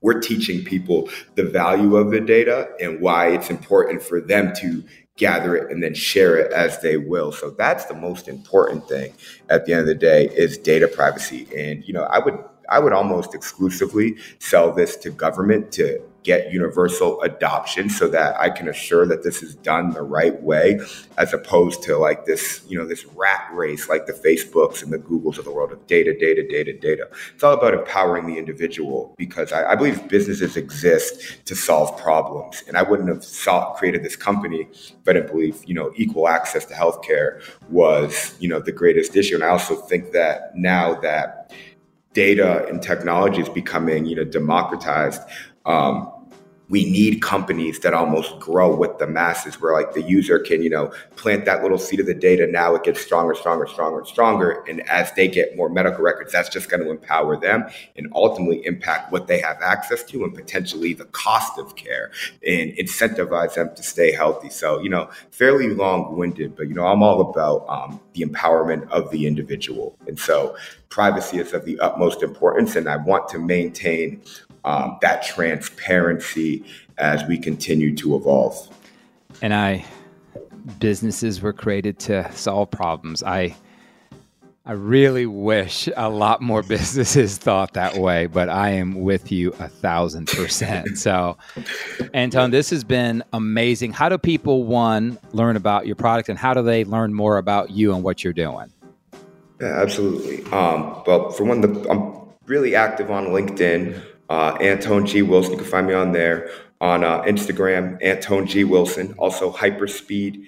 we're 0.00 0.20
teaching 0.20 0.64
people 0.64 1.08
the 1.34 1.44
value 1.44 1.96
of 1.96 2.10
the 2.10 2.20
data 2.20 2.68
and 2.80 3.00
why 3.00 3.28
it's 3.28 3.50
important 3.50 4.02
for 4.02 4.20
them 4.20 4.52
to 4.56 4.84
gather 5.16 5.56
it 5.56 5.70
and 5.70 5.82
then 5.82 5.94
share 5.94 6.36
it 6.36 6.52
as 6.52 6.80
they 6.80 6.96
will. 6.96 7.32
So 7.32 7.50
that's 7.50 7.86
the 7.86 7.94
most 7.94 8.28
important 8.28 8.86
thing 8.88 9.14
at 9.48 9.64
the 9.64 9.72
end 9.72 9.80
of 9.80 9.86
the 9.86 9.94
day 9.94 10.28
is 10.28 10.58
data 10.58 10.86
privacy. 10.86 11.48
And 11.56 11.82
you 11.86 11.94
know, 11.94 12.04
I 12.04 12.18
would 12.18 12.38
I 12.68 12.78
would 12.78 12.92
almost 12.92 13.34
exclusively 13.34 14.16
sell 14.38 14.72
this 14.72 14.96
to 14.98 15.10
government 15.10 15.72
to 15.72 16.00
get 16.26 16.52
universal 16.52 17.22
adoption 17.22 17.88
so 17.88 18.08
that 18.08 18.38
I 18.38 18.50
can 18.50 18.68
assure 18.68 19.06
that 19.06 19.22
this 19.22 19.44
is 19.44 19.54
done 19.54 19.90
the 19.90 20.02
right 20.02 20.42
way, 20.42 20.80
as 21.16 21.32
opposed 21.32 21.84
to 21.84 21.96
like 21.96 22.26
this, 22.26 22.64
you 22.68 22.76
know, 22.76 22.84
this 22.84 23.06
rat 23.14 23.48
race 23.52 23.88
like 23.88 24.06
the 24.06 24.12
Facebooks 24.12 24.82
and 24.82 24.92
the 24.92 24.98
Googles 24.98 25.38
of 25.38 25.44
the 25.44 25.52
world 25.52 25.70
of 25.70 25.86
data, 25.86 26.18
data, 26.18 26.44
data, 26.46 26.76
data. 26.76 27.08
It's 27.32 27.44
all 27.44 27.54
about 27.54 27.74
empowering 27.74 28.26
the 28.26 28.38
individual 28.38 29.14
because 29.16 29.52
I, 29.52 29.70
I 29.70 29.74
believe 29.76 30.08
businesses 30.08 30.56
exist 30.56 31.46
to 31.46 31.54
solve 31.54 31.96
problems. 31.96 32.64
And 32.66 32.76
I 32.76 32.82
wouldn't 32.82 33.08
have 33.08 33.24
sought, 33.24 33.76
created 33.76 34.02
this 34.02 34.16
company 34.16 34.68
if 34.72 35.08
I 35.08 35.12
didn't 35.12 35.28
believe, 35.30 35.62
you 35.64 35.74
know, 35.74 35.92
equal 35.94 36.26
access 36.26 36.64
to 36.64 36.74
healthcare 36.74 37.40
was, 37.70 38.34
you 38.40 38.48
know, 38.48 38.58
the 38.58 38.72
greatest 38.72 39.14
issue. 39.14 39.36
And 39.36 39.44
I 39.44 39.48
also 39.50 39.76
think 39.76 40.10
that 40.10 40.56
now 40.56 40.94
that 41.02 41.52
data 42.16 42.66
and 42.68 42.82
technology 42.82 43.42
is 43.42 43.48
becoming, 43.50 44.06
you 44.06 44.16
know, 44.16 44.24
democratized, 44.24 45.20
um, 45.66 46.10
we 46.68 46.84
need 46.84 47.22
companies 47.22 47.78
that 47.80 47.94
almost 47.94 48.38
grow 48.40 48.74
with 48.74 48.98
the 48.98 49.06
masses 49.06 49.60
where 49.60 49.72
like 49.72 49.94
the 49.94 50.02
user 50.02 50.38
can 50.38 50.62
you 50.62 50.70
know 50.70 50.92
plant 51.14 51.44
that 51.44 51.62
little 51.62 51.78
seed 51.78 52.00
of 52.00 52.06
the 52.06 52.14
data. 52.14 52.46
Now 52.46 52.74
it 52.74 52.82
gets 52.82 53.00
stronger 53.00 53.34
stronger 53.34 53.66
stronger 53.66 53.98
and 53.98 54.06
stronger. 54.06 54.64
And 54.68 54.86
as 54.88 55.12
they 55.12 55.28
get 55.28 55.56
more 55.56 55.68
medical 55.68 56.02
records 56.02 56.32
that's 56.32 56.48
just 56.48 56.68
going 56.68 56.82
to 56.82 56.90
empower 56.90 57.38
them 57.38 57.66
and 57.96 58.08
ultimately 58.14 58.64
impact 58.66 59.12
what 59.12 59.26
they 59.26 59.40
have 59.40 59.58
access 59.62 60.02
to 60.04 60.24
and 60.24 60.34
potentially 60.34 60.94
the 60.94 61.04
cost 61.06 61.58
of 61.58 61.76
care 61.76 62.10
and 62.46 62.72
incentivize 62.72 63.54
them 63.54 63.74
to 63.74 63.82
stay 63.82 64.12
healthy. 64.12 64.50
So 64.50 64.80
you 64.80 64.88
know 64.88 65.10
fairly 65.30 65.70
long-winded 65.70 66.56
but 66.56 66.68
you 66.68 66.74
know 66.74 66.86
i'm 66.86 67.02
all 67.02 67.20
about 67.20 67.66
um, 67.68 68.00
the 68.14 68.22
empowerment 68.22 68.88
of 68.90 69.10
the 69.10 69.26
individual. 69.26 69.96
And 70.06 70.18
so 70.18 70.56
privacy 70.88 71.38
is 71.38 71.52
of 71.52 71.64
the 71.64 71.78
utmost 71.80 72.22
importance 72.22 72.76
and 72.76 72.88
i 72.88 72.96
want 72.96 73.28
to 73.28 73.38
maintain 73.38 74.22
um, 74.66 74.98
that 75.00 75.22
transparency 75.22 76.64
as 76.98 77.24
we 77.24 77.38
continue 77.38 77.94
to 77.96 78.16
evolve. 78.16 78.68
And 79.40 79.54
I, 79.54 79.84
businesses 80.80 81.40
were 81.40 81.52
created 81.52 81.98
to 82.00 82.30
solve 82.32 82.70
problems. 82.70 83.22
I, 83.22 83.54
I 84.64 84.72
really 84.72 85.26
wish 85.26 85.88
a 85.96 86.08
lot 86.08 86.42
more 86.42 86.62
businesses 86.64 87.38
thought 87.38 87.74
that 87.74 87.96
way, 87.96 88.26
but 88.26 88.48
I 88.48 88.70
am 88.70 89.02
with 89.02 89.30
you 89.30 89.52
a 89.60 89.68
thousand 89.68 90.26
percent. 90.26 90.98
so, 90.98 91.38
Antone, 92.12 92.50
this 92.50 92.70
has 92.70 92.82
been 92.82 93.22
amazing. 93.32 93.92
How 93.92 94.08
do 94.08 94.18
people, 94.18 94.64
one, 94.64 95.18
learn 95.32 95.54
about 95.54 95.86
your 95.86 95.96
product 95.96 96.28
and 96.28 96.38
how 96.38 96.54
do 96.54 96.62
they 96.62 96.84
learn 96.84 97.14
more 97.14 97.38
about 97.38 97.70
you 97.70 97.94
and 97.94 98.02
what 98.02 98.24
you're 98.24 98.32
doing? 98.32 98.72
Yeah, 99.60 99.80
absolutely. 99.80 100.42
Um, 100.50 101.02
well, 101.06 101.30
for 101.30 101.44
one, 101.44 101.60
the, 101.60 101.88
I'm 101.88 102.16
really 102.46 102.74
active 102.74 103.10
on 103.10 103.28
LinkedIn 103.28 104.02
uh, 104.28 104.56
Antone 104.60 105.06
G. 105.06 105.22
Wilson. 105.22 105.52
You 105.52 105.58
can 105.58 105.66
find 105.66 105.86
me 105.86 105.94
on 105.94 106.12
there 106.12 106.50
on 106.80 107.04
uh, 107.04 107.22
Instagram, 107.22 108.02
Antone 108.02 108.46
G. 108.46 108.64
Wilson. 108.64 109.14
Also, 109.18 109.52
hyperspeed 109.52 110.46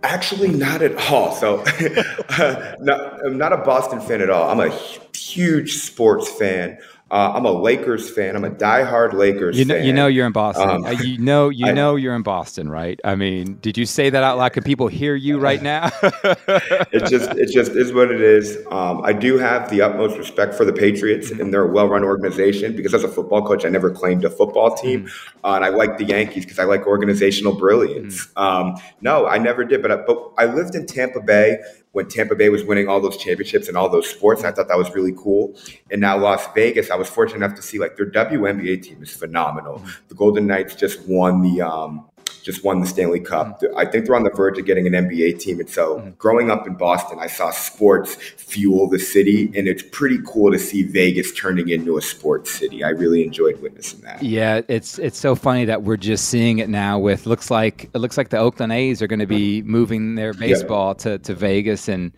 Actually, 0.04 0.50
not 0.50 0.82
at 0.82 0.96
all. 1.12 1.34
So, 1.34 1.58
uh, 2.30 2.76
not, 2.80 3.26
I'm 3.26 3.38
not 3.38 3.52
a 3.52 3.58
Boston 3.58 4.00
fan 4.00 4.22
at 4.22 4.30
all. 4.30 4.50
I'm 4.50 4.62
a 4.62 4.74
huge 5.14 5.74
sports 5.74 6.30
fan. 6.30 6.78
Uh, 7.12 7.34
I'm 7.36 7.46
a 7.46 7.52
Lakers 7.52 8.10
fan. 8.10 8.36
I'm 8.36 8.44
a 8.44 8.52
diehard 8.52 9.14
Lakers 9.14 9.58
you 9.58 9.66
know, 9.66 9.76
fan. 9.76 9.86
You 9.86 9.94
know 9.94 10.08
you're 10.08 10.28
in 10.28 10.32
Boston. 10.32 10.70
Um, 10.70 10.86
uh, 10.86 10.92
you 10.92 11.18
know 11.18 11.50
you 11.50 11.66
I, 11.68 11.72
know 11.72 11.96
you're 11.96 12.16
in 12.16 12.22
Boston, 12.22 12.70
right? 12.70 13.00
I 13.04 13.16
mean, 13.16 13.58
did 13.62 13.78
you 13.78 13.86
say 13.86 14.10
that 14.10 14.24
out 14.24 14.38
loud? 14.38 14.54
Can 14.54 14.64
people 14.64 14.88
hear 14.88 15.16
you 15.16 15.40
right 15.40 15.62
now? 15.62 15.90
it 16.04 17.10
just 17.10 17.32
it 17.32 17.52
just 17.52 17.72
is 17.72 17.94
what 17.94 18.12
it 18.12 18.22
is. 18.22 18.58
Um, 18.70 19.02
I 19.04 19.14
do 19.14 19.38
have 19.38 19.70
the 19.70 19.82
utmost 19.82 20.18
respect 20.18 20.54
for 20.54 20.66
the 20.66 20.74
Patriots, 20.74 21.32
mm-hmm. 21.32 21.42
and 21.42 21.54
they're 21.54 21.64
a 21.64 21.72
well-run 21.72 22.04
organization. 22.04 22.76
Because 22.76 22.94
as 22.94 23.04
a 23.04 23.10
football 23.10 23.46
coach, 23.46 23.66
I 23.66 23.70
never 23.70 23.90
claimed 23.90 24.24
a 24.24 24.30
football 24.30 24.76
team, 24.76 25.06
mm-hmm. 25.06 25.46
uh, 25.46 25.56
and 25.56 25.66
I 25.66 25.70
like 25.70 25.98
the 25.98 26.06
Yankees 26.06 26.46
because 26.46 26.60
I 26.60 26.66
like 26.66 26.86
organizational 26.86 27.56
brilliance. 27.56 28.28
Mm-hmm. 28.28 28.40
Um, 28.40 28.76
no, 29.02 29.28
I 29.28 29.40
never 29.40 29.66
did, 29.66 29.82
but 29.82 29.92
I, 29.92 29.96
but 29.96 30.32
I 30.38 30.46
lived 30.46 30.76
in 30.76 30.86
Tampa 30.86 31.22
Bay 31.22 31.58
when 31.92 32.08
Tampa 32.08 32.36
Bay 32.36 32.50
was 32.50 32.64
winning 32.64 32.88
all 32.88 33.02
those 33.02 33.18
championships 33.18 33.68
and 33.68 33.76
all 33.76 33.90
those 33.90 34.08
sports. 34.08 34.44
I 34.44 34.52
thought 34.52 34.68
that 34.68 34.78
was 34.78 34.94
really 34.94 35.14
cool. 35.18 35.58
And 35.92 36.00
now 36.00 36.18
Las 36.18 36.48
Vegas, 36.54 36.92
I 36.92 36.96
was 36.96 37.10
fortunate 37.10 37.44
enough 37.44 37.56
to 37.56 37.64
see 37.64 37.80
like 37.80 37.98
their 37.98 38.10
WNBA 38.10 38.84
team 38.84 39.02
is 39.02 39.12
phenomenal. 39.12 39.84
The 40.08 40.16
Golden 40.16 40.46
Knights 40.48 40.76
just 40.76 41.08
won 41.08 41.42
the 41.42 41.62
um, 41.62 42.06
just 42.50 42.64
won 42.64 42.80
the 42.82 42.88
Stanley 42.88 43.20
Cup. 43.20 43.62
Mm-hmm. 43.62 43.78
I 43.78 43.86
think 43.86 44.06
they're 44.06 44.16
on 44.16 44.24
the 44.24 44.32
verge 44.32 44.58
of 44.58 44.66
getting 44.66 44.88
an 44.88 44.94
NBA 44.94 45.40
team. 45.40 45.60
And 45.60 45.70
so, 45.70 45.98
mm-hmm. 45.98 46.10
growing 46.12 46.50
up 46.50 46.66
in 46.66 46.74
Boston, 46.74 47.20
I 47.20 47.28
saw 47.28 47.52
sports 47.52 48.16
fuel 48.16 48.88
the 48.88 48.98
city, 48.98 49.52
and 49.56 49.68
it's 49.68 49.84
pretty 49.84 50.18
cool 50.26 50.52
to 50.52 50.58
see 50.58 50.84
Vegas 50.84 51.32
turning 51.34 51.70
into 51.70 51.98
a 51.98 52.02
sports 52.02 52.52
city. 52.52 52.84
I 52.84 52.90
really 52.90 53.24
enjoyed 53.24 53.62
witnessing 53.62 54.02
that. 54.02 54.24
Yeah, 54.24 54.62
it's 54.68 54.98
it's 54.98 55.18
so 55.18 55.36
funny 55.36 55.66
that 55.66 55.84
we're 55.84 55.98
just 55.98 56.30
seeing 56.30 56.60
it 56.60 56.70
now. 56.70 56.98
With 56.98 57.28
looks 57.28 57.52
like 57.52 57.90
it 57.94 58.00
looks 58.00 58.18
like 58.18 58.30
the 58.30 58.40
Oakland 58.40 58.72
A's 58.72 59.02
are 59.02 59.08
going 59.08 59.20
to 59.20 59.28
be 59.28 59.62
mm-hmm. 59.62 59.70
moving 59.70 60.16
their 60.16 60.34
baseball 60.34 60.90
yeah. 60.90 61.04
to 61.04 61.20
to 61.20 61.34
Vegas 61.36 61.88
and 61.88 62.12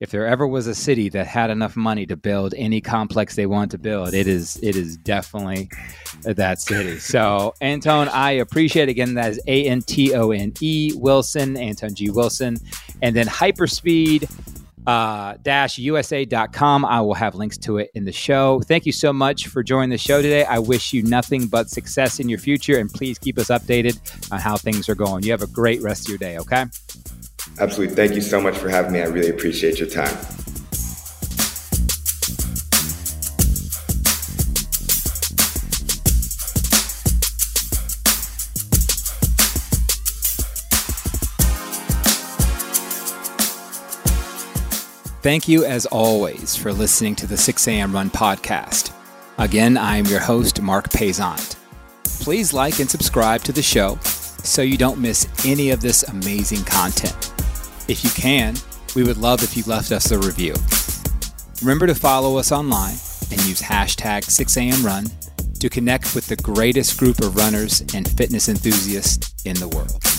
if 0.00 0.10
there 0.10 0.26
ever 0.26 0.46
was 0.46 0.66
a 0.66 0.74
city 0.74 1.08
that 1.10 1.26
had 1.26 1.50
enough 1.50 1.76
money 1.76 2.06
to 2.06 2.16
build 2.16 2.54
any 2.56 2.80
complex 2.80 3.36
they 3.36 3.46
want 3.46 3.70
to 3.72 3.78
build, 3.78 4.14
it 4.14 4.26
is 4.26 4.58
it 4.62 4.76
is 4.76 4.96
definitely 4.98 5.68
that 6.22 6.60
city. 6.60 6.98
So, 6.98 7.54
Antone, 7.60 8.08
I 8.08 8.32
appreciate 8.32 8.88
again. 8.88 9.14
That 9.14 9.32
is 9.32 9.40
A 9.46 9.66
N 9.66 9.82
T 9.82 10.14
O 10.14 10.30
N 10.30 10.52
E 10.60 10.92
Wilson, 10.96 11.56
Antone 11.56 11.94
G 11.94 12.10
Wilson, 12.10 12.58
and 13.02 13.14
then 13.14 13.26
Hyperspeed 13.26 14.30
uh, 14.86 15.34
dash 15.42 15.78
usa.com. 15.78 16.84
I 16.84 17.00
will 17.00 17.14
have 17.14 17.34
links 17.34 17.56
to 17.58 17.78
it 17.78 17.90
in 17.94 18.04
the 18.04 18.12
show. 18.12 18.60
Thank 18.60 18.86
you 18.86 18.92
so 18.92 19.12
much 19.12 19.46
for 19.48 19.62
joining 19.62 19.90
the 19.90 19.98
show 19.98 20.20
today. 20.20 20.44
I 20.44 20.58
wish 20.58 20.92
you 20.92 21.02
nothing 21.02 21.46
but 21.46 21.70
success 21.70 22.20
in 22.20 22.28
your 22.28 22.38
future, 22.38 22.78
and 22.78 22.90
please 22.90 23.18
keep 23.18 23.38
us 23.38 23.48
updated 23.48 23.98
on 24.30 24.40
how 24.40 24.56
things 24.56 24.88
are 24.88 24.94
going. 24.94 25.24
You 25.24 25.30
have 25.32 25.42
a 25.42 25.46
great 25.46 25.80
rest 25.82 26.06
of 26.06 26.08
your 26.10 26.18
day, 26.18 26.38
okay? 26.38 26.66
Absolutely. 27.58 27.94
Thank 27.94 28.14
you 28.14 28.20
so 28.20 28.40
much 28.40 28.56
for 28.56 28.68
having 28.68 28.92
me. 28.92 29.00
I 29.00 29.06
really 29.06 29.30
appreciate 29.30 29.78
your 29.78 29.88
time. 29.88 30.16
Thank 45.24 45.48
you, 45.48 45.64
as 45.64 45.86
always, 45.86 46.54
for 46.54 46.70
listening 46.70 47.14
to 47.16 47.26
the 47.26 47.38
6 47.38 47.66
a.m. 47.66 47.94
Run 47.94 48.10
podcast. 48.10 48.92
Again, 49.38 49.78
I 49.78 49.96
am 49.96 50.04
your 50.04 50.20
host, 50.20 50.60
Marc 50.60 50.90
Paisant. 50.90 51.56
Please 52.20 52.52
like 52.52 52.78
and 52.78 52.90
subscribe 52.90 53.42
to 53.44 53.52
the 53.52 53.62
show 53.62 53.98
so 54.42 54.60
you 54.60 54.76
don't 54.76 55.00
miss 55.00 55.26
any 55.46 55.70
of 55.70 55.80
this 55.80 56.02
amazing 56.02 56.62
content. 56.64 57.33
If 57.86 58.02
you 58.02 58.08
can, 58.10 58.54
we 58.96 59.02
would 59.02 59.18
love 59.18 59.42
if 59.42 59.58
you 59.58 59.62
left 59.66 59.92
us 59.92 60.10
a 60.10 60.18
review. 60.18 60.54
Remember 61.60 61.86
to 61.86 61.94
follow 61.94 62.38
us 62.38 62.50
online 62.50 62.96
and 63.30 63.44
use 63.44 63.60
hashtag 63.60 64.24
6amrun 64.24 65.58
to 65.58 65.68
connect 65.68 66.14
with 66.14 66.26
the 66.28 66.36
greatest 66.36 66.98
group 66.98 67.20
of 67.20 67.36
runners 67.36 67.82
and 67.94 68.08
fitness 68.08 68.48
enthusiasts 68.48 69.34
in 69.44 69.56
the 69.56 69.68
world. 69.68 70.13